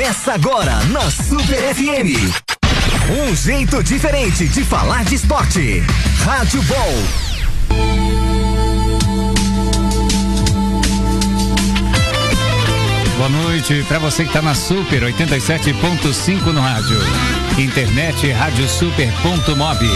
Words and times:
Começa 0.00 0.32
agora 0.32 0.82
na 0.86 1.10
Super 1.10 1.74
FM. 1.74 2.16
Um 3.10 3.36
jeito 3.36 3.82
diferente 3.82 4.48
de 4.48 4.64
falar 4.64 5.04
de 5.04 5.16
esporte. 5.16 5.84
Rádio 6.24 6.62
Ball. 6.62 6.94
Boa 13.18 13.28
noite 13.28 13.84
para 13.86 13.98
você 13.98 14.22
que 14.22 14.30
está 14.30 14.40
na 14.40 14.54
Super 14.54 15.02
87.5 15.02 16.46
no 16.46 16.62
rádio. 16.62 16.98
Internet 17.58 18.32
radiosuper.mob. 18.32 19.86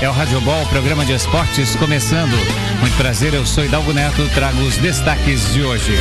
É 0.00 0.08
o 0.08 0.12
Rádio 0.12 0.40
Ball, 0.40 0.66
programa 0.66 1.04
de 1.04 1.12
esportes 1.12 1.76
começando. 1.76 2.34
Muito 2.80 2.96
prazer, 2.96 3.34
eu 3.34 3.46
sou 3.46 3.64
Hidalgo 3.64 3.92
Neto, 3.92 4.28
trago 4.34 4.60
os 4.62 4.76
destaques 4.78 5.54
de 5.54 5.62
hoje. 5.62 5.96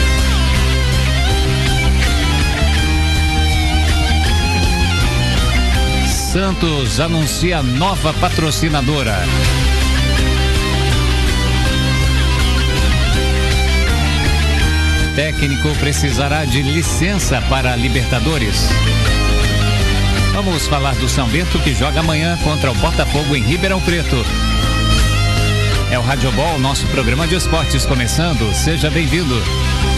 Santos 6.35 6.99
anuncia 6.99 7.63
nova 7.63 8.11
patrocinadora. 8.15 9.15
Técnico 15.15 15.73
precisará 15.75 16.43
de 16.43 16.61
licença 16.61 17.41
para 17.43 17.73
Libertadores. 17.77 18.67
Vamos 20.33 20.67
falar 20.67 20.95
do 20.95 21.07
São 21.07 21.25
Bento 21.29 21.57
que 21.59 21.73
joga 21.73 22.01
amanhã 22.01 22.37
contra 22.43 22.69
o 22.69 22.75
Botafogo 22.75 23.33
em 23.33 23.41
Ribeirão 23.41 23.79
Preto. 23.79 24.17
É 25.89 25.97
o 25.97 26.01
Rádio 26.01 26.33
Ball, 26.33 26.59
nosso 26.59 26.85
programa 26.87 27.25
de 27.25 27.35
esportes 27.35 27.85
começando. 27.85 28.53
Seja 28.53 28.91
bem-vindo, 28.91 29.41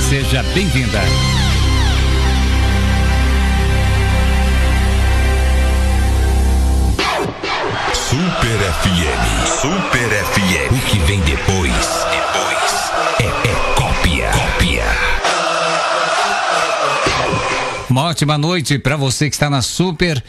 seja 0.07 0.43
bem-vinda. 0.53 1.01
Super 8.17 8.57
FM. 8.57 9.45
Super 9.45 10.09
FM. 10.09 10.71
O 10.71 10.89
que 10.89 10.97
vem 11.05 11.19
depois? 11.19 12.05
Depois 12.09 12.91
é, 13.19 13.25
é 13.27 13.75
cópia. 13.75 14.31
Cópia. 14.31 14.85
Uma 17.87 18.05
ótima 18.05 18.35
noite 18.35 18.79
para 18.79 18.95
você 18.95 19.29
que 19.29 19.35
está 19.35 19.51
na 19.51 19.61
Super. 19.61 20.23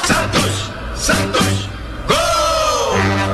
Santos! 0.05 0.69
Santos! 0.95 1.67
Gol! 2.07 3.28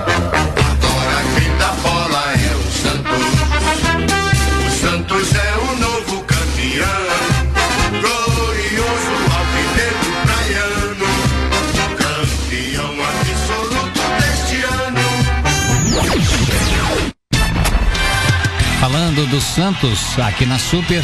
Falando 19.35 19.39
do 19.39 19.41
Santos 19.41 20.17
aqui 20.19 20.45
na 20.45 20.57
Super. 20.57 21.03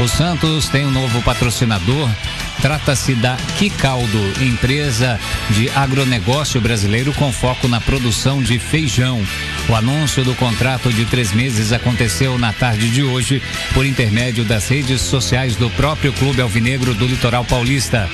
O 0.00 0.08
Santos 0.08 0.68
tem 0.68 0.84
um 0.84 0.90
novo 0.90 1.22
patrocinador. 1.22 2.10
Trata-se 2.60 3.14
da 3.14 3.36
Quicaldo, 3.58 4.18
empresa 4.42 5.20
de 5.50 5.70
agronegócio 5.70 6.60
brasileiro 6.60 7.12
com 7.12 7.32
foco 7.32 7.68
na 7.68 7.80
produção 7.80 8.42
de 8.42 8.58
feijão. 8.58 9.24
O 9.68 9.74
anúncio 9.74 10.24
do 10.24 10.34
contrato 10.34 10.92
de 10.92 11.04
três 11.04 11.32
meses 11.32 11.72
aconteceu 11.72 12.36
na 12.36 12.52
tarde 12.52 12.90
de 12.90 13.02
hoje 13.04 13.40
por 13.72 13.86
intermédio 13.86 14.44
das 14.44 14.68
redes 14.68 15.00
sociais 15.00 15.54
do 15.54 15.70
próprio 15.70 16.12
Clube 16.12 16.40
Alvinegro 16.40 16.92
do 16.92 17.06
Litoral 17.06 17.44
Paulista. 17.44 18.10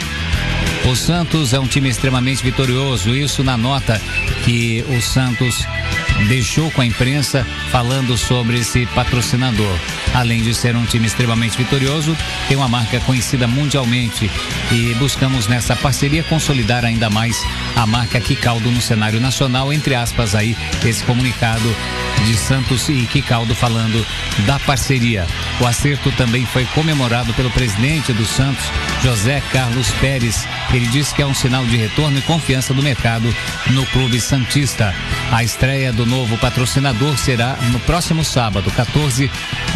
O 0.90 0.96
Santos 0.96 1.52
é 1.52 1.60
um 1.60 1.68
time 1.68 1.88
extremamente 1.88 2.42
vitorioso, 2.42 3.14
isso 3.14 3.44
na 3.44 3.56
nota 3.56 4.02
que 4.44 4.84
o 4.88 5.00
Santos 5.00 5.64
deixou 6.26 6.68
com 6.72 6.80
a 6.80 6.84
imprensa 6.84 7.46
falando 7.70 8.18
sobre 8.18 8.58
esse 8.58 8.86
patrocinador. 8.86 9.72
Além 10.12 10.42
de 10.42 10.52
ser 10.52 10.74
um 10.74 10.84
time 10.84 11.06
extremamente 11.06 11.56
vitorioso, 11.56 12.16
tem 12.48 12.56
uma 12.56 12.66
marca 12.66 12.98
conhecida 13.00 13.46
mundialmente 13.46 14.28
e 14.72 14.92
buscamos 14.94 15.46
nessa 15.46 15.76
parceria 15.76 16.24
consolidar 16.24 16.84
ainda 16.84 17.08
mais 17.08 17.40
a 17.76 17.86
marca 17.86 18.20
Quicaldo 18.20 18.68
no 18.68 18.80
cenário 18.80 19.20
nacional, 19.20 19.72
entre 19.72 19.94
aspas 19.94 20.34
aí, 20.34 20.56
esse 20.84 21.04
comunicado 21.04 21.72
de 22.26 22.36
Santos 22.36 22.88
e 22.88 23.06
Quicaldo 23.06 23.54
falando 23.54 24.04
da 24.44 24.58
parceria. 24.58 25.24
O 25.60 25.66
acerto 25.66 26.10
também 26.12 26.44
foi 26.46 26.64
comemorado 26.66 27.32
pelo 27.34 27.50
presidente 27.50 28.12
do 28.12 28.26
Santos, 28.26 28.64
José 29.02 29.40
Carlos 29.52 29.88
Pérez. 30.00 30.46
Ele 30.72 30.86
disse 30.86 31.14
que 31.14 31.22
é 31.22 31.26
um 31.26 31.34
sinal 31.34 31.64
de 31.66 31.76
retorno 31.76 32.18
e 32.18 32.22
confiança 32.22 32.72
do 32.72 32.82
mercado 32.82 33.34
no 33.70 33.84
clube 33.86 34.20
Santista. 34.20 34.94
A 35.32 35.42
estreia 35.42 35.92
do 35.92 36.06
novo 36.06 36.38
patrocinador 36.38 37.16
será 37.18 37.56
no 37.72 37.80
próximo 37.80 38.24
sábado, 38.24 38.70
14, 38.70 39.30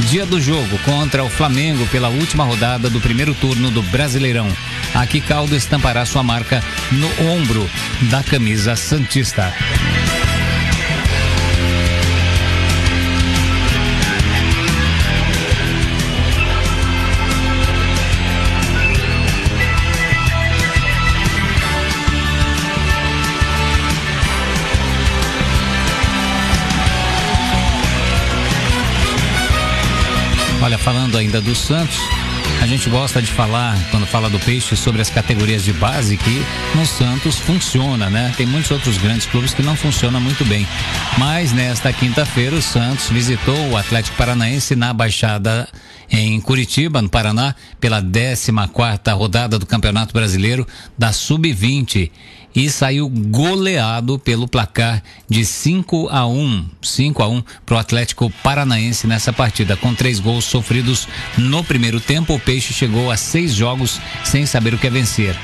dia 0.09 0.25
do 0.25 0.41
jogo, 0.41 0.79
contra 0.85 1.25
o 1.25 1.29
Flamengo 1.31 1.87
pela 1.89 2.09
última 2.09 2.45
rodada 2.45 2.89
do 2.89 3.01
primeiro 3.01 3.35
turno 3.35 3.71
do 3.71 3.83
Brasileirão. 3.83 4.49
Aqui 4.95 5.21
Caldo 5.21 5.57
estampará 5.57 6.07
sua 6.07 6.23
marca 6.23 6.63
no 6.93 7.09
ombro 7.29 7.69
da 8.03 8.23
camisa 8.23 8.77
Santista. 8.77 9.53
Olha, 30.65 30.79
falando 30.79 31.19
ainda 31.19 31.43
do 31.43 31.55
Santos, 31.55 31.99
a 32.63 32.67
gente 32.67 32.89
gosta 32.89 33.21
de 33.21 33.31
falar, 33.31 33.77
quando 33.91 34.07
fala 34.07 34.31
do 34.31 34.41
peixe, 34.41 34.75
sobre 34.75 35.03
as 35.03 35.11
categorias 35.11 35.63
de 35.63 35.75
base 35.75 36.17
que 36.17 36.43
no 36.75 36.87
Santos 36.87 37.39
funciona, 37.39 38.09
né? 38.09 38.33
Tem 38.35 38.47
muitos 38.47 38.71
outros 38.71 38.97
grandes 38.97 39.27
clubes 39.27 39.53
que 39.53 39.63
não 39.63 39.77
funcionam 39.77 40.23
muito 40.23 40.43
bem. 40.47 40.67
Mas 41.19 41.53
nesta 41.53 41.93
quinta-feira 41.93 42.57
o 42.57 42.63
Santos 42.63 43.11
visitou 43.11 43.55
o 43.69 43.77
Atlético 43.77 44.17
Paranaense 44.17 44.75
na 44.75 44.95
Baixada 44.95 45.69
em 46.11 46.41
Curitiba, 46.41 47.03
no 47.03 47.11
Paraná, 47.11 47.55
pela 47.79 48.01
14 48.01 48.51
quarta 48.73 49.13
rodada 49.13 49.59
do 49.59 49.67
Campeonato 49.67 50.15
Brasileiro 50.15 50.67
da 50.97 51.13
Sub-20 51.13 52.11
e 52.55 52.71
saiu 52.71 53.09
goleado 53.09 54.19
pelo 54.19 54.47
placar 54.47 55.03
de 55.29 55.45
5 55.45 56.09
a 56.11 56.27
1, 56.27 56.67
5 56.83 57.23
a 57.23 57.29
1 57.29 57.43
para 57.67 57.75
o 57.75 57.79
Atlético 57.79 58.31
Paranaense 58.43 59.07
nessa 59.07 59.33
partida, 59.33 59.77
com 59.77 59.95
três 59.95 60.21
gols 60.21 60.45
sofridos 60.45 61.09
no 61.37 61.65
primeiro 61.65 62.01
tempo. 62.01 62.35
O 62.35 62.41
Peixe 62.41 62.73
chegou 62.73 63.11
a 63.11 63.17
seis 63.17 63.53
jogos 63.55 64.01
sem 64.23 64.47
saber 64.47 64.75
o 64.75 64.79
que 64.79 64.87
é 64.87 64.91
vencer. 64.91 65.37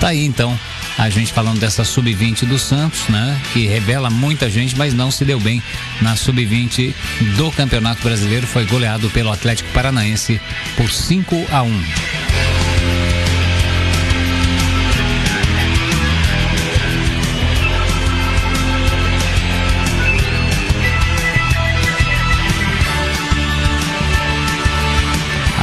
Tá 0.00 0.08
aí 0.08 0.24
então 0.24 0.58
a 0.98 1.10
gente 1.10 1.32
falando 1.32 1.60
dessa 1.60 1.84
sub-20 1.84 2.46
do 2.46 2.58
Santos, 2.58 3.06
né? 3.08 3.38
Que 3.52 3.66
revela 3.66 4.08
muita 4.08 4.48
gente, 4.48 4.76
mas 4.76 4.94
não 4.94 5.10
se 5.10 5.24
deu 5.24 5.38
bem 5.38 5.62
na 6.00 6.16
sub-20 6.16 6.94
do 7.36 7.50
Campeonato 7.52 8.02
Brasileiro. 8.02 8.46
Foi 8.46 8.64
goleado 8.64 9.10
pelo 9.10 9.30
Atlético 9.30 9.70
Paranaense 9.72 10.40
por 10.76 10.90
5 10.90 11.46
a 11.52 11.62
1. 11.62 12.55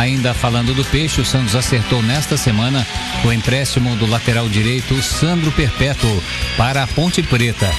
Ainda 0.03 0.33
falando 0.33 0.73
do 0.73 0.83
Peixe, 0.83 1.21
o 1.21 1.25
Santos 1.25 1.55
acertou 1.55 2.01
nesta 2.01 2.35
semana 2.35 2.85
o 3.23 3.31
empréstimo 3.31 3.95
do 3.95 4.05
lateral 4.05 4.49
direito 4.49 5.01
Sandro 5.01 5.49
Perpétuo 5.53 6.21
para 6.57 6.83
a 6.83 6.87
Ponte 6.87 7.23
Preta. 7.23 7.71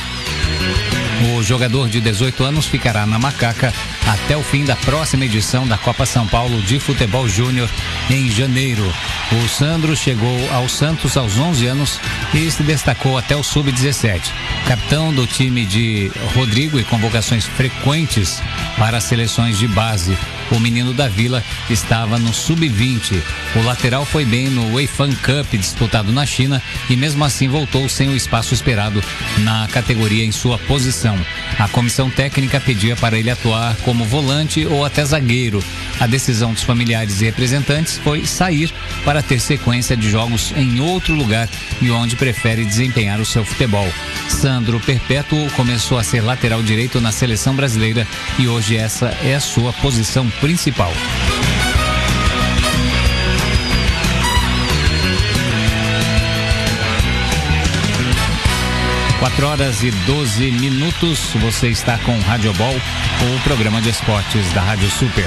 O 1.23 1.43
jogador 1.43 1.89
de 1.89 2.01
18 2.01 2.45
anos 2.45 2.67
ficará 2.67 3.07
na 3.07 3.19
Macaca 3.19 3.73
até 4.07 4.37
o 4.37 4.43
fim 4.43 4.65
da 4.65 4.77
próxima 4.77 5.25
edição 5.25 5.67
da 5.67 5.79
Copa 5.79 6.05
São 6.05 6.27
Paulo 6.27 6.61
de 6.63 6.79
Futebol 6.79 7.29
Júnior 7.29 7.69
em 8.11 8.31
janeiro. 8.31 8.85
O 9.33 9.49
Sandro 9.49 9.97
chegou 9.97 10.53
ao 10.53 10.69
Santos 10.69 11.17
aos 11.17 11.39
11 11.39 11.67
anos 11.67 12.01
e 12.35 12.51
se 12.51 12.63
destacou 12.63 13.17
até 13.17 13.35
o 13.35 13.43
sub-17. 13.43 14.21
Capitão 14.67 15.13
do 15.13 15.27
time 15.27 15.65
de 15.65 16.11
Rodrigo 16.35 16.79
e 16.79 16.85
convocações 16.85 17.45
frequentes 17.45 18.43
para 18.79 19.01
seleções 19.01 19.59
de 19.59 19.67
base. 19.69 20.17
O 20.51 20.61
menino 20.61 20.93
da 20.93 21.09
Vila 21.09 21.43
estava 21.71 22.19
no 22.19 22.33
sub-20. 22.33 23.21
O 23.57 23.63
lateral 23.63 24.05
foi 24.05 24.25
bem 24.25 24.49
no 24.51 24.75
Weifan 24.75 25.13
Cup 25.15 25.55
disputado 25.55 26.13
na 26.13 26.27
China 26.27 26.63
e 26.89 26.97
mesmo 26.97 27.25
assim 27.25 27.49
voltou 27.49 27.89
sem 27.89 28.09
o 28.09 28.17
espaço 28.17 28.53
esperado 28.53 29.03
na 29.39 29.67
categoria 29.69 30.25
em 30.25 30.33
sua 30.33 30.59
posição. 30.59 31.04
A 31.59 31.69
comissão 31.69 32.09
técnica 32.11 32.61
pedia 32.61 32.97
para 32.97 33.19
ele 33.19 33.31
atuar 33.31 33.77
como 33.83 34.05
volante 34.05 34.67
ou 34.67 34.85
até 34.85 35.05
zagueiro. 35.05 35.63
A 36.01 36.07
decisão 36.07 36.53
dos 36.53 36.63
familiares 36.63 37.21
e 37.21 37.25
representantes 37.25 37.99
foi 37.99 38.27
sair 38.27 38.73
para 39.05 39.23
ter 39.23 39.41
sequência 39.41 39.97
de 39.97 40.11
jogos 40.11 40.53
em 40.57 40.81
outro 40.81 41.15
lugar 41.15 41.49
e 41.81 41.91
onde 41.91 42.17
prefere 42.17 42.65
desempenhar 42.65 43.21
o 43.21 43.27
seu 43.27 43.45
futebol. 43.45 43.89
Sandro 44.29 44.81
Perpétuo 44.81 45.51
começou 45.51 45.99
a 45.99 46.05
ser 46.05 46.23
lateral 46.23 46.63
direito 46.63 47.01
na 47.01 47.13
seleção 47.13 47.55
brasileira 47.55 48.07
e 48.39 48.49
hoje 48.49 48.77
essa 48.77 49.07
é 49.23 49.35
a 49.35 49.41
sua 49.41 49.73
posição 49.75 50.29
principal. 50.41 50.93
Quatro 59.25 59.47
horas 59.47 59.83
e 59.83 59.91
12 59.91 60.51
minutos, 60.51 61.31
você 61.41 61.69
está 61.69 61.97
com 61.97 62.13
Rádio 62.21 62.53
Ball, 62.53 62.75
o 62.75 63.41
programa 63.43 63.81
de 63.81 63.89
esportes 63.89 64.53
da 64.53 64.61
Rádio 64.61 64.91
Super. 64.91 65.25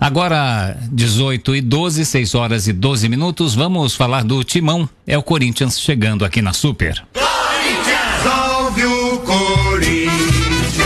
Agora, 0.00 0.78
18 0.92 1.56
e 1.56 1.60
12, 1.60 2.04
6 2.04 2.34
horas 2.36 2.68
e 2.68 2.72
12 2.72 3.08
minutos, 3.08 3.52
vamos 3.56 3.96
falar 3.96 4.22
do 4.22 4.44
Timão. 4.44 4.88
É 5.04 5.18
o 5.18 5.24
Corinthians 5.24 5.80
chegando 5.80 6.24
aqui 6.24 6.40
na 6.40 6.52
Super. 6.52 7.04
Corinthians! 7.14 8.22
Salve 8.22 8.84
o 8.84 9.18
Corinthians, 9.18 10.76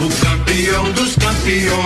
o 0.00 0.08
campeão 0.24 0.90
dos 0.92 1.16
campeões, 1.16 1.79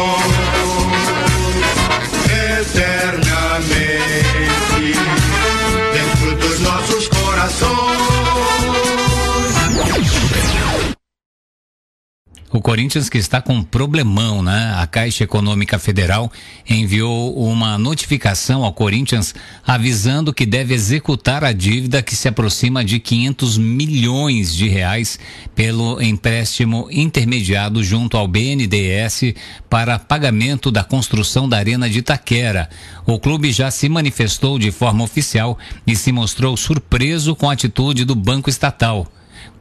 O 12.54 12.60
Corinthians 12.60 13.08
que 13.08 13.18
está 13.18 13.42
com 13.42 13.54
um 13.54 13.64
problemão, 13.64 14.40
né? 14.40 14.72
A 14.76 14.86
Caixa 14.86 15.24
Econômica 15.24 15.76
Federal 15.76 16.30
enviou 16.70 17.34
uma 17.36 17.76
notificação 17.76 18.62
ao 18.62 18.72
Corinthians 18.72 19.34
avisando 19.66 20.32
que 20.32 20.46
deve 20.46 20.72
executar 20.72 21.42
a 21.42 21.50
dívida 21.50 22.00
que 22.00 22.14
se 22.14 22.28
aproxima 22.28 22.84
de 22.84 23.00
500 23.00 23.58
milhões 23.58 24.54
de 24.54 24.68
reais 24.68 25.18
pelo 25.52 26.00
empréstimo 26.00 26.86
intermediado 26.92 27.82
junto 27.82 28.16
ao 28.16 28.28
BNDES 28.28 29.34
para 29.68 29.98
pagamento 29.98 30.70
da 30.70 30.84
construção 30.84 31.48
da 31.48 31.56
Arena 31.56 31.90
de 31.90 31.98
Itaquera. 31.98 32.70
O 33.04 33.18
clube 33.18 33.50
já 33.50 33.68
se 33.68 33.88
manifestou 33.88 34.60
de 34.60 34.70
forma 34.70 35.02
oficial 35.02 35.58
e 35.84 35.96
se 35.96 36.12
mostrou 36.12 36.56
surpreso 36.56 37.34
com 37.34 37.50
a 37.50 37.52
atitude 37.52 38.04
do 38.04 38.14
Banco 38.14 38.48
Estatal. 38.48 39.08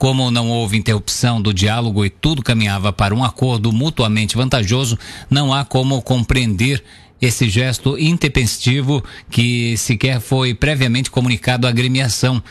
Como 0.03 0.29
não 0.29 0.49
houve 0.49 0.75
interrupção 0.75 1.41
do 1.41 1.53
diálogo 1.53 2.03
e 2.03 2.09
tudo 2.09 2.43
caminhava 2.43 2.91
para 2.91 3.15
um 3.15 3.23
acordo 3.23 3.71
mutuamente 3.71 4.35
vantajoso, 4.35 4.99
não 5.29 5.53
há 5.53 5.63
como 5.63 6.01
compreender 6.01 6.83
esse 7.21 7.49
gesto 7.49 7.97
intempestivo 7.97 9.01
que 9.31 9.77
sequer 9.77 10.19
foi 10.19 10.53
previamente 10.53 11.09
comunicado 11.09 11.65
à 11.65 11.69
agremiação. 11.69 12.43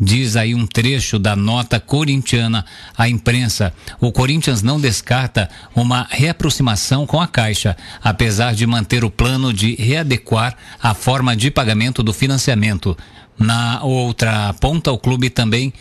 Diz 0.00 0.34
aí 0.34 0.52
um 0.52 0.66
trecho 0.66 1.16
da 1.16 1.36
nota 1.36 1.78
corintiana 1.78 2.66
à 2.98 3.08
imprensa. 3.08 3.72
O 4.00 4.10
Corinthians 4.10 4.60
não 4.60 4.80
descarta 4.80 5.48
uma 5.76 6.08
reaproximação 6.10 7.06
com 7.06 7.20
a 7.20 7.28
Caixa, 7.28 7.76
apesar 8.02 8.52
de 8.52 8.66
manter 8.66 9.04
o 9.04 9.10
plano 9.12 9.52
de 9.52 9.76
readequar 9.76 10.56
a 10.82 10.92
forma 10.92 11.36
de 11.36 11.52
pagamento 11.52 12.02
do 12.02 12.12
financiamento. 12.12 12.98
Na 13.38 13.84
outra 13.84 14.52
ponta, 14.54 14.90
o 14.90 14.98
clube 14.98 15.30
também 15.30 15.72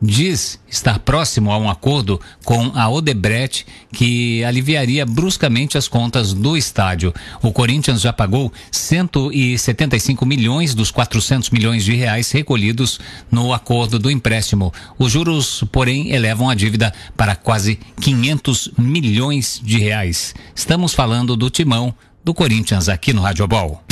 diz 0.00 0.58
estar 0.68 0.98
próximo 1.00 1.50
a 1.52 1.58
um 1.58 1.68
acordo 1.68 2.20
com 2.44 2.72
a 2.74 2.88
Odebrecht 2.88 3.66
que 3.92 4.42
aliviaria 4.44 5.04
bruscamente 5.04 5.76
as 5.76 5.88
contas 5.88 6.32
do 6.32 6.56
estádio. 6.56 7.12
O 7.42 7.52
Corinthians 7.52 8.00
já 8.00 8.12
pagou 8.12 8.52
175 8.70 10.24
milhões 10.24 10.74
dos 10.74 10.90
400 10.90 11.50
milhões 11.50 11.84
de 11.84 11.94
reais 11.94 12.30
recolhidos 12.30 12.98
no 13.30 13.52
acordo 13.52 13.98
do 13.98 14.10
empréstimo. 14.10 14.72
Os 14.98 15.12
juros, 15.12 15.64
porém, 15.70 16.12
elevam 16.12 16.48
a 16.48 16.54
dívida 16.54 16.92
para 17.16 17.34
quase 17.34 17.78
500 18.00 18.70
milhões 18.78 19.60
de 19.62 19.78
reais. 19.78 20.34
Estamos 20.54 20.94
falando 20.94 21.36
do 21.36 21.50
timão 21.50 21.94
do 22.24 22.32
Corinthians 22.32 22.88
aqui 22.88 23.12
no 23.12 23.22
Rádio 23.22 23.46
Ball. 23.46 23.82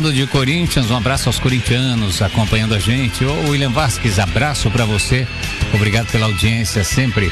Falando 0.00 0.16
de 0.16 0.26
Corinthians, 0.28 0.90
um 0.90 0.96
abraço 0.96 1.28
aos 1.28 1.38
corintianos 1.38 2.22
acompanhando 2.22 2.74
a 2.74 2.78
gente. 2.78 3.22
Ô 3.22 3.50
William 3.50 3.68
Vasquez, 3.68 4.18
abraço 4.18 4.70
para 4.70 4.86
você. 4.86 5.28
Obrigado 5.74 6.10
pela 6.10 6.24
audiência 6.24 6.82
sempre. 6.82 7.30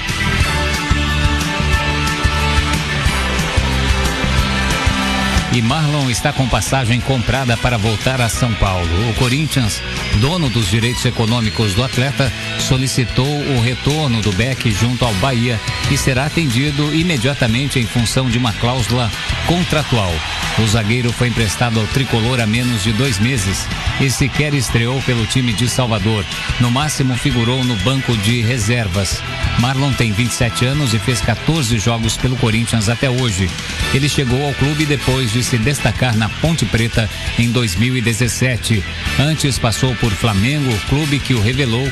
E 5.52 5.62
Marlon 5.62 6.10
está 6.10 6.32
com 6.32 6.46
passagem 6.48 7.00
comprada 7.00 7.56
para 7.56 7.78
voltar 7.78 8.20
a 8.20 8.28
São 8.28 8.52
Paulo. 8.54 9.10
O 9.10 9.14
Corinthians, 9.14 9.82
dono 10.20 10.50
dos 10.50 10.68
direitos 10.68 11.04
econômicos 11.04 11.74
do 11.74 11.82
atleta, 11.82 12.30
solicitou 12.58 13.26
o 13.26 13.60
retorno 13.60 14.20
do 14.20 14.32
Beck 14.32 14.70
junto 14.70 15.04
ao 15.04 15.14
Bahia 15.14 15.58
e 15.90 15.96
será 15.96 16.26
atendido 16.26 16.94
imediatamente 16.94 17.78
em 17.78 17.86
função 17.86 18.28
de 18.28 18.36
uma 18.36 18.52
cláusula 18.52 19.10
contratual. 19.46 20.12
O 20.58 20.66
zagueiro 20.66 21.12
foi 21.12 21.28
emprestado 21.28 21.80
ao 21.80 21.86
tricolor 21.86 22.40
há 22.40 22.46
menos 22.46 22.82
de 22.82 22.92
dois 22.92 23.18
meses 23.18 23.66
e 24.00 24.10
sequer 24.10 24.52
estreou 24.54 25.00
pelo 25.02 25.24
time 25.26 25.52
de 25.52 25.68
Salvador. 25.68 26.24
No 26.60 26.70
máximo, 26.70 27.16
figurou 27.16 27.64
no 27.64 27.76
banco 27.76 28.16
de 28.18 28.42
reservas. 28.42 29.22
Marlon 29.60 29.92
tem 29.92 30.12
27 30.12 30.66
anos 30.66 30.94
e 30.94 30.98
fez 30.98 31.20
14 31.20 31.78
jogos 31.78 32.16
pelo 32.16 32.36
Corinthians 32.36 32.88
até 32.88 33.08
hoje. 33.08 33.48
Ele 33.94 34.08
chegou 34.08 34.44
ao 34.44 34.52
clube 34.54 34.84
depois 34.84 35.32
de 35.32 35.37
se 35.42 35.58
destacar 35.58 36.16
na 36.16 36.28
Ponte 36.28 36.64
Preta 36.64 37.08
em 37.38 37.50
2017. 37.50 38.82
Antes 39.18 39.58
passou 39.58 39.94
por 39.96 40.10
Flamengo, 40.12 40.72
clube 40.88 41.18
que 41.18 41.34
o 41.34 41.40
revelou, 41.40 41.90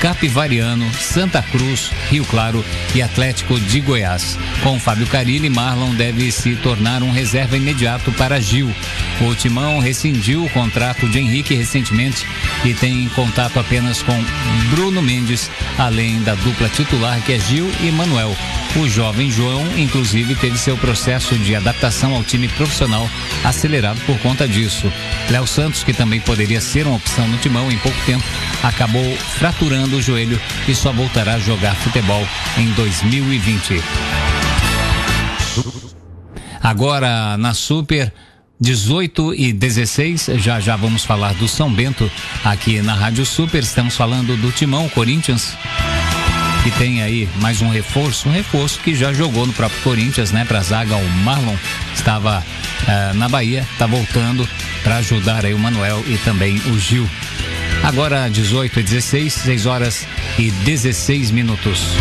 Capivariano, 0.00 0.88
Santa 0.94 1.42
Cruz, 1.42 1.90
Rio 2.10 2.24
Claro 2.24 2.64
e 2.94 3.02
Atlético 3.02 3.58
de 3.58 3.80
Goiás. 3.80 4.38
Com 4.62 4.78
Fábio 4.78 5.06
Carilli, 5.06 5.50
Marlon 5.50 5.94
deve 5.94 6.30
se 6.30 6.54
tornar 6.56 7.02
um 7.02 7.10
reserva 7.10 7.56
imediato 7.56 8.12
para 8.12 8.40
Gil. 8.40 8.72
O 9.20 9.34
Timão 9.34 9.80
rescindiu 9.80 10.44
o 10.44 10.50
contrato 10.50 11.08
de 11.08 11.18
Henrique 11.18 11.54
recentemente 11.54 12.26
e 12.64 12.72
tem 12.74 13.08
contato 13.08 13.58
apenas 13.58 14.02
com 14.02 14.24
Bruno 14.70 15.02
Mendes, 15.02 15.50
além 15.76 16.22
da 16.22 16.34
dupla 16.34 16.68
titular 16.68 17.20
que 17.22 17.32
é 17.32 17.38
Gil 17.38 17.70
e 17.80 17.90
Manuel. 17.90 18.36
O 18.76 18.88
jovem 18.88 19.30
João, 19.30 19.66
inclusive, 19.76 20.34
teve 20.36 20.58
seu 20.58 20.76
processo 20.76 21.36
de 21.36 21.54
adaptação 21.54 22.14
ao 22.14 22.22
time 22.22 22.46
profissional 22.48 23.08
acelerado 23.42 24.00
por 24.02 24.18
conta 24.18 24.46
disso. 24.46 24.92
Léo 25.30 25.46
Santos, 25.46 25.82
que 25.82 25.92
também 25.92 26.20
poderia 26.20 26.60
ser 26.60 26.86
uma 26.86 26.96
opção 26.96 27.26
no 27.26 27.38
timão 27.38 27.72
em 27.72 27.78
pouco 27.78 27.98
tempo, 28.04 28.24
acabou 28.62 29.16
fraturando 29.38 29.87
o 29.96 30.02
joelho 30.02 30.40
e 30.66 30.74
só 30.74 30.92
voltará 30.92 31.34
a 31.34 31.38
jogar 31.38 31.74
futebol 31.76 32.26
em 32.56 32.70
2020. 32.72 33.82
Agora 36.62 37.36
na 37.36 37.54
Super. 37.54 38.12
18 38.60 39.34
e 39.34 39.52
16, 39.52 40.30
já 40.38 40.58
já 40.58 40.74
vamos 40.74 41.04
falar 41.04 41.32
do 41.34 41.46
São 41.46 41.72
Bento 41.72 42.10
aqui 42.44 42.82
na 42.82 42.92
Rádio 42.92 43.24
Super. 43.24 43.62
Estamos 43.62 43.96
falando 43.96 44.36
do 44.36 44.50
Timão 44.50 44.88
Corinthians, 44.88 45.56
que 46.64 46.70
tem 46.72 47.00
aí 47.00 47.28
mais 47.36 47.62
um 47.62 47.68
reforço, 47.68 48.28
um 48.28 48.32
reforço 48.32 48.80
que 48.80 48.96
já 48.96 49.12
jogou 49.12 49.46
no 49.46 49.52
próprio 49.52 49.80
Corinthians, 49.82 50.32
né, 50.32 50.44
para 50.44 50.60
zaga. 50.60 50.96
O 50.96 51.08
Marlon 51.08 51.54
estava 51.94 52.40
uh, 52.42 53.14
na 53.14 53.28
Bahia, 53.28 53.64
está 53.72 53.86
voltando 53.86 54.48
para 54.82 54.96
ajudar 54.96 55.46
aí 55.46 55.54
o 55.54 55.58
Manuel 55.58 56.02
e 56.08 56.18
também 56.18 56.56
o 56.66 56.78
Gil. 56.80 57.08
Agora 57.82 58.28
18 58.28 58.80
e 58.80 58.82
16, 58.82 59.30
6 59.30 59.66
horas 59.66 60.06
e 60.38 60.50
16 60.50 61.32
minutos. 61.32 61.96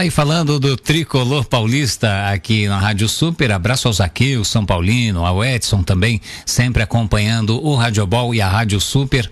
Tá 0.00 0.04
aí 0.04 0.10
falando 0.10 0.58
do 0.58 0.78
tricolor 0.78 1.44
paulista 1.44 2.30
aqui 2.30 2.66
na 2.66 2.78
Rádio 2.78 3.06
Super. 3.06 3.52
Abraço 3.52 3.86
ao 3.86 3.92
Zaqueu, 3.92 4.42
São 4.44 4.64
Paulino, 4.64 5.26
ao 5.26 5.44
Edson 5.44 5.82
também, 5.82 6.22
sempre 6.46 6.82
acompanhando 6.82 7.62
o 7.62 7.74
Radiobol 7.74 8.34
e 8.34 8.40
a 8.40 8.48
Rádio 8.48 8.80
Super. 8.80 9.30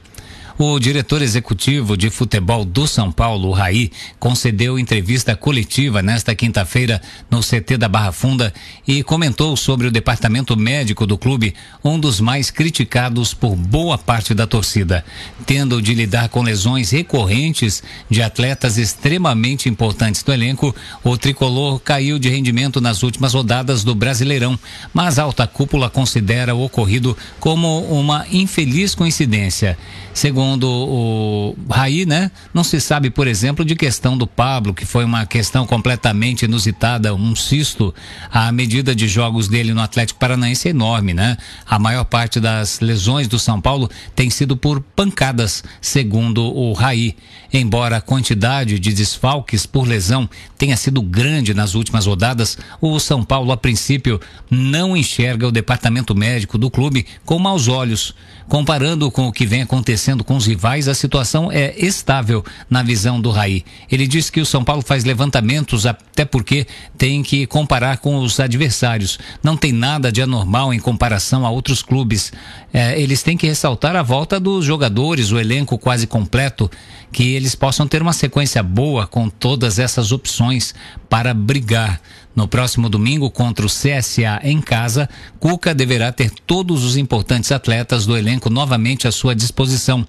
O 0.61 0.77
diretor 0.81 1.23
executivo 1.23 1.97
de 1.97 2.11
futebol 2.11 2.65
do 2.65 2.85
São 2.89 3.13
Paulo, 3.13 3.53
Raí, 3.53 3.93
concedeu 4.19 4.77
entrevista 4.77 5.37
coletiva 5.37 6.03
nesta 6.03 6.35
quinta-feira 6.35 7.01
no 7.31 7.39
CT 7.39 7.77
da 7.77 7.89
Barra 7.89 8.11
Funda 8.11 8.53
e 8.85 9.05
comentou 9.05 9.57
sobre 9.57 9.87
o 9.87 9.91
departamento 9.93 10.57
médico 10.57 11.07
do 11.07 11.17
clube, 11.17 11.55
um 11.85 11.97
dos 11.97 12.21
mais 12.21 12.51
criticados 12.51 13.33
por 13.33 13.55
boa 13.55 13.97
parte 13.97 14.35
da 14.35 14.49
torcida, 14.49 15.05
tendo 15.47 15.81
de 15.81 15.95
lidar 15.95 16.29
com 16.29 16.43
lesões 16.43 16.91
recorrentes 16.91 17.81
de 18.11 18.21
atletas 18.21 18.79
extremamente 18.79 19.69
importantes 19.69 20.25
do 20.25 20.33
elenco. 20.33 20.75
O 21.05 21.17
tricolor 21.17 21.79
caiu 21.79 22.19
de 22.19 22.29
rendimento 22.29 22.81
nas 22.81 23.05
últimas 23.05 23.33
rodadas 23.33 23.85
do 23.85 23.95
Brasileirão, 23.95 24.59
mas 24.93 25.21
a 25.21 25.23
alta 25.23 25.47
cúpula 25.47 25.89
considera 25.89 26.53
o 26.53 26.65
ocorrido 26.65 27.17
como 27.39 27.83
uma 27.83 28.27
infeliz 28.33 28.93
coincidência. 28.93 29.79
Segundo 30.19 30.69
o 30.69 31.55
Raí, 31.71 32.05
né? 32.05 32.33
Não 32.53 32.65
se 32.65 32.81
sabe, 32.81 33.09
por 33.09 33.29
exemplo, 33.29 33.65
de 33.65 33.77
questão 33.77 34.19
do 34.19 34.27
Pablo, 34.27 34.75
que 34.75 34.85
foi 34.85 35.05
uma 35.05 35.25
questão 35.25 35.65
completamente 35.65 36.45
inusitada, 36.45 37.15
um 37.15 37.37
cisto. 37.37 37.95
A 38.29 38.51
medida 38.51 38.97
de 38.97 39.07
jogos 39.07 39.47
dele 39.47 39.73
no 39.73 39.81
Atlético 39.81 40.19
Paranaense 40.19 40.67
é 40.67 40.71
enorme, 40.73 41.15
né? 41.15 41.37
A 41.65 41.79
maior 41.79 42.05
parte 42.05 42.41
das 42.41 42.81
lesões 42.81 43.29
do 43.29 43.39
São 43.39 43.61
Paulo 43.61 43.89
tem 44.17 44.29
sido 44.29 44.57
por 44.57 44.81
pancadas, 44.81 45.63
segundo 45.81 46.43
o 46.43 46.73
Raí. 46.73 47.15
Embora 47.53 47.99
a 47.99 48.01
quantidade 48.01 48.77
de 48.81 48.93
desfalques 48.93 49.67
por 49.67 49.87
lesão 49.87 50.29
tenha 50.59 50.77
sido 50.77 51.01
grande 51.01 51.55
nas 51.55 51.77
últimas 51.77 52.07
rodadas, 52.07 52.59
o 52.81 52.99
São 52.99 53.23
Paulo, 53.23 53.53
a 53.53 53.57
princípio, 53.57 54.21
não 54.51 54.97
enxerga 54.97 55.47
o 55.47 55.53
departamento 55.53 56.13
médico 56.13 56.59
do 56.59 56.69
clube 56.69 57.07
com 57.25 57.39
maus 57.39 57.69
olhos. 57.69 58.13
Comparando 58.49 59.11
com 59.11 59.29
o 59.29 59.33
que 59.33 59.47
vem 59.47 59.61
acontecendo 59.61 60.08
com 60.17 60.37
os 60.37 60.47
rivais, 60.47 60.89
a 60.89 60.95
situação 60.95 61.51
é 61.51 61.75
estável 61.77 62.45
na 62.69 62.83
visão 62.83 63.21
do 63.21 63.31
Raí. 63.31 63.65
Ele 63.91 64.07
diz 64.07 64.31
que 64.31 64.41
o 64.41 64.47
São 64.47 64.65
Paulo 64.65 64.83
faz 64.83 65.05
levantamentos 65.05 65.87
até 65.87 66.25
porque 66.25 66.67
tem 66.97 67.23
que 67.23 67.47
comparar 67.47 67.99
com 67.99 68.17
os 68.19 68.41
adversários. 68.41 69.19
Não 69.43 69.57
tem 69.57 69.73
nada 69.73 70.11
de 70.11 70.23
anormal 70.23 70.73
em 70.73 70.79
comparação 70.79 71.45
a 71.45 71.51
outros 71.51 71.83
clubes. 71.83 72.33
É, 72.73 73.01
eles 73.01 73.23
têm 73.23 73.37
que 73.37 73.47
ressaltar 73.47 73.97
a 73.97 74.03
volta 74.03 74.39
dos 74.39 74.65
jogadores, 74.65 75.31
o 75.31 75.39
elenco 75.39 75.79
quase 75.79 76.07
completo, 76.07 76.71
que 77.13 77.35
eles 77.35 77.55
possam 77.55 77.87
ter 77.87 78.03
uma 78.03 78.13
sequência 78.13 78.63
boa 78.63 79.07
com 79.07 79.29
todas 79.29 79.79
essas 79.79 80.13
opções 80.13 80.75
para 81.09 81.33
brigar. 81.33 82.01
No 82.35 82.47
próximo 82.47 82.89
domingo, 82.89 83.31
contra 83.31 83.67
o 83.67 83.69
CSA 83.69 84.41
em 84.45 84.61
casa, 84.61 85.09
Cuca 85.41 85.75
deverá 85.75 86.13
ter 86.13 86.31
todos 86.47 86.85
os 86.85 86.97
importantes 86.97 87.51
atletas 87.51 88.07
do 88.07 88.17
elenco 88.17 88.49
novamente 88.49 89.09
à 89.09 89.13
sua 89.13 89.35
disposição. 89.35 90.07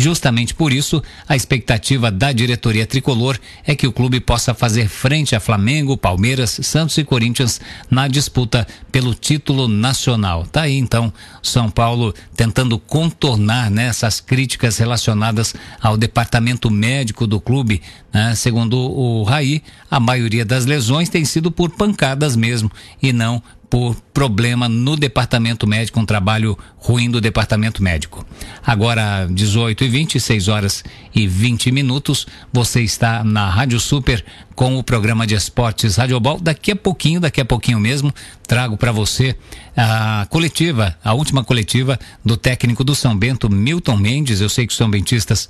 Justamente 0.00 0.54
por 0.54 0.72
isso, 0.72 1.02
a 1.28 1.34
expectativa 1.34 2.08
da 2.08 2.30
diretoria 2.30 2.86
tricolor 2.86 3.36
é 3.66 3.74
que 3.74 3.84
o 3.84 3.90
clube 3.90 4.20
possa 4.20 4.54
fazer 4.54 4.86
frente 4.86 5.34
a 5.34 5.40
Flamengo, 5.40 5.96
Palmeiras, 5.96 6.60
Santos 6.62 6.96
e 6.98 7.04
Corinthians 7.04 7.60
na 7.90 8.06
disputa 8.06 8.64
pelo 8.92 9.12
título 9.12 9.66
nacional. 9.66 10.46
Tá 10.46 10.62
aí 10.62 10.76
então 10.76 11.12
São 11.42 11.68
Paulo 11.68 12.14
tentando 12.36 12.78
contornar 12.78 13.72
né, 13.72 13.86
essas 13.86 14.20
críticas 14.20 14.78
relacionadas 14.78 15.52
ao 15.82 15.96
departamento 15.96 16.70
médico 16.70 17.26
do 17.26 17.40
clube. 17.40 17.82
Né? 18.14 18.36
Segundo 18.36 18.78
o 18.78 19.24
Raí, 19.24 19.64
a 19.90 19.98
maioria 19.98 20.44
das 20.44 20.64
lesões 20.64 21.08
tem 21.08 21.24
sido 21.24 21.50
por 21.50 21.70
pancadas 21.70 22.36
mesmo 22.36 22.70
e 23.02 23.12
não 23.12 23.42
por 23.70 23.94
problema 24.14 24.68
no 24.68 24.96
departamento 24.96 25.66
médico, 25.66 26.00
um 26.00 26.06
trabalho 26.06 26.58
ruim 26.76 27.10
do 27.10 27.20
departamento 27.20 27.82
médico. 27.82 28.26
Agora, 28.66 29.26
18 29.30 29.84
e 29.84 29.88
26 29.88 30.48
horas 30.48 30.84
e 31.14 31.26
20 31.26 31.70
minutos, 31.70 32.26
você 32.52 32.82
está 32.82 33.22
na 33.22 33.48
Rádio 33.48 33.78
Super 33.78 34.24
com 34.54 34.78
o 34.78 34.82
programa 34.82 35.26
de 35.26 35.34
esportes 35.34 35.96
Radiobol. 35.96 36.40
Daqui 36.40 36.72
a 36.72 36.76
pouquinho, 36.76 37.20
daqui 37.20 37.40
a 37.40 37.44
pouquinho 37.44 37.78
mesmo, 37.78 38.12
trago 38.46 38.76
para 38.76 38.90
você 38.90 39.36
a 39.76 40.26
coletiva, 40.30 40.96
a 41.04 41.12
última 41.12 41.44
coletiva 41.44 41.98
do 42.24 42.36
técnico 42.36 42.82
do 42.82 42.94
São 42.94 43.16
Bento, 43.16 43.50
Milton 43.50 43.96
Mendes. 43.96 44.40
Eu 44.40 44.48
sei 44.48 44.66
que 44.66 44.72
os 44.72 44.76
são 44.76 44.90
bentistas 44.90 45.48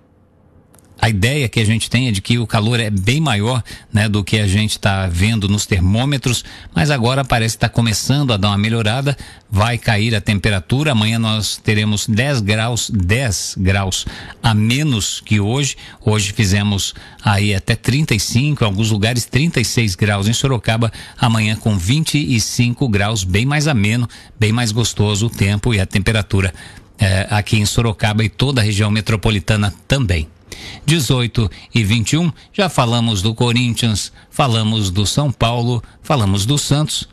a 1.00 1.08
ideia 1.08 1.48
que 1.48 1.60
a 1.60 1.64
gente 1.64 1.88
tem 1.88 2.08
é 2.08 2.10
de 2.10 2.20
que 2.20 2.38
o 2.38 2.46
calor 2.46 2.80
é 2.80 2.90
bem 2.90 3.20
maior 3.20 3.62
né, 3.92 4.08
do 4.08 4.24
que 4.24 4.38
a 4.38 4.46
gente 4.46 4.72
está 4.72 5.06
vendo 5.06 5.48
nos 5.48 5.64
termômetros, 5.64 6.44
mas 6.74 6.90
agora 6.90 7.24
parece 7.24 7.56
estar 7.56 7.68
tá 7.68 7.74
começando 7.74 8.32
a 8.32 8.36
dar 8.36 8.48
uma 8.48 8.58
melhorada, 8.58 9.16
vai 9.50 9.78
cair 9.78 10.14
a 10.14 10.20
temperatura. 10.20 10.92
Amanhã 10.92 11.18
nós 11.18 11.56
teremos 11.56 12.06
10 12.06 12.40
graus, 12.40 12.90
10 12.90 13.54
graus 13.58 14.06
a 14.42 14.52
menos 14.52 15.20
que 15.24 15.38
hoje. 15.38 15.76
Hoje 16.04 16.32
fizemos 16.32 16.94
aí 17.24 17.54
até 17.54 17.76
35, 17.76 18.64
em 18.64 18.66
alguns 18.66 18.90
lugares 18.90 19.24
36 19.24 19.94
graus 19.94 20.26
em 20.26 20.32
Sorocaba, 20.32 20.92
amanhã 21.16 21.54
com 21.56 21.78
25 21.78 22.88
graus, 22.88 23.22
bem 23.22 23.46
mais 23.46 23.68
ameno, 23.68 24.08
bem 24.38 24.52
mais 24.52 24.72
gostoso 24.72 25.26
o 25.26 25.30
tempo 25.30 25.72
e 25.72 25.80
a 25.80 25.86
temperatura 25.86 26.52
eh, 26.98 27.26
aqui 27.30 27.56
em 27.56 27.66
Sorocaba 27.66 28.24
e 28.24 28.28
toda 28.28 28.60
a 28.60 28.64
região 28.64 28.90
metropolitana 28.90 29.74
também. 29.86 30.28
18 30.84 31.50
e 31.74 31.84
21, 31.84 32.32
já 32.52 32.68
falamos 32.68 33.22
do 33.22 33.34
Corinthians, 33.34 34.12
falamos 34.30 34.90
do 34.90 35.06
São 35.06 35.30
Paulo, 35.30 35.82
falamos 36.02 36.46
do 36.46 36.58
Santos. 36.58 37.08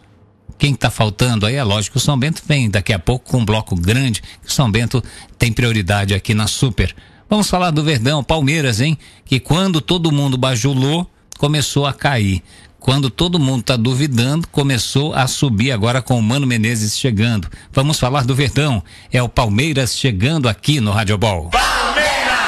Quem 0.58 0.74
está 0.74 0.90
faltando 0.90 1.46
aí 1.46 1.56
é 1.56 1.64
lógico, 1.64 1.98
o 1.98 2.02
São 2.02 2.18
Bento 2.18 2.42
vem 2.48 2.70
daqui 2.70 2.94
a 2.94 3.00
pouco 3.00 3.30
com 3.30 3.40
um 3.40 3.46
bloco 3.46 3.76
grande. 3.76 4.22
O 4.48 4.52
São 4.52 4.72
Bento 4.72 5.04
tem 5.38 5.52
prioridade 5.52 6.14
aqui 6.14 6.34
na 6.34 6.48
Super. 6.48 6.96
Vamos 7.30 7.50
falar 7.50 7.72
do 7.72 7.84
Verdão, 7.84 8.24
Palmeiras, 8.24 8.80
hein? 8.80 8.98
Que 9.26 9.40
quando 9.40 9.82
todo 9.82 10.12
mundo 10.12 10.38
bajulou, 10.38 11.10
começou 11.38 11.86
a 11.86 11.94
cair. 11.94 12.42
Quando 12.86 13.10
todo 13.10 13.40
mundo 13.40 13.62
está 13.62 13.76
duvidando, 13.76 14.48
começou 14.50 15.12
a 15.16 15.26
subir 15.26 15.72
agora 15.72 16.04
com 16.04 16.20
o 16.20 16.22
Mano 16.22 16.46
Menezes 16.46 16.96
chegando. 16.96 17.48
Vamos 17.74 17.98
falar 17.98 18.24
do 18.26 18.36
Verdão. 18.36 18.84
É 19.12 19.24
o 19.24 19.28
Palmeiras 19.28 19.98
chegando 19.98 20.48
aqui 20.48 20.80
no 20.80 20.92
Rádio 20.92 21.18
Ball. 21.18 21.50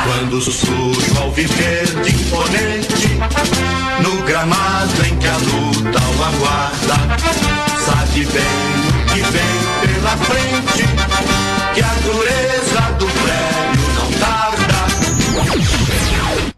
Quando 0.03 0.39
surge 0.39 1.17
ao 1.20 1.32
viver 1.32 1.88
de 2.03 2.12
imponente, 2.12 3.08
no 4.03 4.22
gramado 4.27 5.08
em 5.08 5.17
que 5.17 5.25
a 5.25 5.38
luta 5.38 6.00
o 6.00 6.24
aguarda, 6.24 7.17
sabe 7.84 8.24
bem 8.27 8.44
o 8.94 9.06
que 9.12 9.22
vem 9.32 9.94
pela 9.96 10.17
frente, 10.17 10.84
que 11.74 11.82
a 11.82 11.94
dureza 12.06 12.47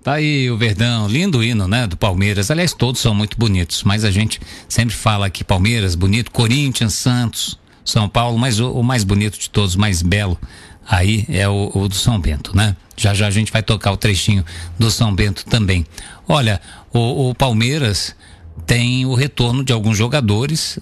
Tá 0.09 0.15
aí 0.15 0.49
o 0.49 0.57
Verdão, 0.57 1.07
lindo 1.07 1.43
hino, 1.43 1.67
né, 1.67 1.85
do 1.85 1.95
Palmeiras. 1.95 2.49
Aliás, 2.49 2.73
todos 2.73 2.99
são 2.99 3.13
muito 3.13 3.37
bonitos, 3.37 3.83
mas 3.83 4.03
a 4.03 4.09
gente 4.09 4.41
sempre 4.67 4.95
fala 4.95 5.29
que 5.29 5.43
Palmeiras, 5.43 5.93
bonito, 5.93 6.31
Corinthians, 6.31 6.95
Santos, 6.95 7.59
São 7.85 8.09
Paulo, 8.09 8.35
mas 8.35 8.59
o, 8.59 8.71
o 8.71 8.83
mais 8.83 9.03
bonito 9.03 9.37
de 9.37 9.51
todos, 9.51 9.75
mais 9.75 10.01
belo, 10.01 10.35
aí 10.89 11.27
é 11.29 11.47
o, 11.47 11.69
o 11.75 11.87
do 11.87 11.93
São 11.93 12.19
Bento, 12.19 12.57
né? 12.57 12.75
Já 12.97 13.13
já 13.13 13.27
a 13.27 13.29
gente 13.29 13.51
vai 13.51 13.61
tocar 13.61 13.91
o 13.91 13.97
trechinho 13.97 14.43
do 14.79 14.89
São 14.89 15.13
Bento 15.13 15.45
também. 15.45 15.85
Olha, 16.27 16.59
o, 16.91 17.29
o 17.29 17.35
Palmeiras 17.35 18.15
tem 18.65 19.05
o 19.05 19.13
retorno 19.13 19.63
de 19.63 19.71
alguns 19.71 19.95
jogadores 19.95 20.79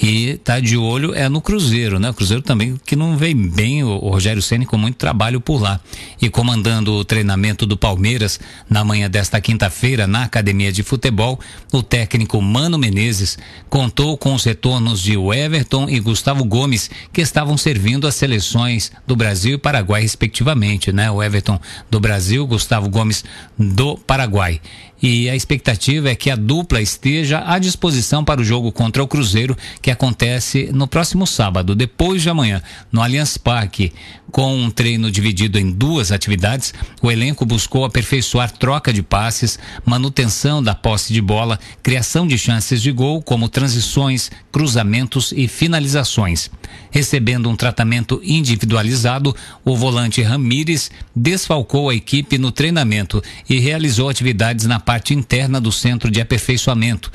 e 0.00 0.36
tá 0.44 0.60
de 0.60 0.76
olho 0.76 1.14
é 1.14 1.28
no 1.28 1.40
Cruzeiro, 1.40 1.98
né? 1.98 2.10
O 2.10 2.14
Cruzeiro 2.14 2.42
também 2.42 2.78
que 2.84 2.94
não 2.94 3.16
vem 3.16 3.34
bem 3.34 3.82
o, 3.82 3.88
o 3.88 4.10
Rogério 4.10 4.42
Ceni 4.42 4.66
com 4.66 4.76
muito 4.76 4.96
trabalho 4.96 5.40
por 5.40 5.60
lá 5.60 5.80
e 6.20 6.28
comandando 6.28 6.92
o 6.92 7.04
treinamento 7.04 7.64
do 7.66 7.76
Palmeiras 7.76 8.38
na 8.68 8.84
manhã 8.84 9.08
desta 9.08 9.40
quinta-feira 9.40 10.06
na 10.06 10.24
academia 10.24 10.70
de 10.70 10.82
futebol, 10.82 11.40
o 11.72 11.82
técnico 11.82 12.40
Mano 12.42 12.78
Menezes 12.78 13.38
contou 13.70 14.18
com 14.18 14.34
os 14.34 14.44
retornos 14.44 15.00
de 15.00 15.14
Everton 15.14 15.88
e 15.88 15.98
Gustavo 15.98 16.44
Gomes 16.44 16.90
que 17.12 17.20
estavam 17.20 17.56
servindo 17.56 18.06
as 18.06 18.14
seleções 18.14 18.92
do 19.06 19.16
Brasil 19.16 19.54
e 19.54 19.58
Paraguai 19.58 20.02
respectivamente, 20.02 20.92
né? 20.92 21.10
O 21.10 21.22
Everton 21.22 21.58
do 21.90 21.98
Brasil, 21.98 22.46
Gustavo 22.46 22.88
Gomes 22.90 23.24
do 23.58 23.96
Paraguai 23.96 24.60
e 25.02 25.28
a 25.28 25.36
expectativa 25.36 26.08
é 26.08 26.14
que 26.14 26.30
a 26.30 26.36
dupla 26.36 26.80
esteja 26.80 27.42
à 27.46 27.58
disposição 27.58 28.24
para 28.24 28.40
o 28.40 28.44
jogo 28.44 28.72
contra 28.72 29.02
o 29.02 29.08
Cruzeiro, 29.08 29.56
que 29.82 29.90
acontece 29.90 30.70
no 30.72 30.88
próximo 30.88 31.26
sábado, 31.26 31.74
depois 31.74 32.22
de 32.22 32.30
amanhã, 32.30 32.62
no 32.90 33.02
Allianz 33.02 33.36
Parque. 33.36 33.92
Com 34.30 34.56
um 34.56 34.70
treino 34.70 35.10
dividido 35.10 35.58
em 35.58 35.70
duas 35.70 36.10
atividades, 36.10 36.74
o 37.00 37.10
elenco 37.10 37.46
buscou 37.46 37.84
aperfeiçoar 37.84 38.50
troca 38.50 38.92
de 38.92 39.02
passes, 39.02 39.58
manutenção 39.84 40.62
da 40.62 40.74
posse 40.74 41.12
de 41.12 41.20
bola, 41.20 41.58
criação 41.82 42.26
de 42.26 42.36
chances 42.36 42.82
de 42.82 42.90
gol, 42.90 43.22
como 43.22 43.48
transições, 43.48 44.30
cruzamentos 44.50 45.32
e 45.36 45.46
finalizações. 45.46 46.50
Recebendo 46.90 47.48
um 47.48 47.56
tratamento 47.56 48.20
individualizado, 48.24 49.34
o 49.64 49.76
volante 49.76 50.22
Ramires 50.22 50.90
desfalcou 51.14 51.88
a 51.88 51.94
equipe 51.94 52.36
no 52.36 52.50
treinamento 52.50 53.22
e 53.48 53.58
realizou 53.58 54.08
atividades 54.08 54.66
na 54.66 54.80
parte 54.86 55.12
interna 55.12 55.60
do 55.60 55.72
centro 55.72 56.10
de 56.10 56.20
aperfeiçoamento. 56.20 57.10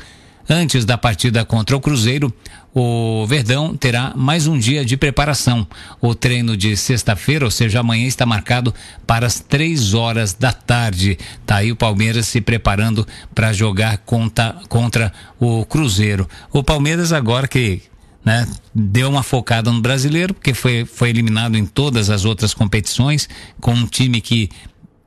Antes 0.49 0.83
da 0.83 0.97
partida 0.97 1.45
contra 1.45 1.77
o 1.77 1.79
Cruzeiro, 1.79 2.33
o 2.73 3.25
Verdão 3.25 3.77
terá 3.77 4.11
mais 4.13 4.45
um 4.47 4.57
dia 4.59 4.83
de 4.83 4.97
preparação. 4.97 5.65
O 6.01 6.13
treino 6.13 6.57
de 6.57 6.75
sexta-feira, 6.75 7.45
ou 7.45 7.51
seja, 7.51 7.79
amanhã, 7.79 8.05
está 8.05 8.25
marcado 8.25 8.73
para 9.07 9.25
as 9.25 9.39
três 9.39 9.93
horas 9.93 10.33
da 10.33 10.51
tarde. 10.51 11.17
Tá 11.45 11.57
aí 11.57 11.71
o 11.71 11.75
Palmeiras 11.75 12.27
se 12.27 12.41
preparando 12.41 13.07
para 13.33 13.53
jogar 13.53 13.99
contra, 13.99 14.57
contra 14.67 15.13
o 15.39 15.65
Cruzeiro. 15.65 16.27
O 16.51 16.61
Palmeiras 16.61 17.13
agora 17.13 17.47
que 17.47 17.83
né, 18.23 18.47
deu 18.75 19.09
uma 19.09 19.23
focada 19.23 19.71
no 19.71 19.81
brasileiro, 19.81 20.33
porque 20.33 20.53
foi, 20.53 20.85
foi 20.85 21.09
eliminado 21.09 21.55
em 21.55 21.65
todas 21.65 22.09
as 22.09 22.25
outras 22.25 22.53
competições, 22.53 23.29
com 23.59 23.73
um 23.73 23.87
time 23.87 24.19
que 24.19 24.49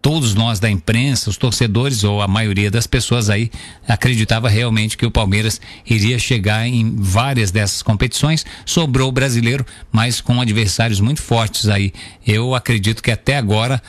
todos 0.05 0.35
nós 0.35 0.61
da 0.61 0.71
imprensa, 0.71 1.31
os 1.31 1.38
torcedores 1.38 2.05
ou 2.05 2.21
a 2.21 2.29
maioria 2.29 2.71
das 2.71 2.87
pessoas 2.87 3.31
aí 3.31 3.51
acreditava 3.88 4.51
realmente 4.51 4.99
que 4.99 5.07
o 5.07 5.11
Palmeiras 5.11 5.59
iria 5.88 6.19
chegar 6.19 6.69
em 6.69 6.95
várias 6.95 7.51
dessas 7.51 7.81
competições. 7.81 8.45
Sobrou 8.67 9.09
o 9.09 9.12
brasileiro, 9.12 9.64
mas 9.90 10.21
com 10.21 10.43
adversários 10.43 11.01
muito 11.01 11.23
fortes 11.23 11.71
aí. 11.71 11.90
Eu 12.27 12.55
acredito 12.55 13.03
que 13.03 13.11
até 13.11 13.38
agora 13.38 13.81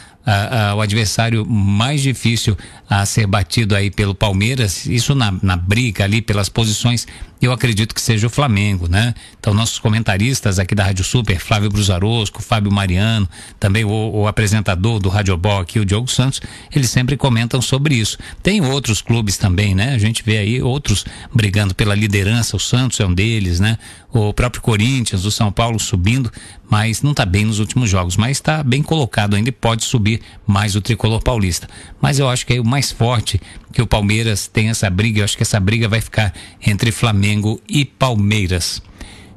o 0.75 0.81
adversário 0.81 1.45
mais 1.45 2.01
difícil 2.01 2.57
a 2.89 3.05
ser 3.05 3.27
batido 3.27 3.75
aí 3.75 3.91
pelo 3.91 4.15
Palmeiras, 4.15 4.85
isso 4.85 5.13
na, 5.13 5.33
na 5.41 5.55
briga 5.55 6.03
ali 6.03 6.21
pelas 6.21 6.49
posições, 6.49 7.05
eu 7.45 7.51
acredito 7.51 7.93
que 7.93 8.01
seja 8.01 8.27
o 8.27 8.29
Flamengo, 8.29 8.87
né? 8.87 9.13
Então, 9.39 9.53
nossos 9.53 9.79
comentaristas 9.79 10.59
aqui 10.59 10.73
da 10.73 10.83
Rádio 10.83 11.03
Super, 11.03 11.39
Flávio 11.39 11.69
Brusarosco, 11.69 12.41
Fábio 12.41 12.71
Mariano, 12.71 13.27
também 13.59 13.85
o, 13.85 13.89
o 13.89 14.27
apresentador 14.27 14.99
do 14.99 15.09
Rádio 15.09 15.37
Ball 15.37 15.59
aqui, 15.59 15.79
o 15.79 15.85
Diogo 15.85 16.07
Santos, 16.07 16.41
eles 16.73 16.89
sempre 16.89 17.15
comentam 17.15 17.61
sobre 17.61 17.95
isso. 17.95 18.17
Tem 18.41 18.61
outros 18.61 19.01
clubes 19.01 19.37
também, 19.37 19.75
né? 19.75 19.93
A 19.93 19.97
gente 19.97 20.23
vê 20.23 20.37
aí 20.37 20.61
outros 20.61 21.05
brigando 21.33 21.73
pela 21.75 21.95
liderança, 21.95 22.55
o 22.55 22.59
Santos 22.59 22.99
é 22.99 23.05
um 23.05 23.13
deles, 23.13 23.59
né? 23.59 23.77
O 24.11 24.33
próprio 24.33 24.61
Corinthians, 24.61 25.25
o 25.25 25.31
São 25.31 25.51
Paulo 25.51 25.77
subindo, 25.79 26.31
mas 26.69 27.01
não 27.01 27.11
está 27.11 27.25
bem 27.25 27.45
nos 27.45 27.59
últimos 27.59 27.89
jogos, 27.89 28.15
mas 28.15 28.37
está 28.37 28.63
bem 28.63 28.81
colocado 28.81 29.35
ainda 29.35 29.49
e 29.49 29.51
pode 29.51 29.83
subir 29.83 30.21
mais 30.47 30.75
o 30.75 30.81
tricolor 30.81 31.21
paulista. 31.21 31.67
Mas 32.01 32.17
eu 32.17 32.29
acho 32.29 32.45
que 32.45 32.53
é 32.53 32.61
o 32.61 32.65
mais 32.65 32.91
forte 32.91 33.41
que 33.75 33.81
o 33.81 33.87
Palmeiras 33.87 34.47
tem 34.47 34.69
essa 34.69 34.89
briga, 34.89 35.19
eu 35.19 35.25
acho 35.25 35.35
que 35.35 35.43
essa 35.43 35.59
briga 35.59 35.89
vai 35.89 35.99
ficar 35.99 36.33
entre 36.65 36.93
Flamengo 36.93 37.34
e 37.67 37.85
Palmeiras. 37.85 38.81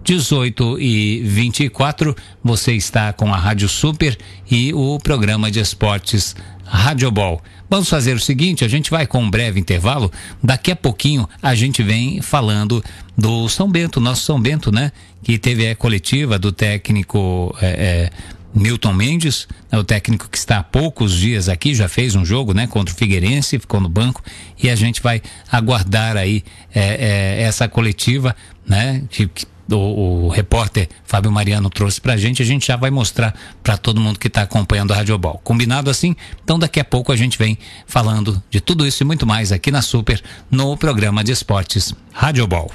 18 0.04 0.80
e 0.80 1.20
24, 1.22 2.16
você 2.42 2.72
está 2.72 3.12
com 3.12 3.32
a 3.32 3.36
Rádio 3.36 3.68
Super 3.68 4.16
e 4.50 4.72
o 4.72 4.98
programa 4.98 5.50
de 5.50 5.60
esportes 5.60 6.34
Rádio 6.64 7.10
Ball. 7.10 7.42
Vamos 7.68 7.88
fazer 7.88 8.14
o 8.14 8.20
seguinte: 8.20 8.64
a 8.64 8.68
gente 8.68 8.90
vai 8.90 9.06
com 9.06 9.22
um 9.22 9.30
breve 9.30 9.60
intervalo. 9.60 10.10
Daqui 10.42 10.70
a 10.70 10.76
pouquinho 10.76 11.28
a 11.42 11.54
gente 11.54 11.82
vem 11.82 12.22
falando 12.22 12.82
do 13.16 13.48
São 13.48 13.70
Bento, 13.70 14.00
nosso 14.00 14.24
São 14.24 14.40
Bento, 14.40 14.72
né? 14.72 14.92
Que 15.22 15.38
teve 15.38 15.68
a 15.68 15.76
coletiva 15.76 16.38
do 16.38 16.52
técnico. 16.52 17.54
É, 17.60 17.66
é, 17.66 18.10
Milton 18.58 18.92
Mendes, 18.92 19.46
né, 19.70 19.78
o 19.78 19.84
técnico 19.84 20.28
que 20.28 20.38
está 20.38 20.58
há 20.58 20.62
poucos 20.62 21.12
dias 21.12 21.48
aqui, 21.48 21.74
já 21.74 21.88
fez 21.88 22.14
um 22.14 22.24
jogo, 22.24 22.52
né, 22.52 22.66
contra 22.66 22.94
o 22.94 22.96
Figueirense, 22.96 23.58
ficou 23.58 23.80
no 23.80 23.88
banco 23.88 24.22
e 24.62 24.68
a 24.68 24.76
gente 24.76 25.02
vai 25.02 25.22
aguardar 25.50 26.16
aí 26.16 26.42
é, 26.74 27.38
é, 27.38 27.42
essa 27.42 27.68
coletiva, 27.68 28.34
né, 28.66 29.02
que, 29.10 29.30
o, 29.70 30.26
o, 30.26 30.28
repórter 30.28 30.88
Fábio 31.04 31.30
Mariano 31.30 31.68
trouxe 31.68 32.00
pra 32.00 32.16
gente, 32.16 32.42
a 32.42 32.44
gente 32.44 32.66
já 32.66 32.76
vai 32.76 32.90
mostrar 32.90 33.34
para 33.62 33.76
todo 33.76 34.00
mundo 34.00 34.18
que 34.18 34.28
está 34.28 34.42
acompanhando 34.42 34.92
a 34.92 34.96
Rádio 34.96 35.18
Ball. 35.18 35.38
Combinado 35.44 35.90
assim? 35.90 36.16
Então 36.42 36.58
daqui 36.58 36.80
a 36.80 36.84
pouco 36.84 37.12
a 37.12 37.16
gente 37.16 37.36
vem 37.36 37.58
falando 37.86 38.42
de 38.50 38.60
tudo 38.60 38.86
isso 38.86 39.02
e 39.02 39.06
muito 39.06 39.26
mais 39.26 39.52
aqui 39.52 39.70
na 39.70 39.82
Super, 39.82 40.22
no 40.50 40.74
programa 40.76 41.22
de 41.22 41.32
esportes 41.32 41.94
Rádio 42.12 42.46
Ball. 42.46 42.70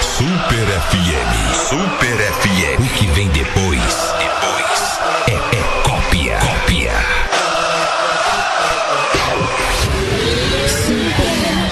Super 0.00 0.66
FM, 0.66 1.68
Super 1.68 2.16
FM. 2.32 2.80
O 2.80 2.98
que 2.98 3.06
vem 3.12 3.28
depois 3.30 4.21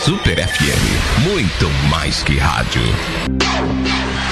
Super 0.02 0.48
FM, 0.48 1.20
muito 1.24 1.68
mais 1.90 2.22
que 2.22 2.38
rádio. 2.38 2.80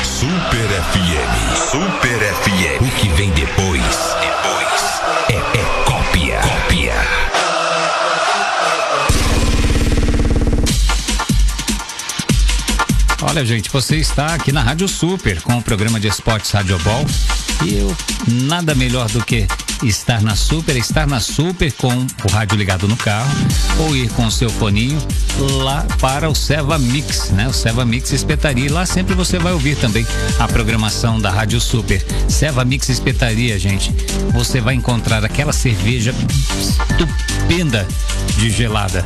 Super 0.02 0.66
FM. 0.66 1.56
Super 1.70 2.18
FM. 2.18 2.80
O 2.80 2.90
que 2.98 3.08
vem 3.10 3.30
depois? 3.32 4.16
Depois 4.18 4.77
Olha, 13.28 13.44
gente, 13.44 13.68
você 13.68 13.96
está 13.96 14.34
aqui 14.34 14.50
na 14.52 14.62
Rádio 14.62 14.88
Super 14.88 15.42
com 15.42 15.58
o 15.58 15.62
programa 15.62 16.00
de 16.00 16.08
esportes 16.08 16.50
Rádio 16.50 16.78
Ball. 16.78 17.04
E 17.62 17.74
eu, 17.74 17.94
nada 18.26 18.74
melhor 18.74 19.06
do 19.10 19.22
que 19.22 19.46
estar 19.82 20.22
na 20.22 20.34
Super, 20.34 20.74
estar 20.78 21.06
na 21.06 21.20
Super 21.20 21.70
com 21.72 21.92
o 22.24 22.32
rádio 22.32 22.56
ligado 22.56 22.88
no 22.88 22.96
carro 22.96 23.30
ou 23.80 23.94
ir 23.94 24.08
com 24.10 24.26
o 24.26 24.30
seu 24.30 24.48
foninho 24.48 24.98
lá 25.62 25.86
para 26.00 26.30
o 26.30 26.34
Seva 26.34 26.78
Mix, 26.78 27.28
né? 27.30 27.46
O 27.46 27.52
Seva 27.52 27.84
Mix 27.84 28.12
Espetaria. 28.12 28.64
E 28.64 28.68
lá 28.68 28.86
sempre 28.86 29.14
você 29.14 29.38
vai 29.38 29.52
ouvir 29.52 29.76
também 29.76 30.06
a 30.38 30.48
programação 30.48 31.20
da 31.20 31.30
Rádio 31.30 31.60
Super. 31.60 32.02
Seva 32.28 32.64
Mix 32.64 32.88
Espetaria, 32.88 33.58
gente. 33.58 33.94
Você 34.32 34.58
vai 34.58 34.74
encontrar 34.74 35.22
aquela 35.22 35.52
cerveja 35.52 36.14
estupenda 36.58 37.86
de 38.38 38.50
gelada. 38.50 39.04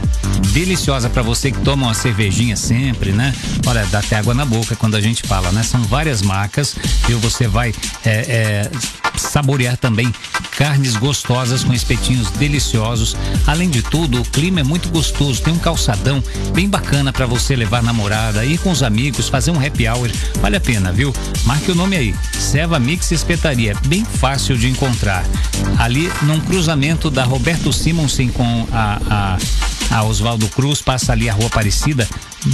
Deliciosa 0.53 1.09
para 1.09 1.23
você 1.23 1.51
que 1.51 1.61
toma 1.61 1.87
uma 1.87 1.95
cervejinha 1.95 2.57
sempre, 2.57 3.13
né? 3.13 3.35
Olha, 3.67 3.85
dá 3.87 4.03
até 4.13 4.17
água 4.17 4.35
na 4.35 4.45
boca 4.45 4.77
quando 4.77 4.95
a 4.95 5.01
gente 5.01 5.23
fala, 5.23 5.51
né? 5.53 5.63
São 5.63 5.83
várias 5.85 6.21
marcas 6.21 6.77
e 7.09 7.15
você 7.15 7.49
vai 7.49 7.75
é, 8.05 8.11
é, 8.11 8.71
saborear 9.17 9.77
também 9.79 10.13
carnes 10.57 10.97
gostosas 10.97 11.65
com 11.65 11.73
espetinhos 11.73 12.31
deliciosos. 12.33 13.17
Além 13.47 13.71
de 13.71 13.81
tudo, 13.81 14.21
o 14.21 14.25
clima 14.25 14.61
é 14.61 14.63
muito 14.63 14.91
gostoso. 14.91 15.41
Tem 15.41 15.53
um 15.53 15.59
calçadão 15.59 16.23
bem 16.53 16.69
bacana 16.69 17.11
para 17.11 17.25
você 17.25 17.57
levar 17.57 17.83
namorada, 17.83 18.45
ir 18.45 18.59
com 18.59 18.71
os 18.71 18.83
amigos, 18.83 19.31
fazer 19.31 19.51
um 19.51 19.59
happy 19.59 19.89
hour. 19.89 20.11
Vale 20.43 20.57
a 20.57 20.61
pena, 20.61 20.93
viu? 20.93 21.15
Marque 21.45 21.71
o 21.71 21.75
nome 21.75 21.97
aí. 21.97 22.15
Seva 22.39 22.79
Mix 22.79 23.13
Espetaria, 23.13 23.75
bem 23.87 24.05
fácil 24.05 24.59
de 24.59 24.69
encontrar. 24.69 25.25
Ali 25.79 26.13
num 26.23 26.41
cruzamento 26.41 27.11
da 27.11 27.25
Roberto 27.25 27.73
Simonsen 27.73 28.29
com 28.29 28.67
a, 28.71 29.01
a, 29.09 29.39
a 29.93 30.03
Oswaldo 30.03 30.49
Cruz, 30.49 30.81
passa 30.81 31.13
ali 31.13 31.29
a 31.29 31.35
Rua 31.35 31.47
Aparecida, 31.47 32.09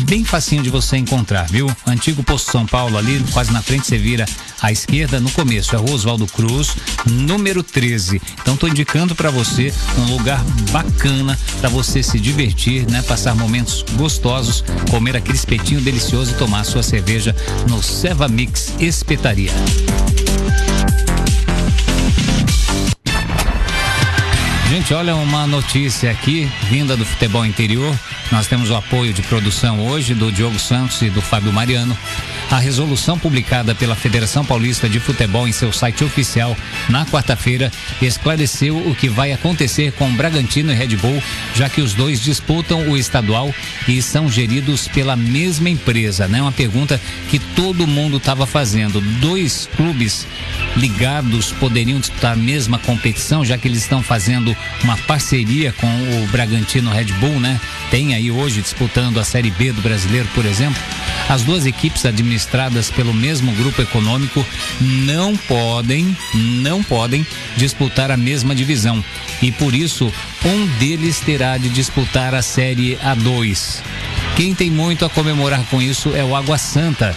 bem 0.04 0.24
facinho 0.24 0.62
de 0.62 0.70
você 0.70 0.96
encontrar, 0.96 1.48
viu? 1.48 1.70
Antigo 1.86 2.22
Posto 2.22 2.50
São 2.50 2.66
Paulo 2.66 2.98
ali, 2.98 3.24
quase 3.32 3.52
na 3.52 3.62
frente 3.62 3.86
você 3.86 3.96
vira 3.96 4.26
à 4.60 4.72
esquerda, 4.72 5.20
no 5.20 5.30
começo 5.30 5.74
é 5.74 5.78
Rua 5.78 5.92
Oswaldo 5.92 6.26
Cruz, 6.26 6.76
número 7.06 7.62
13. 7.62 8.20
Então 8.42 8.56
tô 8.56 8.66
indicando 8.66 9.14
para 9.14 9.30
você 9.30 9.72
um 9.96 10.16
lugar 10.16 10.42
bacana 10.72 11.38
para 11.60 11.68
você 11.68 12.02
se 12.02 12.18
divertir, 12.18 12.86
né? 12.90 13.02
Passar 13.02 13.34
momentos 13.34 13.84
gostosos, 13.94 14.64
comer 14.90 15.16
aquele 15.16 15.38
espetinho 15.38 15.80
delicioso 15.80 16.32
e 16.32 16.34
tomar 16.34 16.64
sua 16.64 16.82
cerveja 16.82 17.34
no 17.68 17.82
Seva 17.82 18.28
Mix 18.28 18.74
Espetaria. 18.80 19.52
Gente, 24.68 24.92
olha 24.92 25.16
uma 25.16 25.46
notícia 25.46 26.10
aqui, 26.10 26.44
vinda 26.64 26.94
do 26.94 27.02
futebol 27.02 27.44
interior. 27.46 27.98
Nós 28.30 28.46
temos 28.46 28.68
o 28.70 28.74
apoio 28.74 29.12
de 29.14 29.22
produção 29.22 29.86
hoje 29.86 30.12
do 30.14 30.30
Diogo 30.30 30.58
Santos 30.58 31.00
e 31.00 31.08
do 31.08 31.22
Fábio 31.22 31.50
Mariano. 31.50 31.96
A 32.50 32.58
resolução 32.58 33.18
publicada 33.18 33.74
pela 33.74 33.94
Federação 33.94 34.44
Paulista 34.44 34.88
de 34.88 35.00
Futebol 35.00 35.48
em 35.48 35.52
seu 35.52 35.72
site 35.72 36.04
oficial 36.04 36.56
na 36.88 37.06
quarta-feira 37.06 37.70
esclareceu 38.02 38.76
o 38.76 38.94
que 38.94 39.08
vai 39.08 39.32
acontecer 39.32 39.92
com 39.92 40.14
Bragantino 40.14 40.72
e 40.72 40.74
Red 40.74 40.96
Bull, 40.96 41.22
já 41.54 41.68
que 41.68 41.80
os 41.80 41.94
dois 41.94 42.20
disputam 42.20 42.88
o 42.88 42.96
estadual 42.96 43.54
e 43.86 44.00
são 44.02 44.30
geridos 44.30 44.88
pela 44.88 45.16
mesma 45.16 45.70
empresa, 45.70 46.28
né? 46.28 46.40
Uma 46.40 46.52
pergunta 46.52 47.00
que 47.30 47.38
todo 47.38 47.86
mundo 47.86 48.18
estava 48.18 48.46
fazendo. 48.46 49.00
Dois 49.20 49.68
clubes 49.76 50.26
ligados 50.76 51.52
poderiam 51.52 51.98
disputar 51.98 52.32
a 52.32 52.36
mesma 52.36 52.78
competição, 52.78 53.44
já 53.44 53.56
que 53.56 53.68
eles 53.68 53.82
estão 53.82 54.02
fazendo 54.02 54.56
uma 54.84 54.96
parceria 54.96 55.72
com 55.72 55.86
o 55.86 56.26
Bragantino 56.28 56.90
Red 56.90 57.12
Bull, 57.20 57.40
né? 57.40 57.60
Tem 57.90 58.14
aí 58.18 58.30
hoje 58.32 58.60
disputando 58.60 59.18
a 59.18 59.24
Série 59.24 59.50
B 59.50 59.72
do 59.72 59.80
Brasileiro, 59.80 60.28
por 60.34 60.44
exemplo. 60.44 60.82
As 61.28 61.42
duas 61.42 61.66
equipes 61.66 62.04
administradas 62.04 62.90
pelo 62.90 63.14
mesmo 63.14 63.52
grupo 63.52 63.80
econômico 63.80 64.44
não 64.80 65.36
podem, 65.36 66.16
não 66.34 66.82
podem 66.82 67.24
disputar 67.56 68.10
a 68.10 68.16
mesma 68.16 68.54
divisão. 68.54 69.02
E 69.40 69.52
por 69.52 69.74
isso, 69.74 70.12
um 70.44 70.66
deles 70.78 71.20
terá 71.20 71.56
de 71.56 71.68
disputar 71.68 72.34
a 72.34 72.42
Série 72.42 72.96
A2. 72.96 73.80
Quem 74.36 74.54
tem 74.54 74.70
muito 74.70 75.04
a 75.04 75.10
comemorar 75.10 75.62
com 75.66 75.80
isso 75.80 76.14
é 76.14 76.24
o 76.24 76.34
Água 76.34 76.58
Santa, 76.58 77.16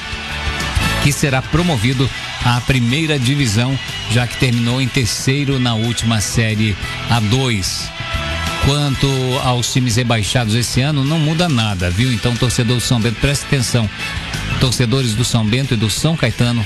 que 1.04 1.12
será 1.12 1.42
promovido 1.42 2.08
à 2.46 2.62
primeira 2.62 3.18
divisão, 3.18 3.78
já 4.12 4.28
que 4.28 4.38
terminou 4.38 4.80
em 4.82 4.88
terceiro 4.88 5.60
na 5.60 5.74
última 5.74 6.22
Série 6.22 6.76
A2. 7.10 8.01
Quanto 8.66 9.08
aos 9.44 9.74
times 9.74 9.96
rebaixados 9.96 10.54
esse 10.54 10.82
ano, 10.82 11.04
não 11.04 11.18
muda 11.18 11.50
nada, 11.50 11.90
viu? 11.90 12.12
Então, 12.12 12.36
torcedor 12.36 12.76
do 12.76 12.82
São 12.82 13.00
Bento, 13.00 13.20
preste 13.20 13.46
atenção. 13.46 13.90
Torcedores 14.60 15.16
do 15.16 15.26
São 15.26 15.44
Bento 15.44 15.74
e 15.74 15.78
do 15.78 15.90
São 15.90 16.16
Caetano 16.16 16.66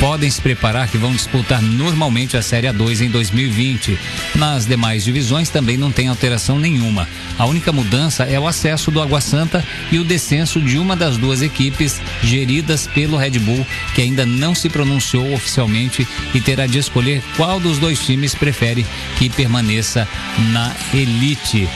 podem 0.00 0.30
se 0.30 0.40
preparar 0.40 0.88
que 0.88 0.98
vão 0.98 1.12
disputar 1.12 1.62
normalmente 1.62 2.36
a 2.36 2.42
Série 2.42 2.66
A2 2.66 3.00
em 3.00 3.10
2020. 3.10 3.98
Nas 4.34 4.66
demais 4.66 5.04
divisões 5.04 5.48
também 5.48 5.76
não 5.76 5.90
tem 5.90 6.08
alteração 6.08 6.58
nenhuma. 6.58 7.08
A 7.38 7.46
única 7.46 7.72
mudança 7.72 8.24
é 8.24 8.38
o 8.38 8.46
acesso 8.46 8.90
do 8.90 9.00
Água 9.00 9.20
Santa 9.20 9.64
e 9.90 9.98
o 9.98 10.04
descenso 10.04 10.60
de 10.60 10.78
uma 10.78 10.94
das 10.94 11.16
duas 11.16 11.42
equipes 11.42 12.00
geridas 12.22 12.86
pelo 12.86 13.16
Red 13.16 13.38
Bull, 13.38 13.66
que 13.94 14.02
ainda 14.02 14.26
não 14.26 14.54
se 14.54 14.68
pronunciou 14.68 15.32
oficialmente 15.32 16.06
e 16.34 16.40
terá 16.40 16.66
de 16.66 16.78
escolher 16.78 17.22
qual 17.36 17.58
dos 17.60 17.78
dois 17.78 17.98
times 18.00 18.34
prefere 18.34 18.86
que 19.18 19.28
permaneça 19.28 20.08
na 20.52 20.72
elite. 20.92 21.68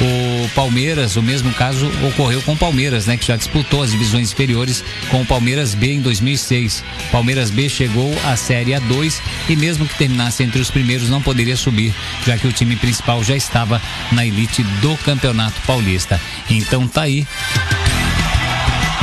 O 0.00 0.48
Palmeiras, 0.50 1.16
o 1.16 1.22
mesmo 1.22 1.52
caso 1.52 1.90
ocorreu 2.06 2.42
com 2.42 2.52
o 2.52 2.56
Palmeiras, 2.56 3.06
né, 3.06 3.16
que 3.16 3.26
já 3.26 3.36
disputou 3.36 3.82
as 3.82 3.90
divisões 3.90 4.30
inferiores 4.30 4.84
com 5.10 5.22
o 5.22 5.26
Palmeiras 5.26 5.74
B 5.74 5.94
em 5.94 6.00
2006. 6.00 6.84
Palmeiras 7.10 7.50
B 7.50 7.68
chegou 7.68 8.14
à 8.24 8.36
Série 8.36 8.72
A2 8.72 9.20
e 9.48 9.56
mesmo 9.56 9.86
que 9.86 9.96
terminasse 9.96 10.42
entre 10.42 10.60
os 10.60 10.70
primeiros 10.70 11.08
não 11.08 11.22
poderia 11.22 11.56
subir, 11.56 11.94
já 12.26 12.36
que 12.36 12.46
o 12.46 12.52
time 12.52 12.76
principal 12.76 13.24
já 13.24 13.34
estava 13.34 13.80
na 14.12 14.26
elite 14.26 14.62
do 14.82 14.96
Campeonato 14.98 15.60
Paulista. 15.62 16.20
Então 16.50 16.86
tá 16.86 17.02
aí 17.02 17.26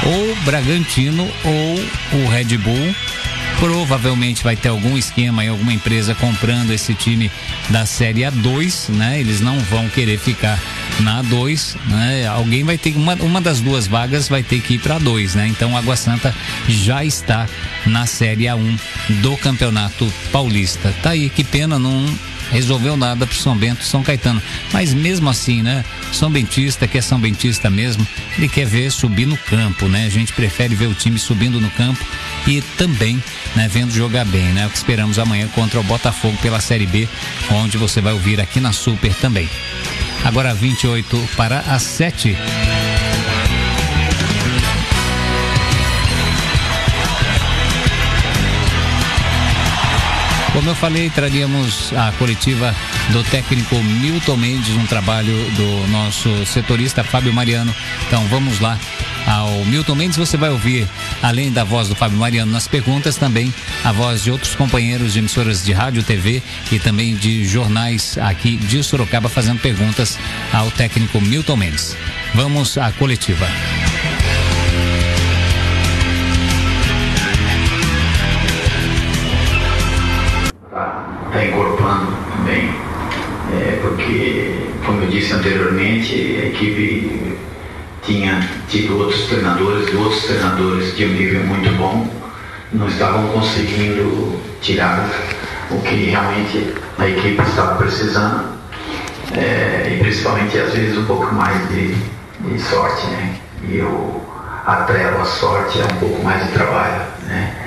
ou 0.06 0.36
Bragantino 0.44 1.30
ou 1.44 2.20
o 2.20 2.28
Red 2.30 2.58
Bull. 2.58 2.96
Provavelmente 3.60 4.44
vai 4.44 4.56
ter 4.56 4.70
algum 4.70 4.98
esquema 4.98 5.46
e 5.46 5.48
alguma 5.48 5.72
empresa 5.72 6.14
comprando 6.16 6.72
esse 6.72 6.94
time 6.94 7.32
da 7.70 7.86
Série 7.86 8.22
A2, 8.22 8.90
né? 8.90 9.20
Eles 9.20 9.40
não 9.40 9.58
vão 9.60 9.88
querer 9.90 10.20
ficar 10.20 10.60
na 11.00 11.24
A2, 11.24 11.76
né? 11.88 12.28
Alguém 12.28 12.64
vai 12.64 12.78
ter 12.78 12.96
uma, 12.96 13.16
uma 13.16 13.42
das 13.42 13.60
duas 13.60 13.88
vagas 13.88 14.28
vai 14.28 14.44
ter 14.44 14.62
que 14.62 14.76
ir 14.76 14.80
para 14.80 15.00
A2, 15.00 15.36
né? 15.36 15.48
Então 15.48 15.76
Água 15.76 15.96
Santa 15.96 16.34
já 16.68 17.04
está 17.04 17.48
na 17.86 18.06
Série 18.06 18.46
A1 18.46 18.80
do 19.22 19.36
Campeonato 19.38 20.12
Paulista. 20.32 20.94
Tá 21.02 21.12
aí, 21.12 21.30
que 21.30 21.44
pena 21.44 21.80
não 21.80 22.06
resolveu 22.52 22.96
nada 22.96 23.26
para 23.26 23.36
São 23.36 23.56
Bento, 23.56 23.84
São 23.84 24.04
Caetano. 24.04 24.42
Mas 24.72 24.94
mesmo 24.94 25.30
assim, 25.30 25.62
né? 25.62 25.84
São 26.12 26.30
Bentista, 26.30 26.88
que 26.88 26.98
é 26.98 27.02
São 27.02 27.20
Bentista 27.20 27.70
mesmo, 27.70 28.06
ele 28.38 28.48
quer 28.48 28.66
ver 28.66 28.92
subir 28.92 29.26
no 29.26 29.38
campo, 29.38 29.88
né? 29.88 30.06
A 30.06 30.10
gente 30.10 30.34
prefere 30.34 30.76
ver 30.76 30.88
o 30.88 30.94
time 30.94 31.18
subindo 31.18 31.60
no 31.60 31.70
campo 31.72 32.04
e 32.46 32.62
também, 32.78 33.22
né, 33.56 33.68
vendo 33.68 33.92
jogar 33.92 34.26
bem, 34.26 34.46
né? 34.54 34.68
O 34.68 34.70
que 34.70 34.78
esperamos 34.78 35.18
amanhã 35.18 35.48
contra 35.48 35.80
o 35.80 35.84
Botafogo 35.84 36.38
pela 36.42 36.60
Série 36.60 36.86
B, 36.86 37.08
onde 37.50 37.78
você 37.78 38.02
vai 38.02 38.14
ouvir 38.14 38.40
aqui 38.40 38.60
na 38.60 38.72
Super 38.72 39.14
também. 39.16 39.50
Agora 40.24 40.54
28 40.54 41.30
para 41.36 41.60
as 41.60 41.84
7. 41.84 42.36
Como 50.54 50.70
eu 50.70 50.76
falei, 50.76 51.10
traríamos 51.10 51.92
a 51.94 52.12
coletiva 52.12 52.76
do 53.12 53.24
técnico 53.24 53.76
Milton 53.76 54.38
Mendes, 54.38 54.76
um 54.76 54.86
trabalho 54.86 55.34
do 55.52 55.88
nosso 55.88 56.46
setorista 56.46 57.04
Fábio 57.04 57.34
Mariano. 57.34 57.74
Então 58.08 58.24
vamos 58.28 58.60
lá 58.60 58.78
ao 59.26 59.50
Milton 59.66 59.96
Mendes, 59.96 60.16
você 60.16 60.38
vai 60.38 60.52
ouvir, 60.52 60.88
além 61.24 61.52
da 61.52 61.64
voz 61.64 61.88
do 61.88 61.96
Fábio 61.96 62.20
Mariano 62.20 62.52
nas 62.52 62.68
perguntas, 62.68 63.16
também 63.16 63.52
a 63.84 63.92
voz 63.92 64.24
de 64.24 64.30
outros 64.30 64.54
companheiros 64.54 65.14
de 65.14 65.20
emissoras 65.20 65.66
de 65.66 65.74
rádio, 65.74 66.04
TV 66.04 66.44
e 66.72 66.78
também 66.78 67.16
de 67.16 67.48
jornais 67.48 68.16
aqui 68.20 68.56
de 68.56 68.84
Sorocaba 68.84 69.30
fazendo 69.30 69.60
perguntas 69.60 70.20
ao 70.54 70.70
técnico 70.70 71.20
Milton 71.20 71.58
Mendes. 71.58 71.98
Vamos 72.36 72.78
à 72.78 72.92
coletiva. 72.92 73.48
Está 81.34 81.46
incorporando 81.46 82.14
também, 82.38 82.70
é, 83.54 83.80
porque, 83.82 84.70
como 84.86 85.02
eu 85.02 85.10
disse 85.10 85.34
anteriormente, 85.34 86.14
a 86.40 86.46
equipe 86.46 87.38
tinha 88.04 88.48
tido 88.70 89.00
outros 89.00 89.24
treinadores 89.24 89.94
outros 89.96 90.24
treinadores 90.26 90.96
de 90.96 91.06
um 91.06 91.10
nível 91.10 91.44
muito 91.46 91.76
bom, 91.76 92.08
não 92.72 92.88
estavam 92.88 93.28
conseguindo 93.30 94.40
tirar 94.62 95.10
o 95.72 95.82
que 95.82 96.12
realmente 96.12 96.76
a 97.00 97.08
equipe 97.08 97.42
estava 97.42 97.78
precisando, 97.78 98.54
é, 99.36 99.96
e 99.96 100.00
principalmente 100.00 100.58
às 100.60 100.74
vezes 100.74 100.98
um 100.98 101.06
pouco 101.06 101.34
mais 101.34 101.68
de, 101.70 101.96
de 102.42 102.60
sorte, 102.60 103.08
né? 103.08 103.36
E 103.68 103.78
eu 103.78 104.22
atrelo 104.68 105.22
a 105.22 105.26
sorte 105.26 105.80
a 105.82 105.86
um 105.86 106.00
pouco 106.00 106.24
mais 106.24 106.46
de 106.46 106.52
trabalho, 106.52 107.02
né? 107.28 107.63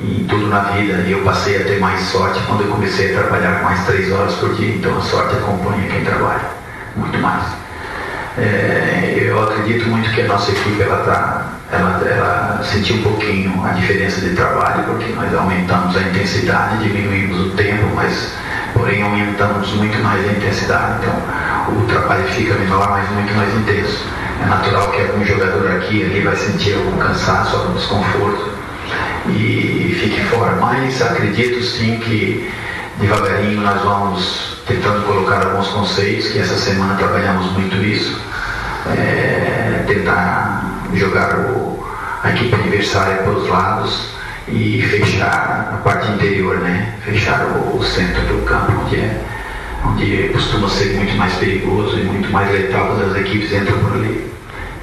Em 0.00 0.24
tudo 0.24 0.48
na 0.48 0.60
vida. 0.60 0.94
Eu 1.08 1.22
passei 1.22 1.56
a 1.60 1.64
ter 1.64 1.78
mais 1.78 2.00
sorte 2.00 2.40
quando 2.46 2.62
eu 2.62 2.68
comecei 2.68 3.14
a 3.14 3.20
trabalhar 3.20 3.62
mais 3.62 3.84
três 3.86 4.10
horas 4.12 4.34
por 4.34 4.54
dia. 4.54 4.74
Então 4.74 4.96
a 4.96 5.00
sorte 5.00 5.36
acompanha 5.36 5.88
quem 5.88 6.04
trabalha, 6.04 6.50
muito 6.96 7.18
mais. 7.18 7.44
É, 8.36 9.14
eu 9.16 9.40
acredito 9.42 9.88
muito 9.88 10.10
que 10.10 10.22
a 10.22 10.26
nossa 10.26 10.50
equipe 10.50 10.82
ela, 10.82 11.04
tá, 11.04 11.52
ela, 11.70 12.02
ela 12.04 12.64
sentiu 12.64 12.96
um 12.96 13.02
pouquinho 13.02 13.64
a 13.64 13.70
diferença 13.70 14.20
de 14.20 14.34
trabalho, 14.34 14.82
porque 14.84 15.12
nós 15.12 15.32
aumentamos 15.32 15.96
a 15.96 16.00
intensidade, 16.00 16.82
diminuímos 16.82 17.46
o 17.46 17.50
tempo, 17.50 17.84
mas 17.94 18.34
porém 18.72 19.02
aumentamos 19.04 19.72
muito 19.74 19.96
mais 20.02 20.28
a 20.28 20.32
intensidade. 20.32 20.98
Então 21.00 21.76
o 21.76 21.86
trabalho 21.86 22.24
fica 22.24 22.54
menor, 22.54 22.90
mas 22.90 23.08
muito 23.10 23.32
mais 23.34 23.54
intenso. 23.54 24.04
É 24.42 24.46
natural 24.46 24.90
que 24.90 25.00
algum 25.00 25.24
jogador 25.24 25.70
aqui 25.70 26.04
ali 26.04 26.20
vai 26.20 26.34
sentir 26.34 26.74
algum 26.74 26.98
cansaço, 26.98 27.56
algum 27.56 27.74
desconforto 27.74 28.53
e 29.28 29.96
fique 30.00 30.20
fora. 30.24 30.56
Mas 30.60 31.00
acredito 31.02 31.62
sim 31.62 31.98
que 31.98 32.50
devagarinho 32.98 33.60
nós 33.60 33.82
vamos 33.82 34.62
tentando 34.66 35.06
colocar 35.06 35.46
alguns 35.46 35.68
conceitos, 35.68 36.28
que 36.28 36.38
essa 36.38 36.56
semana 36.56 36.94
trabalhamos 36.94 37.52
muito 37.52 37.76
isso, 37.76 38.20
é, 38.96 39.84
tentar 39.86 40.64
jogar 40.94 41.38
o, 41.38 41.86
a 42.22 42.30
equipe 42.30 42.54
adversária 42.54 43.16
para 43.18 43.32
os 43.32 43.48
lados 43.48 44.14
e 44.48 44.82
fechar 44.82 45.70
a 45.72 45.76
parte 45.78 46.10
interior, 46.12 46.58
né? 46.58 46.94
fechar 47.04 47.44
o, 47.46 47.78
o 47.78 47.84
centro 47.84 48.22
do 48.22 48.44
campo, 48.44 48.72
onde, 48.84 48.96
é, 48.96 49.20
onde 49.84 50.28
costuma 50.32 50.68
ser 50.68 50.94
muito 50.94 51.14
mais 51.16 51.34
perigoso 51.34 51.98
e 51.98 52.04
muito 52.04 52.30
mais 52.30 52.50
letal 52.50 52.88
quando 52.88 53.10
as 53.10 53.16
equipes 53.16 53.52
entram 53.52 53.78
por 53.78 53.92
ali, 53.92 54.30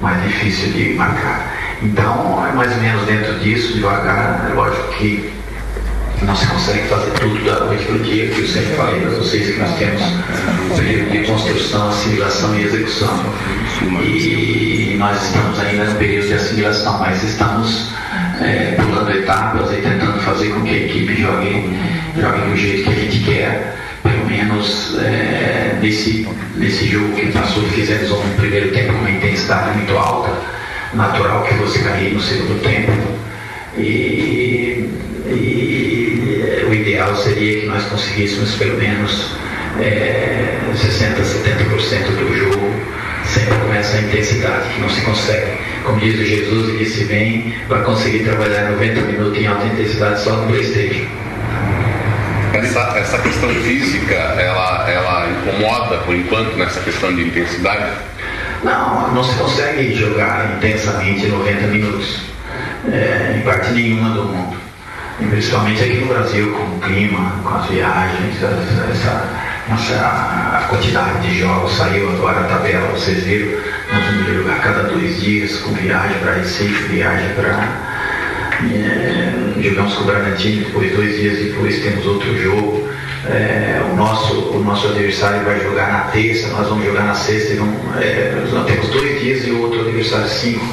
mais 0.00 0.22
difícil 0.22 0.72
de 0.72 0.94
marcar. 0.94 1.51
Então, 1.82 2.46
é 2.46 2.52
mais 2.52 2.72
ou 2.72 2.80
menos 2.80 3.04
dentro 3.06 3.40
disso, 3.40 3.74
devagar, 3.74 4.48
é 4.50 4.54
lógico 4.54 4.88
que 4.92 5.32
não 6.22 6.36
se 6.36 6.46
consegue 6.46 6.86
fazer 6.86 7.10
tudo 7.12 7.44
da 7.44 7.64
noite 7.64 7.84
para 7.84 7.96
o 7.96 7.98
dia, 7.98 8.28
que 8.28 8.40
eu 8.40 8.46
sempre 8.46 8.76
falei 8.76 9.00
para 9.00 9.10
vocês 9.10 9.52
que 9.52 9.60
nós 9.60 9.76
temos 9.76 10.00
um 10.00 10.76
período 10.76 11.10
de 11.10 11.18
construção, 11.26 11.88
assimilação 11.88 12.54
e 12.56 12.62
execução. 12.62 13.24
E 14.00 14.94
nós 14.96 15.20
estamos 15.24 15.58
ainda 15.58 15.84
no 15.86 15.94
período 15.96 16.28
de 16.28 16.34
assimilação, 16.34 17.00
mas 17.00 17.24
estamos 17.24 17.90
é, 18.40 18.76
pulando 18.80 19.10
etapas 19.10 19.72
e 19.72 19.76
tentando 19.76 20.20
fazer 20.20 20.50
com 20.50 20.62
que 20.62 20.70
a 20.70 20.78
equipe 20.78 21.20
jogue, 21.20 21.78
jogue 22.16 22.40
do 22.48 22.56
jeito 22.56 22.84
que 22.84 22.90
a 22.90 23.02
gente 23.02 23.24
quer. 23.24 23.76
Pelo 24.04 24.26
menos 24.26 24.96
é, 25.00 25.78
nesse, 25.80 26.28
nesse 26.56 26.86
jogo 26.86 27.12
que 27.14 27.26
passou, 27.32 27.64
fizemos 27.64 28.10
um 28.12 28.36
primeiro 28.36 28.70
tempo 28.72 28.92
com 28.92 28.98
uma 29.00 29.10
intensidade 29.10 29.76
muito 29.76 29.96
alta 29.96 30.61
natural 30.94 31.42
que 31.44 31.54
fosse 31.54 31.82
cair 31.82 32.14
no 32.14 32.20
segundo 32.20 32.62
tempo. 32.62 32.92
E, 33.76 34.88
e 35.26 36.66
o 36.68 36.74
ideal 36.74 37.14
seria 37.16 37.60
que 37.60 37.66
nós 37.66 37.84
conseguíssemos 37.84 38.54
pelo 38.56 38.78
menos 38.78 39.34
é, 39.80 40.58
60, 40.74 41.22
70% 41.22 42.06
do 42.18 42.36
jogo 42.36 42.92
sempre 43.24 43.54
com 43.58 43.74
essa 43.74 43.98
intensidade 43.98 44.68
que 44.74 44.80
não 44.80 44.88
se 44.88 45.00
consegue. 45.02 45.58
Como 45.84 45.98
diz 45.98 46.14
o 46.18 46.24
Jesus, 46.24 46.68
ele 46.68 46.84
disse 46.84 47.04
bem 47.04 47.54
para 47.66 47.80
conseguir 47.80 48.24
trabalhar 48.24 48.70
90 48.70 49.00
minutos 49.02 49.38
em 49.38 49.46
alta 49.46 49.66
intensidade 49.66 50.20
só 50.20 50.32
no 50.32 50.46
Playstation. 50.48 51.06
Essa, 52.52 52.98
essa 52.98 53.18
questão 53.18 53.48
física, 53.48 54.14
ela, 54.14 54.90
ela 54.90 55.28
incomoda 55.30 55.98
por 55.98 56.14
enquanto 56.14 56.54
nessa 56.56 56.80
questão 56.80 57.14
de 57.14 57.22
intensidade? 57.22 57.92
Não, 58.62 59.12
não 59.12 59.24
se 59.24 59.36
consegue 59.36 59.94
jogar 59.94 60.56
intensamente 60.56 61.26
90 61.26 61.66
minutos 61.66 62.20
é, 62.90 63.36
em 63.36 63.42
parte 63.42 63.72
nenhuma 63.72 64.10
do 64.10 64.24
mundo. 64.24 64.56
E 65.20 65.26
principalmente 65.26 65.82
aqui 65.82 65.96
no 65.96 66.06
Brasil, 66.06 66.52
com 66.52 66.76
o 66.76 66.80
clima, 66.80 67.32
com 67.42 67.54
as 67.54 67.66
viagens, 67.66 68.36
essa, 68.36 68.88
essa 68.90 69.42
a 69.70 70.66
quantidade 70.68 71.26
de 71.26 71.38
jogos 71.38 71.72
saiu 71.72 72.10
agora 72.10 72.40
a 72.40 72.44
tabela, 72.44 72.88
vocês 72.88 73.22
viram, 73.24 73.58
nós 73.92 74.04
vamos 74.04 74.34
jogar 74.34 74.60
cada 74.60 74.82
dois 74.84 75.20
dias 75.20 75.58
com 75.58 75.72
viagem 75.74 76.18
para 76.18 76.34
Recife, 76.34 76.88
viagem 76.88 77.28
para. 77.34 77.92
É, 78.70 79.60
jogamos 79.60 79.94
com 79.94 80.02
o 80.02 80.06
Bragantino, 80.06 80.64
depois 80.66 80.92
dois 80.94 81.16
dias 81.16 81.38
depois 81.38 81.80
temos 81.80 82.06
outro 82.06 82.42
jogo. 82.42 82.88
É, 83.26 83.80
o, 83.92 83.94
nosso, 83.94 84.34
o 84.50 84.64
nosso 84.64 84.88
adversário 84.88 85.44
vai 85.44 85.60
jogar 85.60 85.92
na 85.92 86.00
terça, 86.10 86.48
nós 86.48 86.68
vamos 86.68 86.84
jogar 86.84 87.04
na 87.04 87.14
sexta, 87.14 87.54
vamos, 87.54 87.76
é, 88.00 88.44
nós 88.50 88.66
temos 88.66 88.88
dois 88.88 89.20
dias 89.20 89.46
e 89.46 89.50
o 89.52 89.62
outro 89.62 89.80
adversário 89.82 90.28
cinco. 90.28 90.66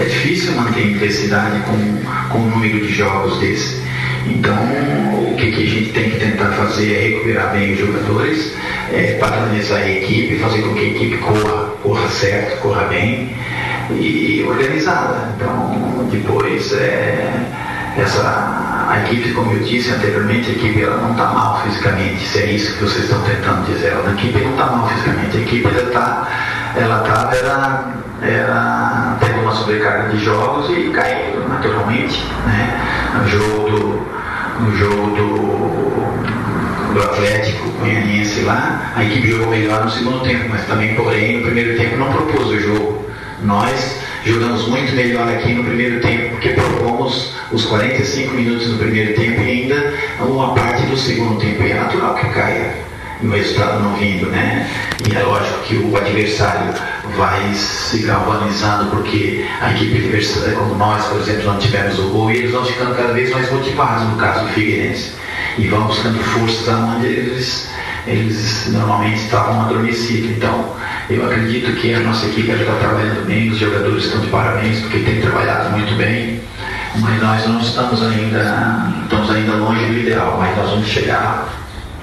É 0.00 0.04
difícil 0.04 0.52
manter 0.52 0.90
intensidade 0.90 1.60
com, 1.60 2.28
com 2.30 2.38
um 2.38 2.50
número 2.50 2.80
de 2.80 2.92
jogos 2.92 3.38
desse. 3.38 3.82
Então, 4.26 4.54
o 4.54 5.34
que, 5.36 5.52
que, 5.52 5.62
a 5.62 5.66
gente 5.66 5.92
tem 5.92 6.10
que 6.10 6.18
tentar 6.18 6.50
fazer 6.52 6.92
é 6.92 7.08
recuperar 7.08 7.52
bem 7.52 7.72
os 7.72 7.78
jogadores, 7.78 8.54
é, 8.92 9.18
padronizar 9.20 9.82
a 9.82 9.90
equipe, 9.90 10.38
fazer 10.38 10.62
com 10.62 10.74
que 10.74 10.80
a 10.80 10.88
equipe 10.88 11.18
corra, 11.18 11.66
corra 11.82 12.08
certo, 12.08 12.60
corra 12.62 12.84
bem 12.84 13.30
e 13.90 14.44
organizada. 14.46 15.34
Então, 15.36 16.08
depois, 16.10 16.72
é, 16.72 17.30
essa 17.98 18.61
a 18.92 19.00
equipe, 19.00 19.32
como 19.32 19.52
eu 19.52 19.60
disse 19.60 19.90
anteriormente, 19.90 20.50
a 20.50 20.52
equipe 20.52 20.82
ela 20.82 20.98
não 20.98 21.12
está 21.12 21.26
mal 21.28 21.62
fisicamente, 21.62 22.28
se 22.28 22.40
é 22.40 22.52
isso 22.52 22.74
que 22.74 22.84
vocês 22.84 23.04
estão 23.04 23.22
tentando 23.22 23.64
dizer. 23.64 23.94
A 23.94 24.12
equipe 24.12 24.38
não 24.38 24.50
está 24.50 24.66
mal 24.66 24.86
fisicamente, 24.88 25.36
a 25.38 25.40
equipe 25.40 25.68
está 25.68 26.28
ela 26.74 27.02
estava 27.02 27.34
era, 27.34 27.84
era 28.22 29.16
tendo 29.20 29.40
uma 29.40 29.54
sobrecarga 29.54 30.08
de 30.10 30.22
jogos 30.22 30.70
e 30.70 30.90
caindo 30.90 31.48
naturalmente. 31.48 32.22
Né? 32.46 32.80
No 33.14 33.28
jogo 33.28 33.70
do, 33.70 34.06
no 34.60 34.76
jogo 34.76 35.16
do, 35.16 36.94
do 36.94 37.02
Atlético 37.02 37.70
Goianiense 37.78 38.42
lá, 38.42 38.92
a 38.94 39.04
equipe 39.04 39.30
jogou 39.30 39.48
melhor 39.48 39.84
no 39.84 39.90
segundo 39.90 40.20
tempo, 40.20 40.48
mas 40.50 40.66
também, 40.66 40.94
porém, 40.94 41.38
no 41.38 41.44
primeiro 41.44 41.78
tempo 41.78 41.96
não 41.96 42.12
propôs 42.12 42.48
o 42.48 42.60
jogo. 42.60 43.06
Nós 43.42 44.02
jogamos 44.24 44.68
muito 44.68 44.94
melhor 44.94 45.28
aqui 45.28 45.52
no 45.52 45.64
primeiro 45.64 46.00
tempo, 46.00 46.30
porque 46.30 46.50
propomos 46.50 47.34
os 47.50 47.64
45 47.66 48.34
minutos 48.34 48.68
no 48.68 48.78
primeiro 48.78 49.14
tempo 49.14 49.40
e 49.40 49.50
ainda 49.50 49.94
uma 50.20 50.54
parte 50.54 50.86
do 50.86 50.96
segundo 50.96 51.40
tempo. 51.40 51.62
E 51.62 51.70
é 51.70 51.74
natural 51.74 52.14
que 52.14 52.28
caia 52.28 52.74
o 53.22 53.30
resultado 53.30 53.82
não 53.82 53.94
vindo, 53.96 54.26
né? 54.26 54.68
E 55.08 55.14
é 55.14 55.22
lógico 55.22 55.60
que 55.60 55.76
o 55.76 55.96
adversário 55.96 56.74
vai 57.16 57.52
se 57.54 58.02
galvanizando 58.02 58.90
porque 58.90 59.44
a 59.60 59.72
equipe 59.72 59.98
adversária, 59.98 60.54
como 60.54 60.74
nós, 60.74 61.04
por 61.06 61.20
exemplo, 61.20 61.52
não 61.52 61.58
tivemos 61.58 61.98
o 61.98 62.08
gol 62.08 62.30
e 62.30 62.38
eles 62.38 62.50
vão 62.52 62.64
ficando 62.64 62.94
cada 62.96 63.12
vez 63.12 63.30
mais 63.30 63.50
motivados 63.52 64.08
no 64.08 64.16
caso 64.16 64.46
do 64.46 64.52
Figueirense. 64.52 65.12
E 65.58 65.68
vão 65.68 65.86
buscando 65.86 66.18
forças 66.18 66.68
aonde 66.68 67.06
eles, 67.06 67.68
eles 68.06 68.68
normalmente 68.72 69.16
estavam 69.16 69.60
adormecidos. 69.62 70.30
Então, 70.30 70.74
eu 71.10 71.24
acredito 71.24 71.72
que 71.80 71.94
a 71.94 72.00
nossa 72.00 72.26
equipe 72.26 72.50
está 72.50 72.74
trabalhando 72.74 73.26
bem, 73.26 73.50
os 73.50 73.58
jogadores 73.58 74.04
estão 74.04 74.20
de 74.20 74.28
parabéns 74.28 74.80
porque 74.80 75.00
têm 75.00 75.20
trabalhado 75.20 75.70
muito 75.70 75.94
bem, 75.96 76.40
mas 76.96 77.22
nós 77.22 77.46
não 77.46 77.60
estamos 77.60 78.02
ainda, 78.02 78.92
estamos 79.02 79.30
ainda 79.30 79.52
longe 79.54 79.86
do 79.86 79.98
ideal, 79.98 80.36
mas 80.38 80.56
nós 80.56 80.70
vamos 80.70 80.86
chegar 80.86 81.48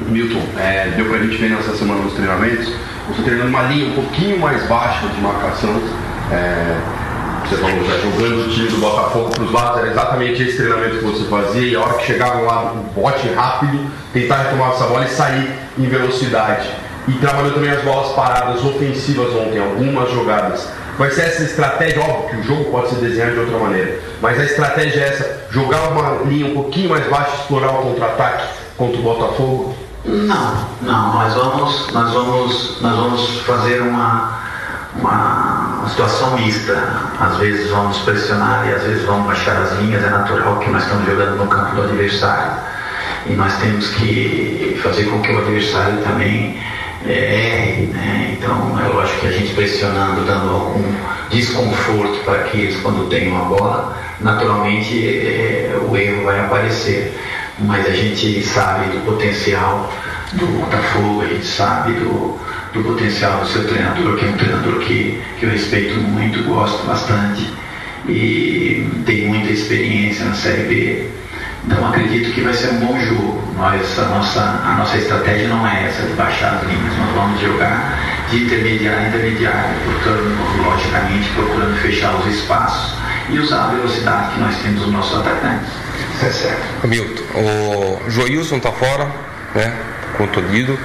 Milton, 0.02 0.42
é, 0.58 0.94
deu 0.96 1.06
pra 1.06 1.20
gente 1.20 1.38
ver 1.38 1.50
nessa 1.50 1.76
semana 1.76 2.02
nos 2.02 2.14
treinamentos, 2.14 2.72
você 3.08 3.22
treinando 3.24 3.50
uma 3.50 3.64
linha 3.64 3.90
um 3.90 3.96
pouquinho 3.96 4.40
mais 4.40 4.66
baixa 4.68 5.08
de 5.08 5.22
marcação. 5.22 5.76
É, 6.32 6.78
você 7.50 7.58
falou 7.58 7.84
já 7.84 7.98
jogando 7.98 8.46
o 8.46 8.50
time 8.50 8.68
do 8.68 8.78
Botafogo 8.78 9.32
para 9.32 9.44
os 9.44 9.52
lados, 9.52 9.80
era 9.80 9.90
exatamente 9.90 10.44
esse 10.44 10.58
treinamento 10.58 10.98
que 10.98 11.06
você 11.06 11.26
fazia, 11.26 11.68
e 11.68 11.76
a 11.76 11.80
hora 11.82 11.94
que 11.96 12.06
chegava 12.06 12.40
lá, 12.42 12.74
um 12.74 12.84
bote 12.94 13.28
rápido, 13.30 13.90
tentar 14.14 14.44
retomar 14.44 14.72
essa 14.72 14.86
bola 14.86 15.06
e 15.06 15.10
sair 15.10 15.50
em 15.78 15.88
velocidade. 15.88 16.70
E 17.10 17.14
trabalhou 17.14 17.54
também 17.54 17.72
as 17.72 17.82
bolas 17.84 18.14
paradas 18.14 18.64
ofensivas 18.64 19.34
ontem, 19.34 19.60
algumas 19.60 20.12
jogadas. 20.12 20.68
Vai 20.98 21.10
ser 21.10 21.22
essa 21.22 21.44
estratégia, 21.44 22.02
óbvio 22.02 22.30
que 22.30 22.36
o 22.38 22.44
jogo 22.44 22.72
pode 22.72 22.90
ser 22.90 22.98
desenhado 22.98 23.34
de 23.34 23.40
outra 23.40 23.58
maneira, 23.58 24.00
mas 24.22 24.40
a 24.40 24.44
estratégia 24.44 25.02
é 25.02 25.08
essa, 25.08 25.48
jogar 25.50 25.90
uma 25.90 26.30
linha 26.30 26.48
um 26.48 26.54
pouquinho 26.54 26.90
mais 26.90 27.08
baixa, 27.08 27.36
explorar 27.36 27.72
o 27.72 27.84
contra-ataque 27.84 28.44
contra 28.78 29.00
o 29.00 29.02
Botafogo? 29.02 29.76
Não, 30.06 30.68
não, 30.82 31.14
nós 31.14 31.34
vamos, 31.34 31.92
nós 31.92 32.14
vamos, 32.14 32.82
nós 32.82 32.96
vamos 32.96 33.40
fazer 33.42 33.82
uma, 33.82 34.40
uma, 34.96 35.86
situação 35.90 36.38
mista. 36.38 36.78
Às 37.20 37.38
vezes 37.38 37.70
vamos 37.72 37.98
pressionar 38.00 38.68
e 38.68 38.74
às 38.74 38.84
vezes 38.84 39.06
vamos 39.06 39.26
baixar 39.26 39.58
as 39.58 39.80
linhas, 39.80 40.04
é 40.04 40.10
natural 40.10 40.58
que 40.60 40.70
nós 40.70 40.84
estamos 40.84 41.06
jogando 41.08 41.38
no 41.38 41.48
campo 41.48 41.76
do 41.76 41.84
adversário. 41.84 42.52
E 43.26 43.34
nós 43.34 43.54
temos 43.58 43.88
que 43.90 44.80
fazer 44.84 45.06
com 45.06 45.22
que 45.22 45.32
o 45.32 45.40
adversário 45.40 46.02
também 46.04 46.60
é, 47.06 47.88
né? 47.94 48.38
Então 48.38 48.80
é 48.80 48.88
lógico 48.88 49.22
que 49.22 49.28
a 49.28 49.32
gente 49.32 49.54
pressionando, 49.54 50.26
dando 50.26 50.50
algum 50.50 50.84
desconforto 51.30 52.24
para 52.26 52.44
que 52.44 52.58
eles 52.58 52.78
quando 52.82 53.10
tem 53.10 53.30
uma 53.30 53.46
bola, 53.46 53.98
naturalmente 54.20 55.08
é, 55.08 55.80
o 55.88 55.96
erro 55.96 56.24
vai 56.24 56.40
aparecer 56.40 57.14
mas 57.62 57.86
a 57.86 57.92
gente 57.92 58.42
sabe 58.44 58.90
do 58.90 59.06
potencial 59.06 59.92
do 60.34 60.46
Botafogo, 60.46 61.22
a 61.22 61.26
gente 61.26 61.46
sabe 61.46 61.94
do, 61.94 62.40
do 62.74 62.84
potencial 62.84 63.42
do 63.42 63.48
seu 63.48 63.68
treinador, 63.68 64.18
que 64.18 64.26
é 64.26 64.30
um 64.30 64.38
treinador 64.38 64.80
que, 64.80 65.22
que 65.38 65.46
eu 65.46 65.50
respeito 65.50 66.00
muito, 66.00 66.44
gosto 66.44 66.86
bastante 66.86 67.52
e 68.08 68.88
tem 69.06 69.28
muita 69.28 69.52
experiência 69.52 70.26
na 70.26 70.34
Série 70.34 70.64
B. 70.64 71.08
Então 71.70 71.88
acredito 71.88 72.34
que 72.34 72.42
vai 72.42 72.54
ser 72.54 72.70
um 72.70 72.80
bom 72.80 73.00
jogo. 73.00 73.44
Nós, 73.56 74.00
a, 74.00 74.06
nossa, 74.06 74.42
a 74.42 74.76
nossa 74.80 74.98
estratégia 74.98 75.48
não 75.50 75.68
é 75.68 75.86
essa 75.86 76.02
de 76.02 76.14
baixar 76.14 76.56
as 76.56 76.64
linhas, 76.64 76.98
nós 76.98 77.14
vamos 77.14 77.40
jogar 77.40 78.00
de 78.30 78.44
intermediário 78.44 79.00
a 79.00 79.08
intermediário, 79.10 79.76
portanto, 79.86 80.64
logicamente 80.66 81.30
procurando 81.36 81.76
fechar 81.78 82.16
os 82.16 82.26
espaços 82.26 82.96
e 83.30 83.38
usar 83.38 83.66
a 83.66 83.68
velocidade 83.68 84.34
que 84.34 84.40
nós 84.40 84.56
temos 84.58 84.82
nos 84.82 84.92
nossos 84.92 85.20
atacantes. 85.20 85.70
É 86.24 86.30
certo. 86.30 86.88
Milton, 86.88 87.24
o 87.36 88.10
Joilson 88.10 88.58
está 88.58 88.72
fora, 88.72 89.08
né? 89.54 89.74
Contundido. 90.18 90.78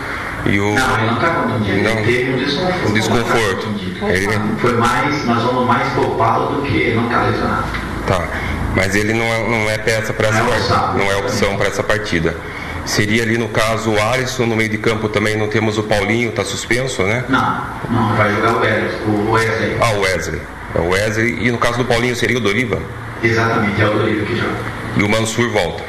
E 0.45 0.61
o... 0.61 0.75
Não, 0.75 0.99
ele 0.99 1.07
não 1.07 1.15
está 1.15 1.31
contundido, 1.31 1.83
não. 1.83 1.91
ele 1.93 2.03
teve 2.03 2.33
um 2.33 2.37
desconforto. 2.37 2.89
Um 2.89 2.93
desconforto. 2.93 4.01
Tá 4.01 4.11
ele... 4.11 4.57
Foi 4.59 4.77
mais, 4.77 5.25
nós 5.25 5.43
vamos 5.43 5.67
mais 5.67 5.89
poupá-lo 5.95 6.57
do 6.57 6.63
que 6.63 6.93
não 6.95 7.07
está 7.07 7.23
lesionado. 7.23 7.65
Tá. 8.07 8.29
Mas 8.75 8.95
ele 8.95 9.13
não 9.13 9.25
é, 9.25 9.49
não 9.49 9.71
é 9.71 9.79
peça 9.79 10.13
para 10.13 10.29
essa 10.29 10.39
é 10.39 10.43
partida. 10.43 10.75
opção. 10.75 10.95
Não 10.95 11.11
é 11.11 11.17
opção 11.17 11.57
para 11.57 11.69
essa 11.69 11.83
partida. 11.83 12.37
Seria 12.85 13.23
ali 13.23 13.39
no 13.39 13.49
caso 13.49 13.93
o 13.93 14.03
Alisson, 14.03 14.45
no 14.47 14.57
meio 14.57 14.69
de 14.69 14.79
campo 14.79 15.09
também 15.09 15.37
não 15.39 15.49
temos 15.49 15.79
o 15.79 15.85
Paulinho, 15.85 16.31
está 16.31 16.45
suspenso, 16.45 17.03
né? 17.05 17.25
Não, 17.29 17.63
não, 17.91 18.15
vai 18.17 18.35
jogar 18.35 18.53
o 18.55 18.61
Wesley. 18.61 18.91
O 19.07 19.31
Wesley. 19.33 19.77
Ah, 19.81 19.91
o 19.93 20.01
Wesley. 20.01 20.41
É 20.75 20.79
o 20.81 20.89
Wesley. 20.91 21.39
E 21.47 21.51
no 21.51 21.59
caso 21.59 21.79
do 21.79 21.85
Paulinho 21.85 22.15
seria 22.15 22.37
o 22.37 22.41
Doriva. 22.41 22.79
Exatamente, 23.23 23.81
é 23.81 23.87
o 23.87 23.91
Doriva 23.95 24.27
que 24.27 24.37
joga. 24.37 24.55
E 24.99 25.03
o 25.03 25.09
Mansur 25.09 25.49
volta. 25.51 25.83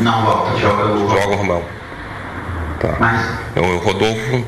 Não 0.00 0.24
volta, 0.24 0.58
joga 0.58 0.84
o. 0.84 1.08
Joga 1.10 1.28
o 1.28 1.34
Romão. 1.36 1.62
Tá. 2.80 2.96
Mas 2.98 3.26
Então, 3.50 3.64
o 3.64 3.78
Rodolfo, 3.78 4.44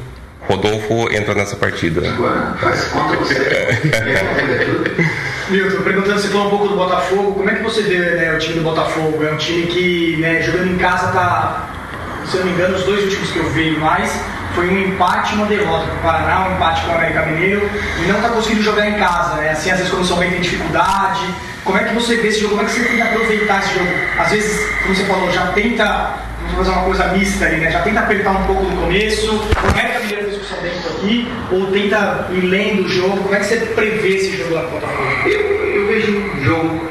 Rodolfo 0.49 1.13
entra 1.13 1.35
nessa 1.35 1.57
partida. 1.57 2.09
agora 2.09 2.55
faz 2.61 2.85
conta 2.85 3.17
você. 3.17 3.35
Milton, 5.51 5.83
perguntando, 5.83 6.21
você 6.21 6.29
falou 6.29 6.47
um 6.47 6.51
pouco 6.51 6.69
do 6.69 6.77
Botafogo, 6.77 7.35
como 7.35 7.51
é 7.51 7.55
que 7.55 7.63
você 7.63 7.83
vê 7.83 7.99
né, 7.99 8.35
o 8.35 8.39
time 8.39 8.55
do 8.55 8.63
Botafogo? 8.63 9.23
É 9.23 9.33
um 9.33 9.37
time 9.37 9.67
que, 9.67 10.17
né, 10.19 10.43
jogando 10.43 10.73
em 10.73 10.79
casa, 10.79 11.09
tá, 11.09 11.69
se 12.27 12.37
eu 12.37 12.41
não 12.41 12.47
me 12.47 12.53
engano, 12.55 12.77
os 12.77 12.85
dois 12.85 13.05
últimos 13.05 13.31
que 13.31 13.39
eu 13.39 13.51
vi 13.51 13.73
mais, 13.79 14.21
foi 14.55 14.69
um 14.69 14.79
empate 14.79 15.35
e 15.35 15.37
uma 15.37 15.47
derrota 15.47 15.87
com 15.87 15.97
o 15.97 16.01
Paraná, 16.01 16.49
um 16.49 16.55
empate 16.55 16.83
com 16.83 16.93
o 16.93 16.95
América 16.95 17.27
Mineiro, 17.27 17.69
e 18.03 18.09
não 18.09 18.21
tá 18.23 18.29
conseguindo 18.31 18.63
jogar 18.63 18.89
em 18.89 18.95
casa, 18.95 19.35
né? 19.35 19.51
Assim, 19.51 19.71
às 19.71 19.79
vezes 19.79 19.93
quando 19.93 20.03
o 20.03 20.07
São 20.07 20.19
Bento 20.19 20.33
tem 20.33 20.41
dificuldade. 20.41 21.27
Como 21.65 21.79
é 21.79 21.85
que 21.85 21.95
você 21.95 22.17
vê 22.17 22.29
esse 22.29 22.41
jogo? 22.41 22.57
Como 22.57 22.63
é 22.63 22.71
que 22.71 22.79
você 22.79 22.85
tenta 22.85 23.05
aproveitar 23.05 23.59
esse 23.61 23.75
jogo? 23.75 23.91
Às 24.19 24.31
vezes, 24.31 24.71
como 24.83 24.95
você 24.95 25.05
falou, 25.05 25.33
já 25.33 25.47
tenta 25.49 26.15
vamos 26.45 26.57
fazer 26.57 26.71
uma 26.71 26.85
coisa 26.85 27.09
mista 27.09 27.45
ali, 27.47 27.57
né? 27.57 27.71
Já 27.71 27.81
tenta 27.81 28.01
apertar 28.01 28.31
um 28.33 28.45
pouco 28.45 28.65
no 28.65 28.77
começo, 28.83 29.33
o 29.33 29.69
América 29.71 30.01
Mineiro 30.01 30.25
fez 30.25 30.37
com 30.37 30.43
o 30.43 30.49
São 30.49 30.63
Bento 30.63 30.89
aqui, 30.89 31.29
ou 31.51 31.67
tenta 31.67 32.29
ir 32.33 32.47
lendo 32.47 32.85
o 32.85 32.89
jogo, 32.89 33.17
como 33.19 33.35
é 33.35 33.39
que 33.39 33.47
você 33.47 33.57
prevê 33.57 34.09
esse 34.09 34.37
jogo 34.37 34.57
o 34.57 34.71
Botafogo? 34.71 35.29
Eu, 35.29 35.41
eu 35.41 35.87
vejo 35.87 36.19
um 36.19 36.45
jogo 36.45 36.89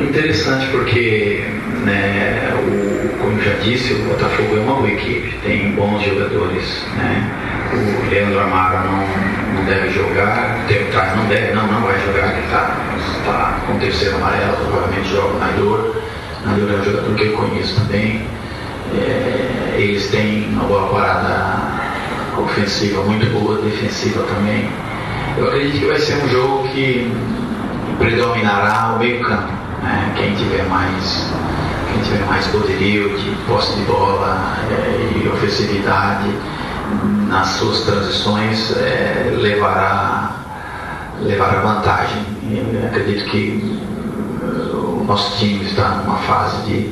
interessante 0.00 0.66
porque, 0.70 1.44
né, 1.84 2.52
o, 2.54 3.18
como 3.18 3.40
já 3.42 3.54
disse, 3.62 3.94
o 3.94 3.98
Botafogo 4.04 4.56
é 4.56 4.60
uma 4.60 4.76
boa 4.76 4.90
equipe, 4.90 5.36
tem 5.44 5.70
bons 5.72 6.02
jogadores. 6.02 6.84
Né? 6.96 7.30
O 7.72 8.10
Leandro 8.10 8.40
Amaro 8.40 8.88
não, 8.88 9.54
não 9.54 9.64
deve 9.64 9.90
jogar, 9.90 10.64
tempo 10.68 10.88
atrás 10.88 11.16
não 11.16 11.26
deve, 11.26 11.52
não, 11.52 11.66
não 11.66 11.80
vai 11.80 11.98
jogar, 12.00 12.32
ele 12.32 12.44
está 12.44 12.76
tá 13.24 13.60
com 13.66 13.74
o 13.74 13.80
terceiro 13.80 14.16
amarelo, 14.16 14.56
provavelmente 14.56 15.08
joga 15.08 15.34
o 15.34 15.38
Naidor. 15.38 15.96
Naidor 16.44 16.70
é 16.70 16.76
um 16.76 16.84
jogador 16.84 17.14
que 17.14 17.24
eu 17.24 17.32
conheço 17.32 17.80
também. 17.80 18.26
É, 18.92 19.76
eles 19.78 20.08
têm 20.10 20.48
uma 20.50 20.64
boa 20.64 20.88
parada 20.88 21.74
ofensiva 22.38 23.02
muito 23.02 23.26
boa, 23.32 23.60
defensiva 23.62 24.22
também. 24.24 24.68
Eu 25.36 25.48
acredito 25.48 25.80
que 25.80 25.86
vai 25.86 25.98
ser 25.98 26.22
um 26.24 26.28
jogo 26.28 26.68
que 26.68 27.10
predominará 27.98 28.94
o 28.94 28.98
meio 28.98 29.20
campo. 29.22 29.52
Né? 29.82 30.14
Quem 30.16 30.34
tiver 30.34 30.64
mais 30.68 31.32
quem 31.92 32.02
tiver 32.02 32.26
mais 32.26 32.46
poderio 32.48 33.16
de 33.16 33.30
posse 33.46 33.76
de 33.76 33.82
bola 33.82 34.56
é, 34.70 35.18
e 35.18 35.28
ofensividade 35.28 36.28
nas 37.28 37.48
suas 37.48 37.80
transições 37.82 38.76
é, 38.76 39.34
levará 39.36 40.44
levará 41.22 41.60
vantagem. 41.60 42.22
Eu 42.50 42.86
acredito 42.86 43.24
que 43.30 43.80
o 44.72 45.04
nosso 45.06 45.36
time 45.38 45.64
está 45.64 46.02
numa 46.04 46.18
fase 46.18 46.62
de, 46.62 46.90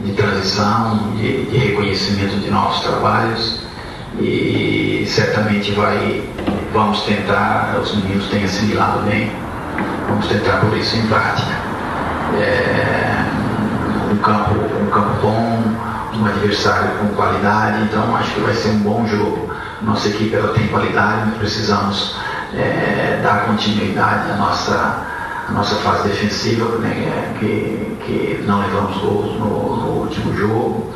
de 0.00 0.12
transição, 0.12 1.12
de, 1.16 1.46
de 1.46 1.56
reconhecimento 1.56 2.38
de 2.40 2.50
novos 2.50 2.80
trabalhos 2.80 3.60
e 4.20 5.04
certamente 5.08 5.72
vai 5.72 6.22
vamos 6.76 7.02
tentar, 7.02 7.78
os 7.80 7.94
meninos 7.96 8.28
têm 8.28 8.44
assimilado 8.44 9.00
bem, 9.06 9.32
vamos 10.08 10.26
tentar 10.26 10.60
pôr 10.60 10.76
isso 10.76 10.96
em 10.96 11.06
prática. 11.06 11.54
É, 12.38 13.24
um 14.12 14.16
campo, 14.18 14.54
um 14.54 14.90
campo 14.90 15.20
bom, 15.22 15.62
um 16.18 16.26
adversário 16.26 16.90
com 16.98 17.08
qualidade, 17.14 17.84
então 17.84 18.14
acho 18.16 18.34
que 18.34 18.40
vai 18.40 18.52
ser 18.52 18.68
um 18.68 18.80
bom 18.80 19.06
jogo. 19.06 19.50
Nossa 19.82 20.08
equipe 20.08 20.34
ela 20.34 20.52
tem 20.52 20.68
qualidade, 20.68 21.30
nós 21.30 21.38
precisamos 21.38 22.16
é, 22.54 23.20
dar 23.22 23.46
continuidade 23.46 24.30
à 24.32 24.36
nossa, 24.36 25.06
à 25.48 25.52
nossa 25.52 25.76
fase 25.76 26.08
defensiva, 26.08 26.78
né, 26.78 27.34
que, 27.38 27.96
que 28.04 28.44
não 28.46 28.60
levamos 28.60 28.96
gols 28.98 29.38
no, 29.38 29.76
no 29.76 30.02
último 30.02 30.36
jogo 30.36 30.92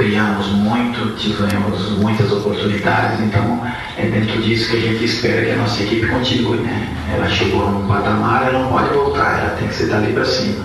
criamos 0.00 0.46
muito, 0.52 1.14
tivemos 1.16 1.90
muitas 1.98 2.32
oportunidades, 2.32 3.20
então 3.20 3.60
é 3.98 4.06
dentro 4.06 4.40
disso 4.40 4.70
que 4.70 4.78
a 4.78 4.80
gente 4.80 5.04
espera 5.04 5.44
que 5.44 5.50
a 5.50 5.56
nossa 5.56 5.82
equipe 5.82 6.06
continue. 6.06 6.56
Né? 6.56 6.88
Ela 7.12 7.28
chegou 7.28 7.70
num 7.70 7.86
patamar, 7.86 8.48
ela 8.48 8.60
não 8.60 8.70
pode 8.70 8.94
voltar, 8.94 9.40
ela 9.40 9.56
tem 9.58 9.68
que 9.68 9.74
ser 9.74 9.88
dali 9.88 10.14
para 10.14 10.24
cima. 10.24 10.64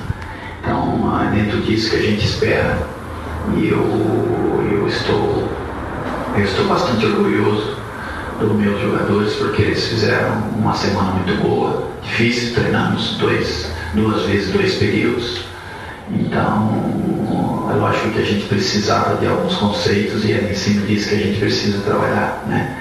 Então 0.62 1.22
é 1.22 1.36
dentro 1.36 1.60
disso 1.62 1.90
que 1.90 1.98
a 1.98 2.02
gente 2.02 2.26
espera 2.26 2.78
e 3.58 3.68
eu, 3.68 4.70
eu 4.72 4.88
estou 4.88 5.50
eu 6.38 6.44
estou 6.44 6.66
bastante 6.68 7.06
orgulhoso 7.06 7.75
dos 8.40 8.52
meus 8.54 8.82
jogadores, 8.82 9.34
porque 9.36 9.62
eles 9.62 9.88
fizeram 9.88 10.40
uma 10.58 10.74
semana 10.74 11.12
muito 11.12 11.42
boa, 11.42 11.90
difícil, 12.04 12.54
treinamos 12.54 13.18
dois, 13.18 13.72
duas 13.94 14.24
vezes 14.24 14.52
dois 14.52 14.76
períodos. 14.76 15.46
Então, 16.12 17.70
é 17.72 17.76
lógico 17.76 18.12
que 18.12 18.20
a 18.20 18.26
gente 18.26 18.46
precisava 18.46 19.16
de 19.18 19.28
alguns 19.28 19.56
conceitos 19.56 20.24
e 20.26 20.34
a 20.34 20.52
ensino 20.52 20.86
diz 20.86 21.08
que 21.08 21.16
a 21.16 21.18
gente 21.18 21.40
precisa 21.40 21.80
trabalhar, 21.80 22.44
né? 22.48 22.78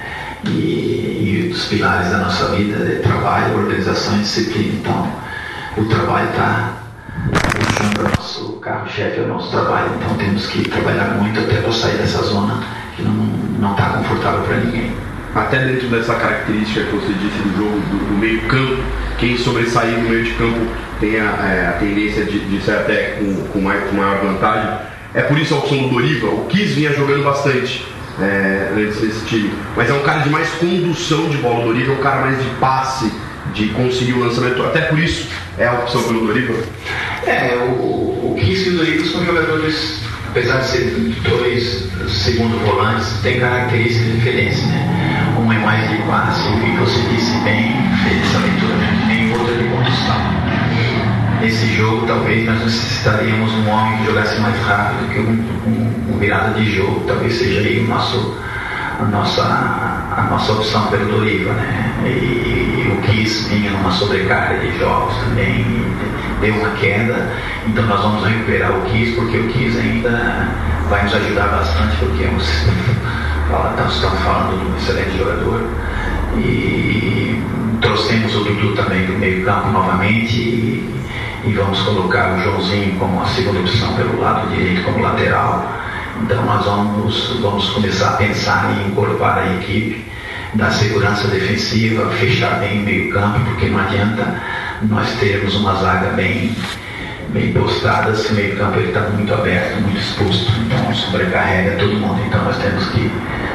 E, 0.47 0.51
e 0.51 1.51
os 1.51 1.65
pilares 1.67 2.11
da 2.11 2.19
nossa 2.19 2.49
vida 2.55 2.77
é 2.77 2.97
trabalho, 2.97 3.57
organização 3.57 4.17
e 4.17 4.19
disciplina. 4.19 4.75
Então, 4.75 5.13
o 5.79 5.85
trabalho 5.87 6.29
está 6.29 6.75
puxando 7.33 7.99
o 8.01 8.17
nosso 8.17 8.53
carro-chefe, 8.61 9.21
é 9.21 9.23
o 9.23 9.29
nosso 9.29 9.51
trabalho. 9.51 9.91
Então, 9.97 10.17
temos 10.19 10.47
que 10.47 10.69
trabalhar 10.69 11.17
muito 11.19 11.41
até 11.41 11.63
para 11.63 11.73
sair 11.73 11.97
dessa 11.97 12.23
zona 12.23 12.63
que 12.95 13.03
não 13.03 13.73
está 13.73 13.89
confortável 13.89 14.43
para 14.43 14.57
ninguém. 14.59 14.95
Até 15.35 15.64
dentro 15.64 15.89
dessa 15.89 16.14
característica 16.14 16.85
que 16.85 16.95
você 16.95 17.12
disse 17.12 17.39
do 17.39 17.57
jogo 17.57 17.80
do, 17.80 18.09
do 18.09 18.18
meio 18.18 18.41
campo, 18.43 18.82
quem 19.18 19.37
sobressair 19.37 19.99
no 19.99 20.09
meio 20.09 20.24
de 20.24 20.30
campo 20.32 20.61
tem 21.01 21.18
a, 21.18 21.24
é, 21.24 21.66
a 21.68 21.72
tendência 21.72 22.24
de, 22.24 22.39
de, 22.39 22.62
ser 22.62 22.72
até 22.72 23.16
com, 23.18 23.35
com, 23.49 23.61
mais, 23.61 23.82
com 23.89 23.97
maior 23.97 24.18
vantagem. 24.24 24.78
É 25.12 25.22
por 25.22 25.37
isso 25.39 25.55
a 25.55 25.59
opção 25.59 25.78
do 25.78 25.89
Doriva. 25.89 26.28
O 26.28 26.47
Kiss 26.47 26.74
vinha 26.74 26.93
jogando 26.93 27.24
bastante 27.24 27.85
é, 28.20 28.72
antes 28.76 29.01
desse 29.01 29.24
time. 29.26 29.53
Mas 29.76 29.91
é 29.91 29.93
um 29.93 30.03
cara 30.03 30.20
de 30.20 30.30
mais 30.30 30.49
condução 30.51 31.28
de 31.28 31.39
bola. 31.39 31.64
O 31.64 31.72
Doriva 31.72 31.93
é 31.93 31.97
um 31.97 32.03
cara 32.03 32.20
mais 32.20 32.43
de 32.43 32.49
passe, 32.61 33.12
de 33.53 33.68
conseguir 33.68 34.12
o 34.12 34.20
lançamento. 34.20 34.62
Até 34.62 34.82
por 34.82 34.99
isso 34.99 35.28
é 35.59 35.66
a 35.66 35.72
opção 35.74 36.03
pelo 36.05 36.26
Doriva. 36.26 36.55
É, 37.26 37.57
o, 37.57 38.32
o 38.32 38.37
Kiss 38.39 38.68
e 38.68 38.72
o 38.72 38.76
Doriva 38.76 39.05
são 39.07 39.24
jogadores, 39.24 40.01
apesar 40.28 40.59
de 40.59 40.66
ser 40.68 41.14
dois 41.28 41.89
segundo 42.09 42.64
volantes, 42.64 43.09
têm 43.22 43.41
características 43.41 44.12
diferentes, 44.14 44.62
né? 44.66 44.94
Um 45.45 45.53
é 45.53 45.59
mais 45.59 45.91
de 45.91 45.99
passe, 46.05 46.49
o 46.49 46.61
que 46.61 46.71
você 46.79 47.01
disse 47.11 47.37
bem, 47.45 47.75
fez 48.03 48.23
essa 48.23 48.39
leitura, 48.39 49.39
outro 49.39 49.55
é 49.55 49.59
de 49.59 49.69
condução 49.69 50.45
nesse 51.45 51.67
jogo 51.75 52.07
talvez 52.07 52.47
nós 52.47 52.59
necessitaríamos 52.61 53.53
um 53.53 53.69
homem 53.69 53.99
que 53.99 54.07
jogasse 54.07 54.41
mais 54.41 54.59
rápido 54.63 55.13
que 55.13 55.19
um, 55.21 55.45
um, 55.67 56.15
um 56.15 56.19
virada 56.19 56.55
de 56.55 56.75
jogo. 56.75 57.05
Talvez 57.07 57.35
seja 57.35 57.61
aí 57.61 57.81
o 57.81 57.89
nosso, 57.89 58.39
a, 58.99 59.05
nossa, 59.05 59.43
a 59.43 60.27
nossa 60.31 60.53
opção 60.53 60.87
pelo 60.87 61.05
Doriva, 61.07 61.53
né? 61.53 61.93
E, 62.05 62.09
e 62.09 62.97
o 62.97 63.03
Kiss 63.03 63.49
vinha 63.49 63.71
numa 63.73 63.91
sobrecarga 63.91 64.59
de 64.59 64.79
jogos 64.79 65.15
também, 65.19 65.65
deu 66.41 66.55
uma 66.55 66.71
queda, 66.77 67.31
então 67.67 67.85
nós 67.87 68.01
vamos 68.01 68.27
recuperar 68.27 68.73
o 68.73 68.83
Kiss 68.83 69.13
porque 69.13 69.37
o 69.37 69.49
Kiss 69.49 69.79
ainda 69.79 70.49
vai 70.89 71.03
nos 71.05 71.15
ajudar 71.15 71.49
bastante, 71.49 71.97
porque 71.97 72.25
é 72.25 72.29
um, 72.29 72.39
estamos 73.89 74.21
falando 74.21 74.59
de 74.59 74.67
um 74.67 74.77
excelente 74.77 75.19
jogador. 75.19 75.69
E 76.37 77.43
trouxemos 77.81 78.35
o 78.35 78.45
Dudu 78.45 78.75
também 78.75 79.07
do 79.07 79.13
meio 79.13 79.45
campo 79.45 79.69
novamente 79.69 80.37
e, 80.37 80.95
e 81.45 81.53
vamos 81.53 81.81
colocar 81.83 82.35
o 82.35 82.43
Joãozinho 82.43 82.99
como 82.99 83.23
a 83.23 83.27
segunda 83.27 83.61
opção 83.61 83.95
pelo 83.95 84.21
lado 84.21 84.49
direito 84.49 84.85
como 84.85 85.03
lateral. 85.03 85.71
Então 86.23 86.45
nós 86.45 86.65
vamos, 86.65 87.39
vamos 87.41 87.71
começar 87.71 88.11
a 88.11 88.17
pensar 88.17 88.71
em 88.73 88.89
incorporar 88.89 89.39
a 89.39 89.55
equipe, 89.55 90.05
dar 90.55 90.71
segurança 90.71 91.29
defensiva, 91.29 92.11
fechar 92.13 92.61
bem 92.61 92.81
o 92.81 92.85
meio 92.85 93.13
campo, 93.13 93.41
porque 93.41 93.67
não 93.67 93.81
adianta 93.81 94.43
nós 94.83 95.11
termos 95.19 95.55
uma 95.57 95.75
zaga 95.75 96.11
bem, 96.11 96.55
bem 97.35 97.53
postada 97.53 98.14
se 98.14 98.32
o 98.32 98.37
meio 98.37 98.57
campo 98.57 98.78
está 98.78 99.01
muito 99.11 99.35
aberto, 99.35 99.80
muito 99.82 99.99
exposto. 99.99 100.53
Então 100.61 100.95
sobrecarrega 100.95 101.76
todo 101.76 101.95
mundo. 101.95 102.22
Então 102.24 102.45
nós 102.45 102.57
temos 102.59 102.87
que 102.91 103.11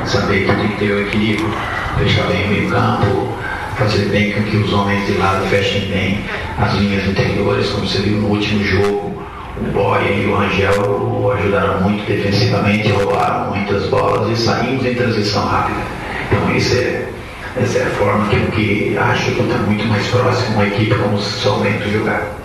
saber 0.05 0.45
que 0.45 0.53
tem 0.53 0.67
que 0.67 0.77
ter 0.77 0.91
o 0.91 1.01
equilíbrio, 1.01 1.49
fechar 1.97 2.27
bem 2.27 2.45
o 2.45 2.49
meio 2.49 2.69
campo, 2.69 3.34
fazer 3.77 4.09
bem 4.09 4.34
com 4.34 4.43
que 4.43 4.57
os 4.57 4.73
homens 4.73 5.07
de 5.07 5.13
lado 5.13 5.47
fechem 5.47 5.89
bem 5.89 6.25
as 6.57 6.73
linhas 6.75 7.07
interiores, 7.07 7.69
como 7.69 7.88
você 7.88 7.99
viu 7.99 8.17
no 8.17 8.27
último 8.27 8.63
jogo. 8.65 9.23
O 9.61 9.71
Boy 9.71 10.23
e 10.23 10.25
o 10.27 10.38
Angel 10.38 11.34
ajudaram 11.38 11.82
muito 11.82 12.05
defensivamente, 12.05 12.91
roubaram 12.91 13.55
muitas 13.55 13.88
bolas 13.88 14.38
e 14.38 14.41
saímos 14.41 14.86
em 14.86 14.93
transição 14.93 15.45
rápida. 15.45 15.80
Então 16.27 16.55
isso 16.55 16.75
é, 16.75 17.07
essa 17.57 17.80
é 17.80 17.84
a 17.84 17.89
forma 17.91 18.27
que 18.27 18.36
eu 18.36 18.47
que 18.51 18.97
acho 18.97 19.32
que 19.32 19.41
está 19.41 19.57
muito 19.59 19.86
mais 19.86 20.05
próximo 20.07 20.55
uma 20.55 20.67
equipe 20.67 20.95
como 20.95 21.17
Bento 21.61 21.89
jogar. 21.89 22.39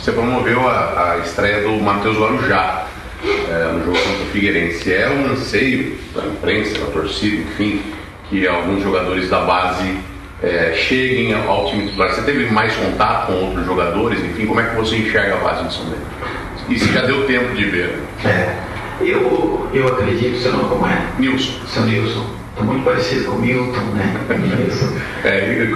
Você 0.00 0.12
promoveu 0.12 0.66
a, 0.66 1.12
a 1.12 1.18
estreia 1.18 1.60
do 1.60 1.72
Matheus 1.72 2.16
Guarujá 2.16 2.86
é, 3.22 3.70
no 3.70 3.84
jogo 3.84 3.98
contra 3.98 4.22
o 4.22 4.26
Figueirense. 4.32 4.94
É 4.94 5.10
um 5.10 5.30
anseio 5.30 5.98
da 6.14 6.24
imprensa, 6.24 6.78
da 6.78 6.86
torcida, 6.86 7.42
enfim, 7.42 7.82
que 8.30 8.48
alguns 8.48 8.82
jogadores 8.82 9.28
da 9.28 9.40
base 9.40 9.98
é, 10.42 10.72
cheguem 10.74 11.34
ao 11.34 11.66
time 11.66 11.88
titular? 11.88 12.14
Você 12.14 12.22
teve 12.22 12.50
mais 12.50 12.74
contato 12.76 13.26
com 13.26 13.44
outros 13.44 13.66
jogadores? 13.66 14.24
Enfim, 14.24 14.46
como 14.46 14.60
é 14.60 14.70
que 14.70 14.76
você 14.76 14.96
enxerga 14.96 15.34
a 15.34 15.38
base 15.38 15.64
do 15.64 15.70
São 15.70 15.84
Bento? 15.84 16.00
E 16.70 16.78
se 16.78 16.90
já 16.94 17.02
deu 17.02 17.26
tempo 17.26 17.54
de 17.54 17.64
ver? 17.66 17.98
É, 18.24 18.56
eu, 19.02 19.68
eu 19.74 19.86
acredito, 19.86 20.38
seu 20.38 20.52
nome 20.52 20.70
como 20.70 20.86
é? 20.86 21.06
Nilson. 21.18 21.52
Seu 21.66 21.82
Nilson. 21.82 22.26
Está 22.52 22.64
muito 22.64 22.84
parecido 22.86 23.26
com 23.26 23.32
o 23.32 23.38
Milton, 23.38 23.80
né? 23.94 24.16
Nilson. 24.30 24.98
É, 25.22 25.66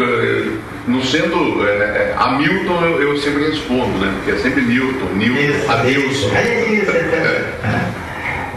no 0.86 1.02
sendo 1.02 1.66
é, 1.66 2.14
a 2.16 2.32
Milton 2.32 2.80
eu, 2.82 3.02
eu, 3.02 3.18
sempre 3.18 3.46
respondo, 3.46 3.98
né? 3.98 4.12
Porque 4.16 4.32
é 4.32 4.36
sempre 4.36 4.62
Newton, 4.62 5.06
Newton, 5.14 5.40
isso, 5.40 5.70
a 5.70 5.82
Nilson. 5.82 6.30
É 6.34 6.72
isso, 6.72 6.90
é, 6.90 7.54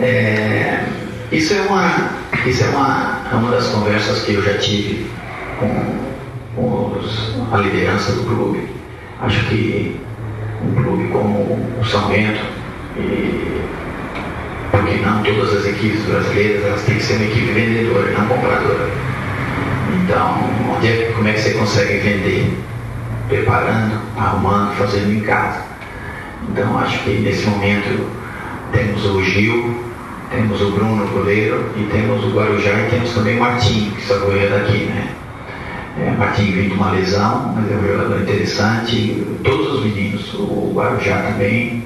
é, 0.03 0.85
isso 1.31 1.53
é 1.53 1.61
uma, 1.61 2.11
isso 2.45 2.63
é 2.63 2.67
uma, 2.67 3.21
é 3.31 3.35
uma 3.35 3.51
das 3.51 3.67
conversas 3.67 4.23
que 4.23 4.33
eu 4.33 4.43
já 4.43 4.57
tive 4.57 5.09
com, 5.59 5.95
com 6.55 6.99
os, 6.99 7.35
a 7.51 7.57
liderança 7.57 8.11
do 8.11 8.23
clube. 8.23 8.67
Acho 9.21 9.45
que 9.47 9.99
um 10.63 10.83
clube 10.83 11.07
como 11.09 11.57
o 11.79 11.85
São 11.85 12.07
Bento, 12.09 12.41
e, 12.97 13.61
porque 14.71 14.97
não 14.97 15.23
todas 15.23 15.59
as 15.59 15.65
equipes 15.65 16.01
brasileiras 16.03 16.65
elas 16.65 16.81
têm 16.83 16.95
que 16.95 17.03
ser 17.03 17.15
uma 17.15 17.25
equipe 17.25 17.51
vendedora 17.51 18.11
e 18.11 18.13
não 18.13 18.27
compradora. 18.27 19.06
Então, 19.93 20.37
onde 20.75 20.87
é, 20.87 21.11
como 21.15 21.27
é 21.27 21.33
que 21.33 21.41
você 21.41 21.51
consegue 21.51 21.97
vender? 21.97 22.57
Preparando, 23.27 24.01
arrumando, 24.17 24.75
fazendo 24.75 25.11
em 25.11 25.21
casa. 25.21 25.61
Então, 26.49 26.77
acho 26.79 27.03
que 27.03 27.11
nesse 27.19 27.45
momento 27.47 28.07
temos 28.71 29.05
o 29.05 29.21
Gil, 29.23 29.83
temos 30.29 30.61
o 30.61 30.71
Bruno 30.71 31.07
goleiro 31.07 31.71
e 31.77 31.83
temos 31.91 32.23
o 32.23 32.29
Guarujá 32.29 32.71
e 32.71 32.89
temos 32.89 33.13
também 33.13 33.37
o 33.37 33.39
Martinho, 33.39 33.91
que 33.91 34.01
só 34.05 34.17
goleiro 34.19 34.51
daqui, 34.51 34.85
né? 34.85 35.09
É, 35.99 36.11
Martinho 36.11 36.55
vem 36.55 36.69
de 36.69 36.75
uma 36.75 36.91
lesão, 36.91 37.53
mas 37.55 37.71
é 37.71 37.75
um 37.75 37.87
jogador 37.87 38.21
interessante. 38.21 39.25
Todos 39.43 39.73
os 39.73 39.85
meninos, 39.85 40.33
o 40.35 40.71
Guarujá 40.75 41.21
também, 41.21 41.83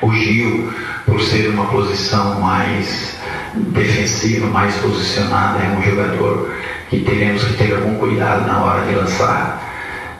o 0.00 0.12
Gil, 0.12 0.72
por 1.04 1.20
ser 1.20 1.48
uma 1.48 1.66
posição 1.66 2.40
mais 2.40 3.16
defensiva, 3.54 4.46
mais 4.46 4.74
posicionada, 4.76 5.58
é 5.62 5.76
um 5.76 5.82
jogador 5.82 6.50
que 6.88 7.00
teremos 7.00 7.44
que 7.44 7.54
ter 7.54 7.74
algum 7.74 7.94
cuidado 7.96 8.46
na 8.46 8.64
hora 8.64 8.86
de 8.86 8.94
lançar. 8.94 9.64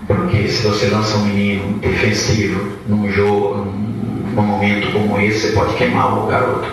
Porque 0.06 0.48
se 0.48 0.66
você 0.66 0.86
lança 0.86 1.16
um 1.16 1.24
menino 1.24 1.78
defensivo 1.78 2.72
num 2.86 3.10
jogo, 3.10 3.56
num, 3.56 4.42
momento 4.42 4.92
como 4.92 5.20
esse, 5.20 5.48
você 5.48 5.52
pode 5.52 5.74
queimar 5.74 6.18
o 6.18 6.26
garoto. 6.26 6.68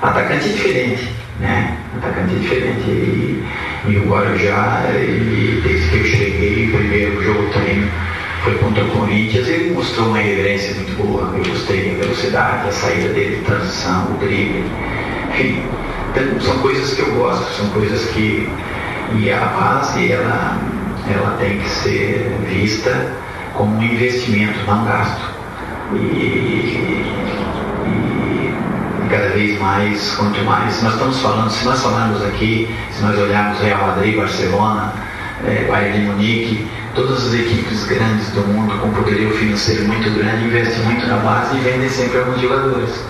Atacante 0.00 0.48
é 0.48 0.52
diferente, 0.52 1.08
né? 1.40 1.76
Atacante 1.96 2.34
é 2.34 2.38
diferente. 2.38 2.88
E, 2.88 3.44
e 3.88 3.96
o 3.96 4.08
Guarujá, 4.08 4.84
ele, 4.94 5.60
desde 5.62 5.88
que 5.90 5.96
eu 5.96 6.04
cheguei, 6.04 6.66
o 6.68 6.76
primeiro 6.76 7.22
jogo 7.22 7.50
treino 7.52 7.90
foi 8.44 8.54
contra 8.54 8.84
o 8.84 8.90
Corinthians, 8.90 9.48
ele 9.48 9.74
mostrou 9.74 10.08
uma 10.08 10.18
reverência 10.18 10.74
muito 10.74 10.96
boa. 10.96 11.34
Eu 11.36 11.44
gostei 11.44 11.90
da 11.90 12.02
velocidade, 12.04 12.66
da 12.66 12.72
saída 12.72 13.08
dele 13.08 13.36
de 13.36 13.42
transição, 13.42 14.12
o 14.12 14.18
drible. 14.18 14.64
Enfim, 15.30 15.62
então, 16.10 16.40
são 16.40 16.58
coisas 16.58 16.94
que 16.94 17.02
eu 17.02 17.14
gosto, 17.14 17.52
são 17.52 17.68
coisas 17.70 18.04
que. 18.10 18.48
E 19.18 19.32
a 19.32 19.40
base, 19.40 20.12
ela, 20.12 20.56
ela 21.12 21.36
tem 21.38 21.58
que 21.58 21.68
ser 21.68 22.36
vista 22.48 23.12
como 23.54 23.76
um 23.76 23.82
investimento, 23.82 24.58
não 24.66 24.84
gasto. 24.84 25.22
E, 25.92 25.96
e, 25.96 27.40
cada 29.10 29.30
vez 29.30 29.58
mais, 29.58 30.14
quanto 30.14 30.40
mais 30.44 30.82
nós 30.82 30.92
estamos 30.94 31.20
falando, 31.20 31.50
se 31.50 31.64
nós 31.64 31.82
falarmos 31.82 32.22
aqui, 32.22 32.72
se 32.92 33.02
nós 33.02 33.18
olharmos 33.18 33.58
Real 33.60 33.88
Madrid, 33.88 34.16
Barcelona, 34.16 34.94
é, 35.44 35.64
Bayern 35.68 35.98
de 35.98 36.06
Munique, 36.06 36.68
todas 36.94 37.26
as 37.26 37.34
equipes 37.34 37.86
grandes 37.86 38.30
do 38.30 38.42
mundo 38.42 38.78
com 38.80 38.90
poderio 38.92 39.30
financeiro 39.32 39.86
muito 39.86 40.10
grande 40.10 40.44
investem 40.44 40.84
muito 40.84 41.06
na 41.06 41.16
base 41.16 41.56
e 41.56 41.60
vendem 41.60 41.88
sempre 41.88 42.18
alguns 42.18 42.40
jogadores. 42.40 43.04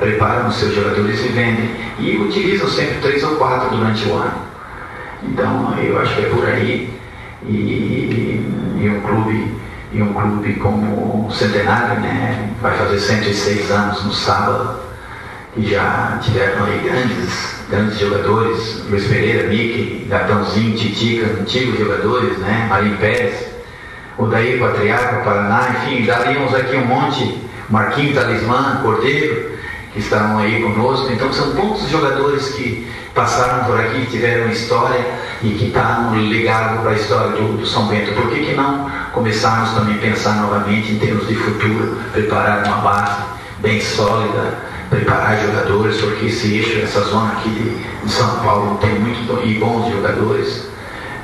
Preparam 0.00 0.48
os 0.48 0.56
seus 0.56 0.74
jogadores 0.74 1.24
e 1.24 1.28
vendem. 1.28 1.70
E 2.00 2.16
utilizam 2.16 2.68
sempre 2.68 2.96
três 2.96 3.22
ou 3.22 3.36
quatro 3.36 3.70
durante 3.76 4.04
o 4.08 4.14
ano. 4.14 4.53
Então 5.28 5.74
eu 5.78 6.00
acho 6.00 6.14
que 6.14 6.22
é 6.22 6.28
por 6.28 6.46
aí. 6.46 6.94
E, 7.46 8.40
e 8.80 8.88
um 8.88 9.00
clube 9.00 9.54
e 9.92 10.02
um 10.02 10.12
clube 10.12 10.54
como 10.54 11.26
o 11.28 11.30
Centenário, 11.30 12.00
né, 12.00 12.50
vai 12.60 12.76
fazer 12.76 12.98
106 12.98 13.70
anos 13.70 14.04
no 14.04 14.12
sábado 14.12 14.80
que 15.54 15.70
já 15.70 16.18
tiveram 16.20 16.64
aí 16.64 16.80
grandes, 16.80 17.64
grandes 17.70 17.98
jogadores, 17.98 18.84
Luiz 18.90 19.06
Pereira, 19.06 19.48
Mickey, 19.48 20.06
Gatãozinho, 20.08 20.76
Titica, 20.76 21.26
antigos 21.40 21.78
jogadores, 21.78 22.38
né? 22.38 22.66
Marinho 22.68 22.96
Pérez, 22.98 23.46
o 24.18 24.26
Daí 24.26 24.58
Patriarca, 24.58 25.20
Paraná, 25.20 25.76
enfim, 25.76 26.04
daríamos 26.04 26.52
aqui 26.54 26.76
um 26.76 26.86
monte, 26.86 27.40
Marquinhos 27.70 28.16
Talismã, 28.16 28.80
Cordeiro, 28.82 29.52
que 29.94 30.00
estavam 30.00 30.38
aí 30.38 30.60
conosco. 30.60 31.10
Então 31.10 31.32
são 31.32 31.54
poucos 31.54 31.88
jogadores 31.88 32.48
que 32.50 32.86
passaram 33.14 33.64
por 33.64 33.80
aqui, 33.80 34.06
tiveram 34.06 34.50
história 34.50 35.06
e 35.42 35.50
que 35.50 35.66
está 35.66 36.00
no 36.00 36.20
legado 36.20 36.82
para 36.82 36.90
a 36.90 36.94
história 36.94 37.30
do, 37.40 37.58
do, 37.58 37.66
São 37.66 37.86
Bento. 37.86 38.12
Por 38.12 38.28
que, 38.28 38.44
que 38.44 38.54
não 38.54 38.90
começarmos 39.12 39.70
também 39.72 39.94
a 39.94 39.98
pensar 39.98 40.42
novamente 40.42 40.92
em 40.92 40.98
termos 40.98 41.28
de 41.28 41.36
futuro, 41.36 41.96
preparar 42.12 42.66
uma 42.66 42.78
base 42.78 43.22
bem 43.60 43.80
sólida, 43.80 44.58
preparar 44.90 45.40
jogadores, 45.40 46.00
porque 46.00 46.26
esse 46.26 46.56
eixo, 46.56 46.80
essa 46.82 47.00
zona 47.02 47.32
aqui 47.32 47.50
de, 47.50 48.04
de 48.04 48.10
São 48.10 48.40
Paulo 48.40 48.76
tem 48.78 48.98
muito 48.98 49.46
e 49.46 49.54
bons 49.54 49.92
jogadores. 49.92 50.68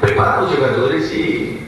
Preparar 0.00 0.44
os 0.44 0.52
jogadores 0.52 1.10
e, 1.10 1.60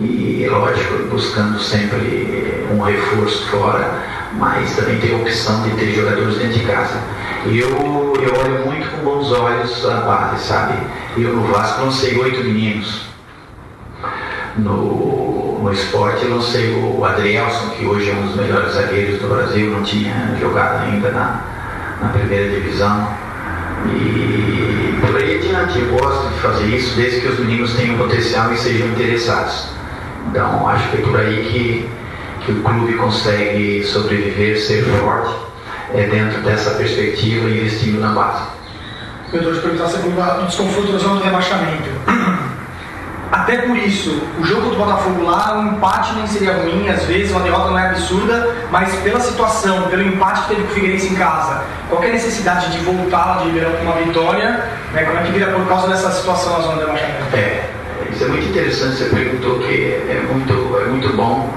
e 0.00 0.48
lógico, 0.50 1.04
buscando 1.10 1.60
sempre 1.60 2.66
um 2.72 2.80
reforço 2.80 3.46
fora, 3.48 4.02
mas 4.38 4.76
também 4.76 4.98
ter 4.98 5.14
a 5.14 5.16
opção 5.18 5.62
de 5.62 5.70
ter 5.72 5.94
jogadores 5.94 6.38
dentro 6.38 6.58
de 6.58 6.64
casa. 6.64 7.00
E 7.46 7.58
eu, 7.58 7.68
eu 7.68 8.34
olho 8.40 8.66
muito 8.66 8.88
com 8.90 9.04
bons 9.04 9.32
olhos 9.32 9.84
a 9.86 10.00
base, 10.00 10.44
sabe? 10.44 10.74
Eu 11.16 11.34
no 11.34 11.42
Vasco 11.52 11.82
lancei 11.82 12.16
oito 12.18 12.44
meninos. 12.44 13.08
No, 14.56 15.60
no 15.62 15.72
esporte 15.72 16.24
lancei 16.26 16.74
o 16.74 17.04
Adrielson, 17.04 17.70
que 17.70 17.84
hoje 17.84 18.10
é 18.10 18.14
um 18.14 18.26
dos 18.26 18.36
melhores 18.36 18.72
zagueiros 18.72 19.20
do 19.20 19.28
Brasil, 19.28 19.70
não 19.70 19.82
tinha 19.82 20.36
jogado 20.40 20.84
ainda 20.84 21.10
na, 21.10 21.42
na 22.00 22.08
primeira 22.08 22.48
divisão. 22.48 23.08
E 23.86 24.98
por 25.00 25.16
aí 25.16 25.38
adiante, 25.38 25.78
eu 25.78 25.98
gosto 25.98 26.28
de 26.28 26.40
fazer 26.40 26.66
isso 26.66 26.96
desde 26.96 27.20
que 27.20 27.28
os 27.28 27.38
meninos 27.38 27.74
tenham 27.74 27.96
potencial 27.96 28.52
e 28.52 28.56
sejam 28.56 28.88
interessados. 28.88 29.68
Então 30.30 30.68
acho 30.68 30.90
que 30.90 30.98
é 30.98 31.00
por 31.00 31.16
aí 31.18 31.44
que, 31.44 31.88
que 32.48 32.52
o 32.52 32.62
clube 32.62 32.94
consegue 32.94 33.84
sobreviver, 33.84 34.58
ser 34.58 34.82
forte, 34.84 35.34
é 35.94 36.04
dentro 36.04 36.40
dessa 36.40 36.70
perspectiva 36.70 37.46
e 37.50 37.60
investindo 37.60 38.00
na 38.00 38.12
base. 38.12 38.42
Eu 39.30 39.40
estou 39.40 39.54
te 39.54 39.60
perguntando 39.60 39.90
sobre 39.90 40.08
o 40.08 40.46
desconforto 40.46 40.92
da 40.92 40.98
zona 40.98 41.16
do 41.16 41.24
rebaixamento. 41.24 41.90
Até 43.30 43.58
por 43.58 43.76
isso, 43.76 44.22
o 44.40 44.44
jogo 44.46 44.70
do 44.70 44.76
Botafogo 44.76 45.22
lá, 45.22 45.58
um 45.58 45.74
empate 45.74 46.14
nem 46.14 46.26
seria 46.26 46.54
ruim, 46.54 46.88
às 46.88 47.04
vezes 47.04 47.30
uma 47.30 47.42
derrota 47.42 47.68
não 47.68 47.78
é 47.78 47.90
absurda, 47.90 48.56
mas 48.70 48.94
pela 49.00 49.20
situação, 49.20 49.82
pelo 49.90 50.02
empate 50.02 50.40
que 50.42 50.48
teve 50.48 50.62
com 50.62 50.70
o 50.70 50.74
Figueirense 50.74 51.08
em 51.08 51.14
casa, 51.14 51.62
qualquer 51.90 52.12
necessidade 52.12 52.72
de 52.72 52.78
voltar 52.78 53.40
de 53.40 53.48
Ribeirão 53.48 53.72
com 53.72 53.82
uma 53.82 53.96
vitória, 53.96 54.70
né, 54.94 55.04
como 55.04 55.18
é 55.18 55.22
que 55.24 55.32
vira 55.32 55.52
por 55.52 55.66
causa 55.68 55.88
dessa 55.88 56.10
situação 56.10 56.54
na 56.54 56.60
zona 56.60 56.74
do 56.76 56.80
rebaixamento? 56.86 57.36
É, 57.36 57.68
isso 58.10 58.24
é 58.24 58.28
muito 58.28 58.48
interessante, 58.48 58.96
você 58.96 59.04
perguntou 59.14 59.58
que 59.58 60.02
é 60.08 60.26
muito, 60.32 60.78
é 60.82 60.86
muito 60.86 61.14
bom. 61.14 61.54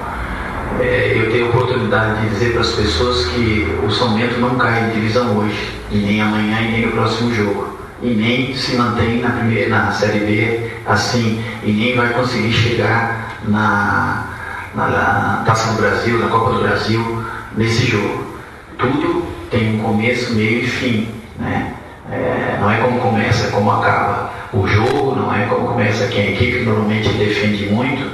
É, 0.80 1.14
eu 1.16 1.32
tenho 1.32 1.48
a 1.48 1.50
oportunidade 1.50 2.22
de 2.22 2.30
dizer 2.30 2.52
para 2.54 2.62
as 2.62 2.72
pessoas 2.72 3.26
que 3.28 3.68
o 3.86 3.92
São 3.92 4.16
Bento 4.16 4.40
não 4.40 4.56
cai 4.56 4.86
de 4.86 4.96
divisão 4.96 5.38
hoje, 5.38 5.80
e 5.92 5.98
nem 5.98 6.22
amanhã 6.22 6.62
e 6.62 6.72
nem 6.72 6.86
no 6.86 6.92
próximo 6.92 7.34
jogo. 7.34 7.78
E 8.02 8.10
nem 8.10 8.56
se 8.56 8.76
mantém 8.76 9.22
na, 9.22 9.30
primeira, 9.30 9.70
na 9.70 9.92
Série 9.92 10.20
B 10.20 10.72
assim, 10.86 11.44
e 11.64 11.72
nem 11.72 11.96
vai 11.96 12.10
conseguir 12.14 12.52
chegar 12.52 13.38
na, 13.48 14.26
na, 14.74 14.88
na 14.88 15.44
Taça 15.46 15.74
do 15.74 15.82
Brasil, 15.82 16.18
na 16.18 16.28
Copa 16.28 16.54
do 16.54 16.62
Brasil, 16.62 17.24
nesse 17.56 17.86
jogo. 17.86 18.26
Tudo 18.78 19.24
tem 19.52 19.76
um 19.76 19.84
começo, 19.84 20.34
meio 20.34 20.64
e 20.64 20.68
fim. 20.68 21.10
Né? 21.38 21.74
É, 22.12 22.58
não 22.60 22.72
é 22.72 22.78
como 22.78 23.00
começa, 23.00 23.48
é 23.48 23.52
como 23.52 23.72
acaba. 23.72 24.32
O 24.54 24.68
jogo 24.68 25.16
não 25.16 25.34
é 25.34 25.46
como 25.46 25.68
começa, 25.68 26.08
que 26.08 26.20
a 26.20 26.32
equipe 26.32 26.64
normalmente 26.64 27.10
defende 27.10 27.68
muito, 27.68 28.12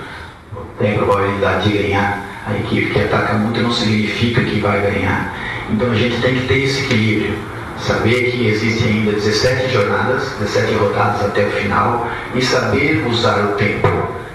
tem 0.80 0.96
probabilidade 0.96 1.70
de 1.70 1.78
ganhar. 1.78 2.24
A 2.46 2.56
equipe 2.56 2.92
que 2.92 3.02
ataca 3.02 3.34
muito 3.34 3.62
não 3.62 3.72
significa 3.72 4.42
que 4.42 4.60
vai 4.60 4.80
ganhar. 4.80 5.34
Então 5.70 5.92
a 5.92 5.96
gente 5.96 6.22
tem 6.22 6.36
que 6.36 6.48
ter 6.48 6.60
esse 6.64 6.86
equilíbrio. 6.86 7.38
Saber 7.80 8.32
que 8.32 8.48
existem 8.48 8.94
ainda 8.94 9.12
17 9.12 9.72
jornadas, 9.72 10.32
17 10.40 10.74
rodadas 10.76 11.26
até 11.26 11.46
o 11.46 11.52
final 11.52 12.08
e 12.34 12.42
saber 12.42 13.06
usar 13.08 13.38
o 13.46 13.56
tempo. 13.56 13.88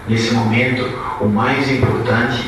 Nesse 0.09 0.35
momento, 0.35 0.89
o 1.21 1.27
mais 1.27 1.71
importante 1.71 2.45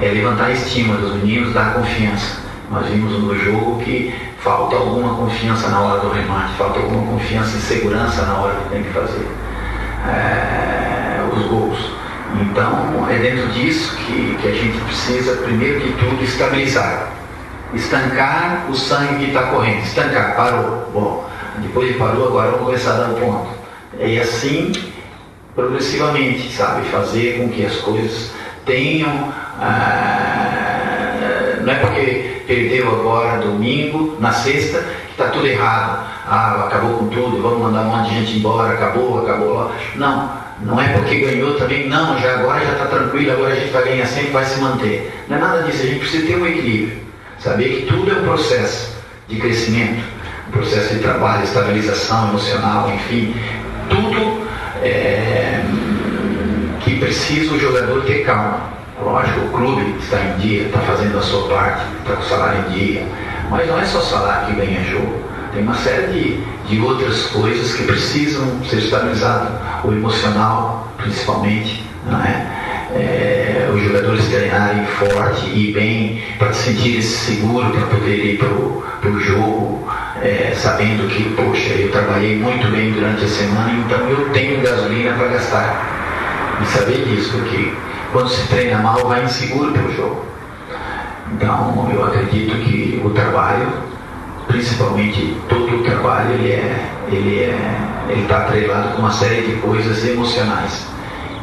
é 0.00 0.06
levantar 0.06 0.46
a 0.46 0.52
estima 0.52 0.96
dos 0.96 1.14
meninos, 1.16 1.52
dar 1.52 1.74
confiança. 1.74 2.40
Nós 2.70 2.86
vimos 2.86 3.12
no 3.22 3.38
jogo 3.38 3.82
que 3.82 4.14
falta 4.38 4.76
alguma 4.76 5.14
confiança 5.14 5.68
na 5.68 5.80
hora 5.80 6.00
do 6.00 6.10
remate, 6.10 6.54
falta 6.54 6.80
alguma 6.80 7.12
confiança 7.12 7.56
e 7.56 7.60
segurança 7.60 8.22
na 8.22 8.38
hora 8.38 8.56
que 8.56 8.70
tem 8.70 8.82
que 8.82 8.90
fazer 8.90 9.26
é, 10.08 11.20
os 11.32 11.46
gols. 11.46 12.01
Então, 12.40 13.06
é 13.10 13.18
dentro 13.18 13.48
disso 13.48 13.94
que, 13.96 14.36
que 14.40 14.48
a 14.48 14.52
gente 14.52 14.78
precisa, 14.84 15.36
primeiro 15.42 15.80
que 15.80 15.92
tudo, 15.92 16.22
estabilizar. 16.22 17.12
Estancar 17.74 18.66
o 18.70 18.74
sangue 18.74 19.24
que 19.24 19.30
está 19.30 19.44
correndo. 19.44 19.82
Estancar, 19.82 20.36
parou. 20.36 20.90
Bom, 20.92 21.28
depois 21.58 21.88
de 21.88 21.98
parou, 21.98 22.28
agora 22.28 22.50
vamos 22.52 22.66
começar 22.66 22.92
a 22.92 22.96
dar 22.96 23.08
o 23.10 23.16
um 23.16 23.20
ponto. 23.20 23.48
E 23.98 24.18
assim, 24.18 24.72
progressivamente, 25.54 26.50
sabe? 26.52 26.86
Fazer 26.88 27.38
com 27.38 27.48
que 27.48 27.64
as 27.64 27.76
coisas 27.76 28.32
tenham. 28.64 29.32
Ah, 29.60 31.58
não 31.62 31.72
é 31.72 31.76
porque 31.76 32.42
perdeu 32.46 32.88
agora 32.88 33.40
domingo, 33.40 34.16
na 34.18 34.32
sexta, 34.32 34.80
que 35.06 35.12
está 35.12 35.28
tudo 35.28 35.46
errado. 35.46 36.10
Ah, 36.26 36.64
acabou 36.66 36.98
com 36.98 37.08
tudo, 37.08 37.42
vamos 37.42 37.60
mandar 37.60 37.82
um 37.82 37.96
monte 37.96 38.10
de 38.10 38.20
gente 38.20 38.38
embora, 38.38 38.74
acabou, 38.74 39.22
acabou. 39.22 39.70
Não 39.96 40.41
não 40.60 40.80
é 40.80 40.88
porque 40.92 41.16
ganhou 41.16 41.54
também, 41.54 41.88
não, 41.88 42.18
já 42.20 42.38
agora 42.38 42.64
já 42.64 42.72
está 42.72 42.86
tranquilo, 42.86 43.32
agora 43.32 43.52
a 43.52 43.56
gente 43.56 43.72
vai 43.72 43.84
ganhar 43.84 44.06
sempre, 44.06 44.30
vai 44.30 44.44
se 44.44 44.60
manter. 44.60 45.12
Não 45.28 45.36
é 45.36 45.40
nada 45.40 45.62
disso, 45.62 45.82
a 45.82 45.86
gente 45.86 46.00
precisa 46.00 46.26
ter 46.26 46.36
um 46.36 46.46
equilíbrio. 46.46 46.98
Saber 47.38 47.68
que 47.68 47.86
tudo 47.86 48.10
é 48.10 48.14
um 48.14 48.22
processo 48.22 48.96
de 49.28 49.36
crescimento, 49.36 50.04
um 50.48 50.52
processo 50.52 50.94
de 50.94 51.00
trabalho, 51.00 51.42
estabilização 51.42 52.28
emocional, 52.28 52.92
enfim, 52.94 53.34
tudo 53.88 54.46
é, 54.82 55.60
que 56.80 56.98
precisa 56.98 57.54
o 57.54 57.58
jogador 57.58 58.02
ter 58.04 58.24
calma. 58.24 58.72
Lógico, 59.00 59.40
o 59.40 59.48
clube 59.50 59.96
está 59.98 60.20
em 60.20 60.36
dia, 60.38 60.62
está 60.66 60.78
fazendo 60.80 61.18
a 61.18 61.22
sua 61.22 61.48
parte, 61.48 61.82
está 62.00 62.14
com 62.14 62.22
o 62.22 62.24
salário 62.24 62.64
em 62.68 62.72
dia, 62.72 63.06
mas 63.50 63.66
não 63.66 63.80
é 63.80 63.84
só 63.84 64.00
salário 64.00 64.46
que 64.46 64.60
ganha 64.60 64.84
jogo. 64.84 65.31
Tem 65.52 65.62
uma 65.62 65.74
série 65.74 66.06
de, 66.06 66.40
de 66.66 66.80
outras 66.80 67.26
coisas 67.26 67.74
que 67.74 67.84
precisam 67.84 68.64
ser 68.64 68.78
estabilizadas, 68.78 69.50
o 69.84 69.92
emocional 69.92 70.88
principalmente, 70.96 71.84
não 72.06 72.22
é? 72.22 72.46
é 72.94 73.70
os 73.74 73.82
jogadores 73.82 74.28
treinarem 74.28 74.84
forte 74.86 75.46
e 75.50 75.72
bem 75.72 76.22
para 76.38 76.52
se 76.54 76.72
sentirem 76.72 77.02
seguro 77.02 77.70
para 77.70 77.86
poder 77.86 78.24
ir 78.24 78.38
para 78.38 79.10
o 79.10 79.20
jogo, 79.20 79.86
é, 80.22 80.54
sabendo 80.56 81.06
que, 81.08 81.24
poxa, 81.34 81.74
eu 81.74 81.90
trabalhei 81.90 82.38
muito 82.38 82.70
bem 82.70 82.92
durante 82.92 83.24
a 83.24 83.28
semana, 83.28 83.72
então 83.72 84.08
eu 84.08 84.30
tenho 84.30 84.62
gasolina 84.62 85.12
para 85.14 85.28
gastar. 85.28 86.58
E 86.62 86.66
saber 86.66 87.04
disso, 87.04 87.32
porque 87.32 87.72
quando 88.12 88.28
se 88.28 88.46
treina 88.48 88.78
mal, 88.78 89.06
vai 89.06 89.24
inseguro 89.24 89.72
para 89.72 89.82
o 89.82 89.92
jogo. 89.94 90.24
Então, 91.32 91.90
eu 91.92 92.04
acredito 92.04 92.54
que 92.58 93.00
o 93.04 93.10
trabalho 93.10 93.68
principalmente 94.52 95.36
todo 95.48 95.80
o 95.80 95.82
trabalho 95.82 96.34
ele 96.34 96.52
é 96.52 96.90
ele 97.08 97.38
é 97.40 97.78
ele 98.08 98.22
está 98.22 98.38
atrelado 98.38 98.94
com 98.94 99.02
uma 99.02 99.10
série 99.10 99.42
de 99.42 99.52
coisas 99.56 100.06
emocionais. 100.06 100.86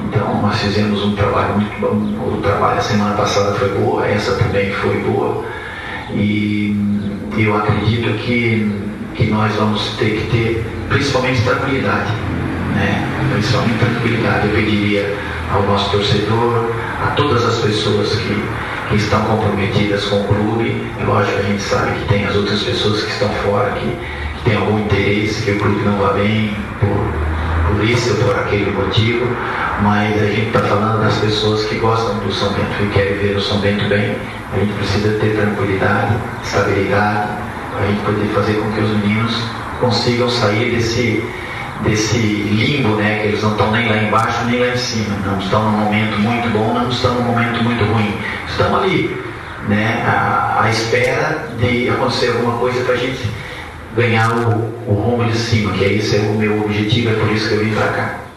Então 0.08 0.42
nós 0.42 0.58
fizemos 0.58 1.04
um 1.04 1.16
trabalho 1.16 1.56
muito 1.56 1.80
bom 1.80 2.38
o 2.38 2.42
trabalho 2.42 2.78
a 2.78 2.82
semana 2.82 3.16
passada 3.16 3.54
foi 3.56 3.70
boa 3.70 4.08
essa 4.08 4.34
também 4.36 4.72
foi 4.72 4.98
boa. 5.00 5.44
E 6.12 6.76
eu 7.38 7.56
acredito 7.58 8.18
que 8.20 8.72
que 9.16 9.26
nós 9.26 9.54
vamos 9.56 9.98
ter 9.98 10.22
que 10.22 10.32
ter 10.32 10.66
principalmente 10.88 11.42
tranquilidade 11.42 12.14
né? 12.76 13.08
Principalmente 13.34 13.80
tranquilidade 13.80 14.48
eu 14.48 14.54
pediria 14.54 15.18
ao 15.52 15.64
nosso 15.64 15.92
torcedor 15.92 16.72
a 17.02 17.12
todas 17.12 17.44
as 17.46 17.60
pessoas 17.60 18.16
que 18.16 18.44
estão 18.96 19.22
comprometidas 19.24 20.06
com 20.06 20.22
o 20.22 20.24
clube. 20.26 20.84
Lógico, 21.06 21.40
a 21.40 21.44
gente 21.44 21.62
sabe 21.62 22.00
que 22.00 22.08
tem 22.08 22.26
as 22.26 22.36
outras 22.36 22.64
pessoas 22.64 23.04
que 23.04 23.12
estão 23.12 23.30
fora, 23.30 23.72
que, 23.72 23.88
que 24.38 24.44
têm 24.44 24.56
algum 24.56 24.80
interesse, 24.80 25.44
que 25.44 25.52
o 25.52 25.60
clube 25.60 25.82
não 25.84 25.98
vá 25.98 26.14
bem 26.14 26.56
por, 26.80 27.76
por 27.76 27.84
isso 27.84 28.12
ou 28.12 28.26
por 28.26 28.40
aquele 28.40 28.72
motivo, 28.72 29.26
mas 29.82 30.22
a 30.22 30.26
gente 30.26 30.48
está 30.48 30.62
falando 30.62 31.02
das 31.02 31.18
pessoas 31.18 31.64
que 31.66 31.76
gostam 31.76 32.18
do 32.20 32.32
São 32.34 32.52
Bento 32.54 32.84
e 32.84 32.88
querem 32.94 33.18
ver 33.18 33.38
o 33.38 33.42
São 33.42 33.60
Bento 33.60 33.88
bem. 33.88 34.16
A 34.54 34.60
gente 34.60 34.74
precisa 34.74 35.20
ter 35.20 35.36
tranquilidade, 35.36 36.16
estabilidade, 36.44 37.30
para 37.72 37.84
a 37.84 37.88
gente 37.88 38.02
poder 38.02 38.28
fazer 38.34 38.54
com 38.54 38.72
que 38.72 38.82
os 38.82 38.90
meninos 38.90 39.44
consigam 39.80 40.30
sair 40.30 40.76
desse 40.76 41.24
desse 41.82 42.18
limbo, 42.18 42.96
né, 42.96 43.20
que 43.20 43.28
eles 43.28 43.42
não 43.42 43.52
estão 43.52 43.72
nem 43.72 43.88
lá 43.88 43.98
embaixo 43.98 44.46
nem 44.46 44.60
lá 44.60 44.68
em 44.68 44.78
cima, 44.78 45.16
não 45.26 45.40
estão 45.40 45.72
num 45.72 45.78
momento 45.78 46.20
muito 46.20 46.50
bom, 46.50 46.74
não 46.74 46.90
estão 46.90 47.14
num 47.14 47.24
momento 47.24 47.64
muito 47.64 47.84
ruim, 47.86 48.14
estão 48.48 48.76
ali, 48.76 49.18
né, 49.68 50.04
à, 50.06 50.64
à 50.64 50.70
espera 50.70 51.48
de 51.60 51.90
acontecer 51.90 52.30
alguma 52.30 52.58
coisa 52.58 52.84
para 52.84 52.96
a 52.96 52.98
gente 52.98 53.30
ganhar 53.96 54.32
o, 54.32 54.74
o 54.88 54.94
rumo 54.94 55.30
de 55.30 55.38
cima, 55.38 55.72
que 55.74 55.84
é 55.84 55.94
esse 55.94 56.18
é 56.18 56.20
o 56.20 56.34
meu 56.34 56.62
objetivo, 56.62 57.10
é 57.10 57.14
por 57.14 57.32
isso 57.32 57.50
que 57.50 57.56
eu 57.56 57.66
vim 57.66 57.74
para 57.74 57.88
cá. 57.88 58.29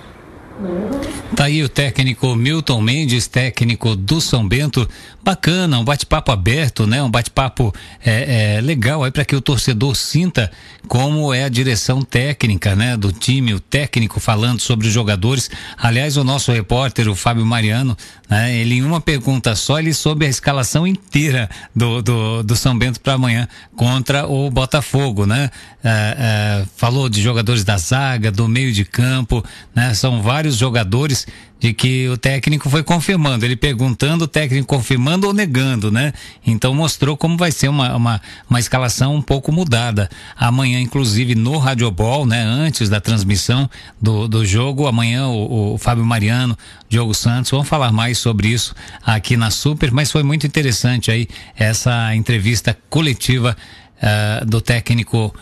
Tá 1.34 1.44
aí 1.44 1.62
o 1.62 1.68
técnico 1.68 2.34
Milton 2.36 2.80
Mendes, 2.82 3.26
técnico 3.26 3.96
do 3.96 4.20
São 4.20 4.46
Bento. 4.46 4.88
Bacana, 5.24 5.78
um 5.78 5.84
bate-papo 5.84 6.30
aberto, 6.30 6.86
né? 6.86 7.02
Um 7.02 7.10
bate-papo 7.10 7.72
é, 8.04 8.56
é, 8.56 8.60
legal 8.60 9.02
aí 9.04 9.10
para 9.10 9.24
que 9.24 9.34
o 9.34 9.40
torcedor 9.40 9.94
sinta 9.94 10.50
como 10.88 11.32
é 11.32 11.44
a 11.44 11.48
direção 11.48 12.02
técnica, 12.02 12.76
né? 12.76 12.96
Do 12.96 13.12
time, 13.12 13.54
o 13.54 13.60
técnico 13.60 14.20
falando 14.20 14.60
sobre 14.60 14.88
os 14.88 14.92
jogadores. 14.92 15.48
Aliás, 15.78 16.16
o 16.16 16.24
nosso 16.24 16.52
repórter, 16.52 17.08
o 17.08 17.14
Fábio 17.14 17.46
Mariano, 17.46 17.96
né? 18.28 18.54
Ele 18.56 18.76
em 18.76 18.82
uma 18.82 19.00
pergunta 19.00 19.54
só, 19.54 19.78
ele 19.78 19.94
soube 19.94 20.26
a 20.26 20.28
escalação 20.28 20.86
inteira 20.86 21.48
do, 21.74 22.02
do, 22.02 22.42
do 22.42 22.56
São 22.56 22.76
Bento 22.76 23.00
para 23.00 23.14
amanhã 23.14 23.48
contra 23.76 24.26
o 24.26 24.50
Botafogo, 24.50 25.24
né? 25.24 25.50
É, 25.84 26.16
é, 26.18 26.66
falou 26.76 27.08
de 27.08 27.22
jogadores 27.22 27.64
da 27.64 27.78
zaga, 27.78 28.30
do 28.30 28.46
meio 28.48 28.72
de 28.72 28.84
campo, 28.84 29.42
né? 29.74 29.94
São 29.94 30.20
vários 30.20 30.51
jogadores 30.56 31.26
de 31.58 31.72
que 31.72 32.08
o 32.08 32.16
técnico 32.16 32.68
foi 32.68 32.82
confirmando, 32.82 33.44
ele 33.44 33.54
perguntando, 33.54 34.24
o 34.24 34.28
técnico 34.28 34.66
confirmando 34.66 35.28
ou 35.28 35.32
negando, 35.32 35.92
né? 35.92 36.12
Então 36.44 36.74
mostrou 36.74 37.16
como 37.16 37.36
vai 37.36 37.52
ser 37.52 37.68
uma, 37.68 37.94
uma, 37.94 38.20
uma 38.50 38.58
escalação 38.58 39.14
um 39.14 39.22
pouco 39.22 39.52
mudada. 39.52 40.10
Amanhã, 40.36 40.80
inclusive, 40.80 41.36
no 41.36 41.58
Radiobol, 41.58 42.26
né? 42.26 42.42
Antes 42.42 42.88
da 42.88 43.00
transmissão 43.00 43.70
do, 44.00 44.26
do 44.26 44.44
jogo, 44.44 44.88
amanhã 44.88 45.28
o, 45.28 45.74
o 45.74 45.78
Fábio 45.78 46.04
Mariano, 46.04 46.58
Diogo 46.88 47.14
Santos, 47.14 47.52
vão 47.52 47.62
falar 47.62 47.92
mais 47.92 48.18
sobre 48.18 48.48
isso 48.48 48.74
aqui 49.06 49.36
na 49.36 49.50
Super, 49.50 49.92
mas 49.92 50.10
foi 50.10 50.24
muito 50.24 50.46
interessante 50.46 51.12
aí 51.12 51.28
essa 51.56 52.14
entrevista 52.16 52.76
coletiva 52.90 53.56
uh, 53.98 54.44
do 54.44 54.60
técnico 54.60 55.32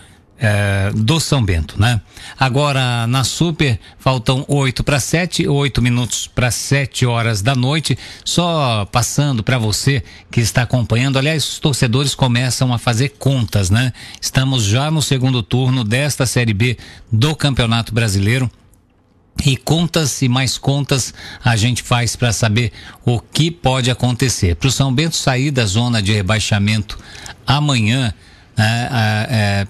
é, 0.41 0.91
do 0.95 1.21
São 1.21 1.45
Bento, 1.45 1.79
né? 1.79 2.01
Agora 2.39 3.07
na 3.07 3.23
Super 3.23 3.79
faltam 3.99 4.45
oito 4.49 4.83
para 4.83 4.99
sete, 4.99 5.47
oito 5.47 5.83
minutos 5.83 6.27
para 6.27 6.51
sete 6.51 7.05
horas 7.05 7.43
da 7.43 7.55
noite. 7.55 7.97
Só 8.25 8.87
passando 8.87 9.45
para 9.45 9.59
você 9.59 10.03
que 10.31 10.41
está 10.41 10.63
acompanhando, 10.63 11.19
aliás, 11.19 11.47
os 11.47 11.59
torcedores 11.59 12.15
começam 12.15 12.73
a 12.73 12.79
fazer 12.79 13.11
contas, 13.11 13.69
né? 13.69 13.93
Estamos 14.21 14.65
já 14.65 14.91
no 14.91 15.03
segundo 15.03 15.43
turno 15.43 15.85
desta 15.85 16.25
Série 16.25 16.55
B 16.55 16.79
do 17.13 17.37
Campeonato 17.37 17.93
Brasileiro. 17.93 18.51
E 19.45 19.57
contas 19.57 20.21
e 20.21 20.29
mais 20.29 20.59
contas 20.59 21.15
a 21.43 21.57
gente 21.57 21.83
faz 21.83 22.15
para 22.15 22.33
saber 22.33 22.73
o 23.07 23.21
que 23.21 23.51
pode 23.51 23.91
acontecer. 23.91 24.57
Para 24.57 24.69
o 24.69 24.73
São 24.73 24.93
Bento 24.93 25.17
sair 25.17 25.51
da 25.51 25.65
zona 25.65 26.03
de 26.03 26.13
rebaixamento 26.13 26.99
amanhã, 27.47 28.13
né, 28.57 28.89
é, 29.31 29.67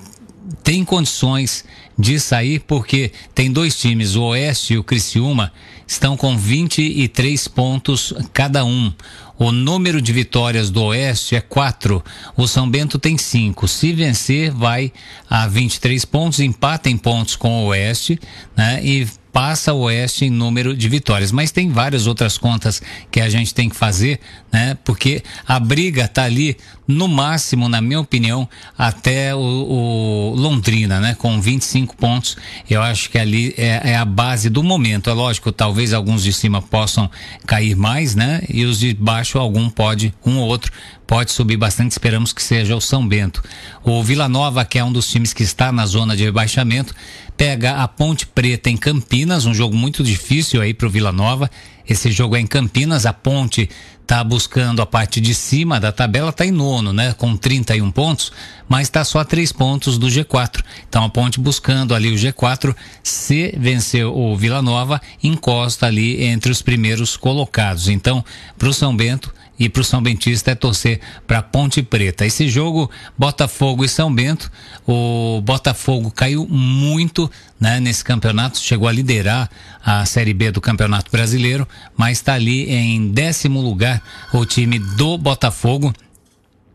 tem 0.63 0.85
condições 0.85 1.65
de 1.99 2.19
sair 2.19 2.61
porque 2.61 3.13
tem 3.35 3.53
dois 3.53 3.79
times, 3.79 4.17
o 4.17 4.23
Oeste 4.23 4.75
e 4.75 4.79
o 4.79 4.85
Criciúma, 4.85 5.53
estão 5.87 6.17
com 6.17 6.37
23 6.37 7.49
pontos 7.49 8.15
cada 8.33 8.65
um. 8.65 8.93
O 9.39 9.53
número 9.53 10.03
de 10.03 10.13
vitórias 10.13 10.71
do 10.71 10.83
Oeste 10.85 11.35
é 11.35 11.41
quatro. 11.41 12.05
O 12.37 12.47
São 12.47 12.69
Bento 12.71 12.99
tem 12.99 13.17
cinco. 13.17 13.67
Se 13.67 13.93
vencer, 13.93 14.51
vai 14.51 14.93
a 15.29 15.49
23 15.49 16.05
pontos, 16.05 16.41
empata 16.41 16.91
em 16.91 16.97
pontos 16.97 17.37
com 17.37 17.65
o 17.65 17.67
Oeste, 17.69 18.21
né? 18.55 18.85
E 18.85 19.07
passa 19.33 19.73
o 19.73 19.81
Oeste 19.81 20.27
em 20.27 20.31
número 20.31 20.77
de 20.77 20.89
vitórias. 20.89 21.33
Mas 21.33 21.51
tem 21.51 21.71
várias 21.71 22.07
outras 22.07 22.37
contas 22.37 22.83
que 23.11 23.21
a 23.21 23.29
gente 23.29 23.55
tem 23.55 23.69
que 23.69 23.77
fazer, 23.77 24.21
né? 24.53 24.77
Porque 24.85 25.23
a 25.47 25.59
briga 25.59 26.09
tá 26.09 26.25
ali, 26.25 26.57
no 26.87 27.07
máximo, 27.07 27.69
na 27.69 27.81
minha 27.81 28.01
opinião, 28.01 28.49
até 28.77 29.35
o, 29.35 29.39
o 29.39 30.35
Londrina, 30.37 31.01
né? 31.01 31.15
Com 31.15 31.41
25 31.41 31.97
pontos. 31.97 32.37
Eu 32.69 32.83
acho 32.83 33.11
que 33.11 33.19
ali 33.19 33.55
é, 33.57 33.93
é, 33.93 33.97
a 33.97 34.05
base 34.05 34.51
do 34.51 34.63
momento. 34.63 35.09
É 35.09 35.13
lógico, 35.13 35.53
talvez 35.53 35.93
alguns 35.93 36.23
de 36.23 36.33
cima 36.33 36.61
possam 36.61 37.11
cair 37.47 37.77
mais, 37.77 38.15
né? 38.15 38.43
E 38.49 38.65
os 38.65 38.81
de 38.81 38.95
baixo, 38.95 39.39
algum 39.39 39.71
pode, 39.71 40.13
um 40.25 40.39
ou 40.39 40.49
outro 40.49 40.73
pode 41.07 41.33
subir 41.33 41.57
bastante, 41.57 41.91
esperamos 41.91 42.33
que 42.33 42.41
seja 42.41 42.77
o 42.77 42.81
São 42.81 43.07
Bento. 43.07 43.43
O 43.83 44.01
Vila 44.01 44.29
Nova, 44.29 44.65
que 44.65 44.79
é 44.79 44.85
um 44.85 44.93
dos 44.93 45.11
times 45.11 45.33
que 45.33 45.43
está 45.43 45.73
na 45.73 45.85
zona 45.85 46.17
de 46.17 46.23
rebaixamento, 46.23 46.95
pega 47.37 47.83
a 47.83 47.89
Ponte 47.89 48.27
Preta 48.27 48.71
em 48.71 48.77
Campinas, 48.77 49.45
um 49.45 49.53
jogo 49.53 49.75
muito 49.75 50.05
difícil 50.05 50.61
aí 50.61 50.73
para 50.73 50.87
o 50.87 50.91
Vila 50.91 51.11
Nova. 51.11 51.51
Esse 51.89 52.11
jogo 52.11 52.37
é 52.37 52.41
em 52.41 52.47
Campinas, 52.47 53.07
a 53.07 53.13
Ponte 53.13 53.69
está 54.03 54.25
buscando 54.25 54.83
a 54.83 54.87
parte 54.87 55.21
de 55.21 55.33
cima 55.33 55.79
da 55.79 55.93
tabela, 55.93 56.31
está 56.31 56.45
em 56.45 56.51
nono, 56.51 56.93
né? 56.93 57.13
Com 57.13 57.37
31 57.37 57.93
pontos, 57.93 58.33
mas 58.69 58.89
está 58.89 59.05
só 59.05 59.21
a 59.21 59.25
três 59.25 59.53
pontos 59.53 59.99
do 59.99 60.09
G4. 60.09 60.65
Então 60.89 61.05
a 61.05 61.09
Ponte 61.09 61.39
buscando 61.39 61.95
ali 61.95 62.11
o 62.11 62.17
G4, 62.17 62.75
se 63.05 63.55
vencer 63.57 64.05
o 64.05 64.37
Vila 64.37 64.61
Nova, 64.61 65.01
encosta 65.23 65.87
ali 65.87 66.25
entre 66.25 66.51
os 66.51 66.61
primeiros 66.61 67.17
colocados. 67.17 67.89
Então, 67.89 68.25
para 68.59 68.69
o 68.69 68.75
São 68.75 68.97
Bento, 68.97 69.33
e 69.61 69.69
para 69.69 69.83
o 69.83 69.85
São 69.85 70.03
Bentista 70.03 70.51
é 70.51 70.55
torcer 70.55 71.01
para 71.27 71.43
Ponte 71.43 71.83
Preta. 71.83 72.25
Esse 72.25 72.49
jogo, 72.49 72.91
Botafogo 73.17 73.85
e 73.85 73.89
São 73.89 74.13
Bento, 74.13 74.51
o 74.87 75.43
Botafogo 75.43 76.11
caiu 76.11 76.49
muito 76.49 77.31
né, 77.61 77.79
nesse 77.79 78.03
campeonato, 78.03 78.59
chegou 78.59 78.89
a 78.89 78.93
liderar 78.93 79.51
a 79.85 80.07
Série 80.07 80.33
B 80.33 80.51
do 80.51 80.63
Campeonato 80.63 81.11
Brasileiro, 81.13 81.69
mas 81.95 82.17
está 82.19 82.33
ali 82.33 82.71
em 82.71 83.13
décimo 83.13 83.61
lugar 83.61 84.03
o 84.33 84.47
time 84.47 84.79
do 84.79 85.19
Botafogo. 85.19 85.93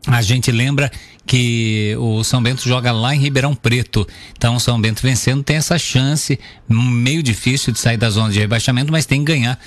A 0.06 0.22
gente 0.22 0.52
lembra 0.52 0.92
que 1.26 1.94
o 1.98 2.22
São 2.22 2.42
Bento 2.42 2.66
joga 2.66 2.92
lá 2.92 3.14
em 3.14 3.18
Ribeirão 3.18 3.54
Preto. 3.54 4.06
Então, 4.36 4.54
o 4.54 4.60
São 4.60 4.80
Bento 4.80 5.02
vencendo 5.02 5.42
tem 5.42 5.56
essa 5.56 5.78
chance, 5.78 6.38
meio 6.68 7.22
difícil 7.22 7.72
de 7.72 7.80
sair 7.80 7.96
da 7.96 8.08
zona 8.08 8.32
de 8.32 8.38
rebaixamento, 8.38 8.92
mas 8.92 9.06
tem 9.06 9.24
que 9.24 9.32
ganhar 9.32 9.58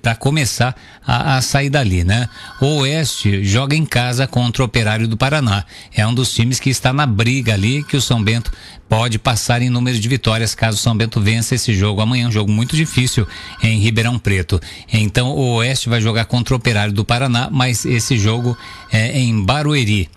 para 0.00 0.16
começar 0.16 0.74
a, 1.06 1.36
a, 1.36 1.40
sair 1.40 1.70
dali, 1.70 2.02
né? 2.02 2.28
O 2.60 2.80
Oeste 2.80 3.44
joga 3.44 3.76
em 3.76 3.86
casa 3.86 4.26
contra 4.26 4.60
o 4.60 4.66
Operário 4.66 5.06
do 5.06 5.16
Paraná. 5.16 5.64
É 5.94 6.04
um 6.04 6.12
dos 6.12 6.34
times 6.34 6.58
que 6.58 6.68
está 6.68 6.92
na 6.92 7.06
briga 7.06 7.54
ali 7.54 7.84
que 7.84 7.96
o 7.96 8.00
São 8.00 8.22
Bento 8.22 8.52
pode 8.88 9.20
passar 9.20 9.62
em 9.62 9.70
número 9.70 9.98
de 9.98 10.08
vitórias 10.08 10.52
caso 10.52 10.78
o 10.78 10.80
São 10.80 10.96
Bento 10.96 11.20
vença 11.20 11.54
esse 11.54 11.72
jogo 11.72 12.00
amanhã, 12.00 12.26
um 12.26 12.32
jogo 12.32 12.50
muito 12.50 12.74
difícil 12.74 13.26
em 13.62 13.78
Ribeirão 13.78 14.18
Preto. 14.18 14.60
Então 14.92 15.30
o 15.30 15.54
Oeste 15.54 15.88
vai 15.88 16.00
jogar 16.00 16.24
contra 16.24 16.54
o 16.54 16.56
Operário 16.56 16.92
do 16.92 17.04
Paraná, 17.04 17.48
mas 17.50 17.86
esse 17.86 18.18
jogo 18.18 18.58
é 18.90 19.16
em 19.16 19.44
Barueri. 19.44 20.10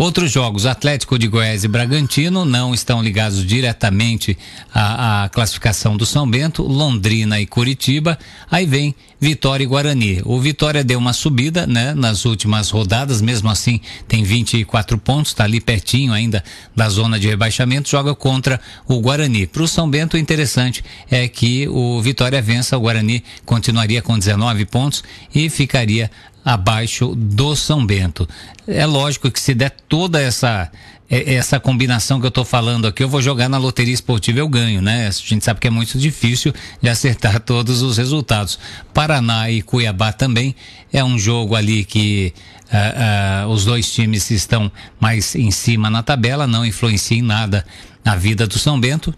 Outros 0.00 0.32
jogos, 0.32 0.64
Atlético 0.64 1.18
de 1.18 1.28
Goiás 1.28 1.62
e 1.62 1.68
Bragantino, 1.68 2.46
não 2.46 2.72
estão 2.72 3.02
ligados 3.02 3.44
diretamente 3.44 4.34
à, 4.72 5.24
à, 5.24 5.28
classificação 5.28 5.94
do 5.94 6.06
São 6.06 6.26
Bento, 6.26 6.62
Londrina 6.62 7.38
e 7.38 7.44
Curitiba. 7.44 8.18
Aí 8.50 8.64
vem 8.64 8.94
Vitória 9.20 9.62
e 9.62 9.66
Guarani. 9.66 10.22
O 10.24 10.40
Vitória 10.40 10.82
deu 10.82 10.98
uma 10.98 11.12
subida, 11.12 11.66
né, 11.66 11.92
nas 11.92 12.24
últimas 12.24 12.70
rodadas, 12.70 13.20
mesmo 13.20 13.50
assim 13.50 13.78
tem 14.08 14.24
24 14.24 14.96
pontos, 14.96 15.32
está 15.32 15.44
ali 15.44 15.60
pertinho 15.60 16.14
ainda 16.14 16.42
da 16.74 16.88
zona 16.88 17.20
de 17.20 17.28
rebaixamento, 17.28 17.90
joga 17.90 18.14
contra 18.14 18.58
o 18.88 18.98
Guarani. 19.00 19.46
Para 19.46 19.62
o 19.62 19.68
São 19.68 19.90
Bento, 19.90 20.16
o 20.16 20.18
interessante 20.18 20.82
é 21.10 21.28
que 21.28 21.68
o 21.68 22.00
Vitória 22.00 22.40
vença, 22.40 22.78
o 22.78 22.80
Guarani 22.80 23.22
continuaria 23.44 24.00
com 24.00 24.18
19 24.18 24.64
pontos 24.64 25.04
e 25.34 25.50
ficaria 25.50 26.10
abaixo 26.44 27.14
do 27.14 27.54
São 27.54 27.84
Bento. 27.84 28.28
É 28.66 28.86
lógico 28.86 29.30
que 29.30 29.40
se 29.40 29.54
der 29.54 29.70
toda 29.88 30.20
essa 30.20 30.70
é, 31.10 31.34
essa 31.34 31.58
combinação 31.58 32.20
que 32.20 32.26
eu 32.26 32.28
estou 32.28 32.44
falando 32.44 32.86
aqui, 32.86 33.02
eu 33.02 33.08
vou 33.08 33.20
jogar 33.20 33.48
na 33.48 33.58
loteria 33.58 33.92
esportiva, 33.92 34.38
eu 34.38 34.48
ganho, 34.48 34.80
né? 34.80 35.08
A 35.08 35.10
gente 35.10 35.44
sabe 35.44 35.58
que 35.58 35.66
é 35.66 35.70
muito 35.70 35.98
difícil 35.98 36.54
de 36.80 36.88
acertar 36.88 37.40
todos 37.42 37.82
os 37.82 37.98
resultados. 37.98 38.58
Paraná 38.94 39.50
e 39.50 39.60
Cuiabá 39.60 40.12
também 40.12 40.54
é 40.92 41.02
um 41.02 41.18
jogo 41.18 41.56
ali 41.56 41.84
que 41.84 42.32
uh, 42.72 43.46
uh, 43.46 43.48
os 43.48 43.64
dois 43.64 43.92
times 43.92 44.30
estão 44.30 44.70
mais 45.00 45.34
em 45.34 45.50
cima 45.50 45.90
na 45.90 46.02
tabela, 46.02 46.46
não 46.46 46.64
influencia 46.64 47.18
em 47.18 47.22
nada 47.22 47.66
na 48.04 48.14
vida 48.14 48.46
do 48.46 48.58
São 48.58 48.78
Bento 48.78 49.12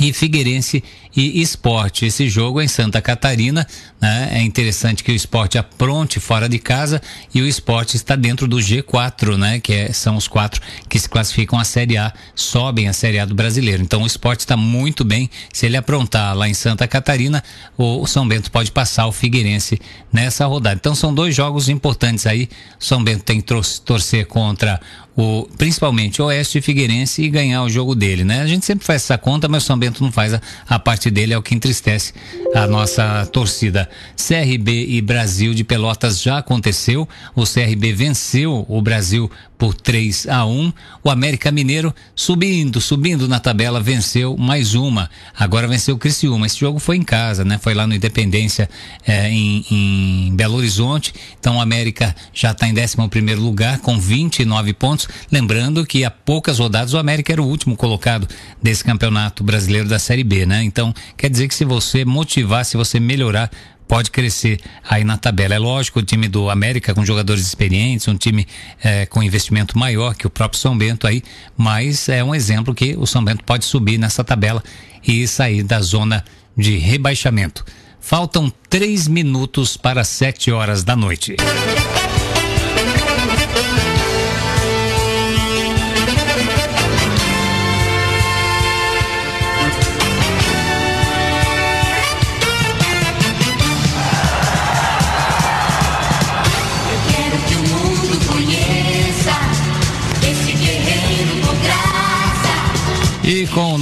e 0.00 0.12
Figueirense 0.12 0.82
e 1.14 1.42
Esporte. 1.42 2.06
Esse 2.06 2.28
jogo 2.28 2.60
é 2.60 2.64
em 2.64 2.68
Santa 2.68 3.02
Catarina, 3.02 3.66
né? 4.00 4.30
É 4.32 4.42
interessante 4.42 5.04
que 5.04 5.12
o 5.12 5.14
esporte 5.14 5.58
apronte 5.58 6.18
fora 6.18 6.48
de 6.48 6.58
casa 6.58 7.00
e 7.34 7.42
o 7.42 7.46
esporte 7.46 7.96
está 7.96 8.16
dentro 8.16 8.48
do 8.48 8.56
G4, 8.56 9.36
né? 9.36 9.60
Que 9.60 9.74
é, 9.74 9.92
são 9.92 10.16
os 10.16 10.26
quatro 10.26 10.62
que 10.88 10.98
se 10.98 11.08
classificam 11.08 11.58
a 11.58 11.64
Série 11.64 11.98
A, 11.98 12.12
sobem 12.34 12.88
a 12.88 12.92
Série 12.94 13.18
A 13.18 13.26
do 13.26 13.34
brasileiro. 13.34 13.82
Então 13.82 14.02
o 14.02 14.06
esporte 14.06 14.40
está 14.40 14.56
muito 14.56 15.04
bem. 15.04 15.28
Se 15.52 15.66
ele 15.66 15.76
aprontar 15.76 16.34
lá 16.34 16.48
em 16.48 16.54
Santa 16.54 16.88
Catarina, 16.88 17.44
o 17.76 18.06
São 18.06 18.26
Bento 18.26 18.50
pode 18.50 18.72
passar 18.72 19.06
o 19.06 19.12
Figueirense 19.12 19.78
nessa 20.10 20.46
rodada. 20.46 20.76
Então 20.76 20.94
são 20.94 21.12
dois 21.12 21.34
jogos 21.34 21.68
importantes 21.68 22.26
aí. 22.26 22.48
São 22.78 23.04
Bento 23.04 23.24
tem 23.24 23.42
que 23.42 23.54
torcer 23.84 24.26
contra 24.26 24.80
o, 25.16 25.48
principalmente 25.58 26.22
Oeste 26.22 26.58
e 26.58 26.62
Figueirense 26.62 27.22
e 27.22 27.28
ganhar 27.28 27.62
o 27.62 27.68
jogo 27.68 27.94
dele, 27.94 28.24
né? 28.24 28.40
A 28.40 28.46
gente 28.46 28.64
sempre 28.64 28.84
faz 28.84 29.02
essa 29.02 29.18
conta, 29.18 29.48
mas 29.48 29.62
o 29.62 29.66
São 29.66 29.78
Bento 29.78 30.02
não 30.02 30.10
faz 30.10 30.34
a, 30.34 30.40
a 30.68 30.78
parte 30.78 31.10
dele, 31.10 31.34
é 31.34 31.38
o 31.38 31.42
que 31.42 31.54
entristece 31.54 32.12
a 32.54 32.66
nossa 32.66 33.26
torcida. 33.26 33.88
CRB 34.16 34.86
e 34.88 35.00
Brasil 35.00 35.54
de 35.54 35.64
Pelotas 35.64 36.20
já 36.20 36.38
aconteceu, 36.38 37.08
o 37.34 37.44
CRB 37.44 37.92
venceu 37.92 38.64
o 38.68 38.80
Brasil 38.80 39.30
por 39.62 39.74
3 39.74 40.26
a 40.26 40.44
1. 40.44 40.72
O 41.04 41.08
América 41.08 41.52
Mineiro 41.52 41.94
subindo, 42.16 42.80
subindo 42.80 43.28
na 43.28 43.38
tabela, 43.38 43.80
venceu 43.80 44.36
mais 44.36 44.74
uma. 44.74 45.08
Agora 45.38 45.68
venceu 45.68 45.94
o 45.94 45.98
Criciúma. 45.98 46.46
Esse 46.46 46.58
jogo 46.58 46.80
foi 46.80 46.96
em 46.96 47.02
casa, 47.04 47.44
né? 47.44 47.60
Foi 47.62 47.72
lá 47.72 47.86
no 47.86 47.94
Independência 47.94 48.68
é, 49.06 49.30
em, 49.30 49.64
em, 49.70 50.34
Belo 50.34 50.56
Horizonte. 50.56 51.14
Então 51.38 51.58
o 51.58 51.60
América 51.60 52.12
já 52.34 52.50
está 52.50 52.66
em 52.66 52.72
11 52.72 53.08
primeiro 53.08 53.40
lugar 53.40 53.78
com 53.78 54.00
29 54.00 54.72
pontos. 54.72 55.01
Lembrando 55.30 55.84
que 55.86 56.04
há 56.04 56.10
poucas 56.10 56.58
rodadas 56.58 56.94
o 56.94 56.98
América 56.98 57.32
era 57.32 57.42
o 57.42 57.46
último 57.46 57.76
colocado 57.76 58.28
desse 58.62 58.84
campeonato 58.84 59.42
brasileiro 59.44 59.88
da 59.88 59.98
Série 59.98 60.24
B, 60.24 60.46
né? 60.46 60.62
Então 60.62 60.94
quer 61.16 61.28
dizer 61.28 61.48
que 61.48 61.54
se 61.54 61.64
você 61.64 62.04
motivar, 62.04 62.64
se 62.64 62.76
você 62.76 62.98
melhorar, 62.98 63.50
pode 63.92 64.10
crescer 64.10 64.58
aí 64.88 65.04
na 65.04 65.18
tabela. 65.18 65.54
É 65.54 65.58
lógico, 65.58 65.98
o 65.98 66.02
time 66.02 66.26
do 66.26 66.48
América 66.48 66.94
com 66.94 67.04
jogadores 67.04 67.46
experientes, 67.46 68.08
um 68.08 68.16
time 68.16 68.46
é, 68.82 69.04
com 69.04 69.22
investimento 69.22 69.78
maior 69.78 70.14
que 70.14 70.26
o 70.26 70.30
próprio 70.30 70.58
São 70.58 70.76
Bento 70.76 71.06
aí, 71.06 71.22
mas 71.56 72.08
é 72.08 72.24
um 72.24 72.34
exemplo 72.34 72.74
que 72.74 72.96
o 72.96 73.06
São 73.06 73.22
Bento 73.22 73.44
pode 73.44 73.66
subir 73.66 73.98
nessa 73.98 74.24
tabela 74.24 74.62
e 75.06 75.28
sair 75.28 75.62
da 75.62 75.80
zona 75.80 76.24
de 76.56 76.78
rebaixamento. 76.78 77.64
Faltam 78.00 78.52
três 78.68 79.06
minutos 79.06 79.76
para 79.76 80.04
sete 80.04 80.50
horas 80.50 80.82
da 80.82 80.96
noite. 80.96 81.36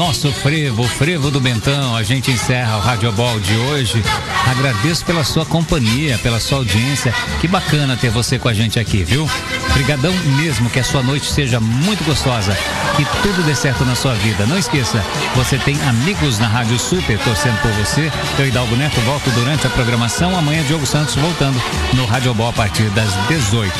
Nosso 0.00 0.32
frevo, 0.32 0.82
o 0.82 0.88
frevo 0.88 1.30
do 1.30 1.38
Bentão, 1.38 1.94
a 1.94 2.02
gente 2.02 2.30
encerra 2.30 2.78
o 2.78 2.80
Radiobol 2.80 3.38
de 3.38 3.54
hoje. 3.54 4.02
Agradeço 4.50 5.04
pela 5.04 5.22
sua 5.22 5.44
companhia, 5.44 6.16
pela 6.22 6.40
sua 6.40 6.56
audiência. 6.56 7.12
Que 7.38 7.46
bacana 7.46 7.98
ter 7.98 8.08
você 8.08 8.38
com 8.38 8.48
a 8.48 8.54
gente 8.54 8.80
aqui, 8.80 9.04
viu? 9.04 9.28
Obrigadão 9.68 10.10
mesmo, 10.38 10.70
que 10.70 10.80
a 10.80 10.84
sua 10.84 11.02
noite 11.02 11.30
seja 11.30 11.60
muito 11.60 12.02
gostosa, 12.02 12.56
que 12.96 13.04
tudo 13.20 13.44
dê 13.44 13.54
certo 13.54 13.84
na 13.84 13.94
sua 13.94 14.14
vida. 14.14 14.46
Não 14.46 14.58
esqueça, 14.58 15.04
você 15.36 15.58
tem 15.58 15.78
amigos 15.82 16.38
na 16.38 16.48
Rádio 16.48 16.78
Super 16.78 17.18
torcendo 17.18 17.60
por 17.60 17.70
você. 17.72 18.10
Eu, 18.38 18.48
Hidalgo 18.48 18.76
Neto, 18.76 18.98
volto 19.02 19.28
durante 19.32 19.66
a 19.66 19.70
programação. 19.70 20.34
Amanhã, 20.34 20.62
Diogo 20.62 20.86
Santos 20.86 21.14
voltando 21.14 21.62
no 21.92 22.06
Radiobol 22.06 22.48
a 22.48 22.54
partir 22.54 22.88
das 22.90 23.10
18. 23.28 23.70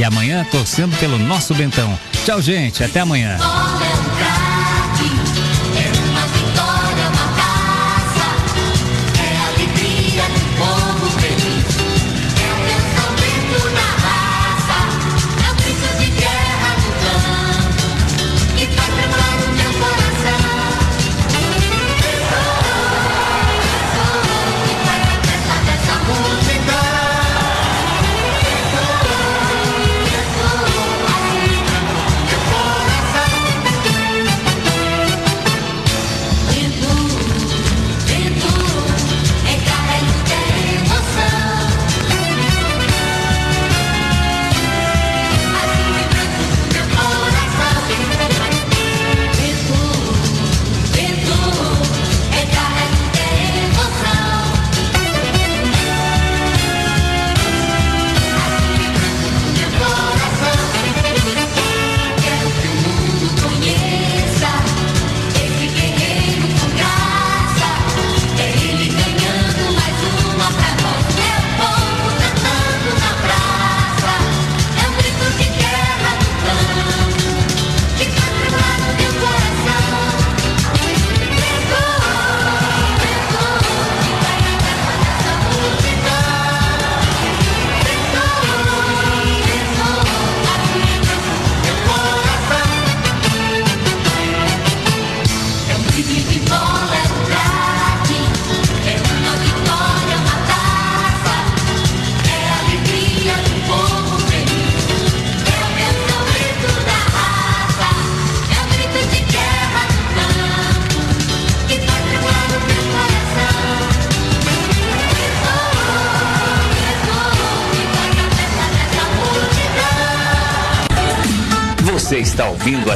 E 0.00 0.04
amanhã, 0.04 0.42
torcendo 0.50 0.96
pelo 0.96 1.18
nosso 1.18 1.52
Bentão. 1.52 1.98
Tchau, 2.24 2.40
gente. 2.40 2.82
Até 2.82 3.00
amanhã. 3.00 3.36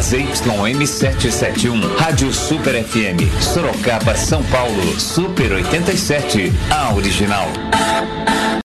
Ouvindo 0.01 0.31
as 0.31 0.41
YM771, 0.41 1.97
Rádio 1.97 2.33
Super 2.33 2.83
FM, 2.83 3.21
Sorocaba, 3.43 4.17
São 4.17 4.43
Paulo, 4.45 4.99
Super 4.99 5.53
87, 5.53 6.51
a 6.71 6.95
original. 6.95 7.47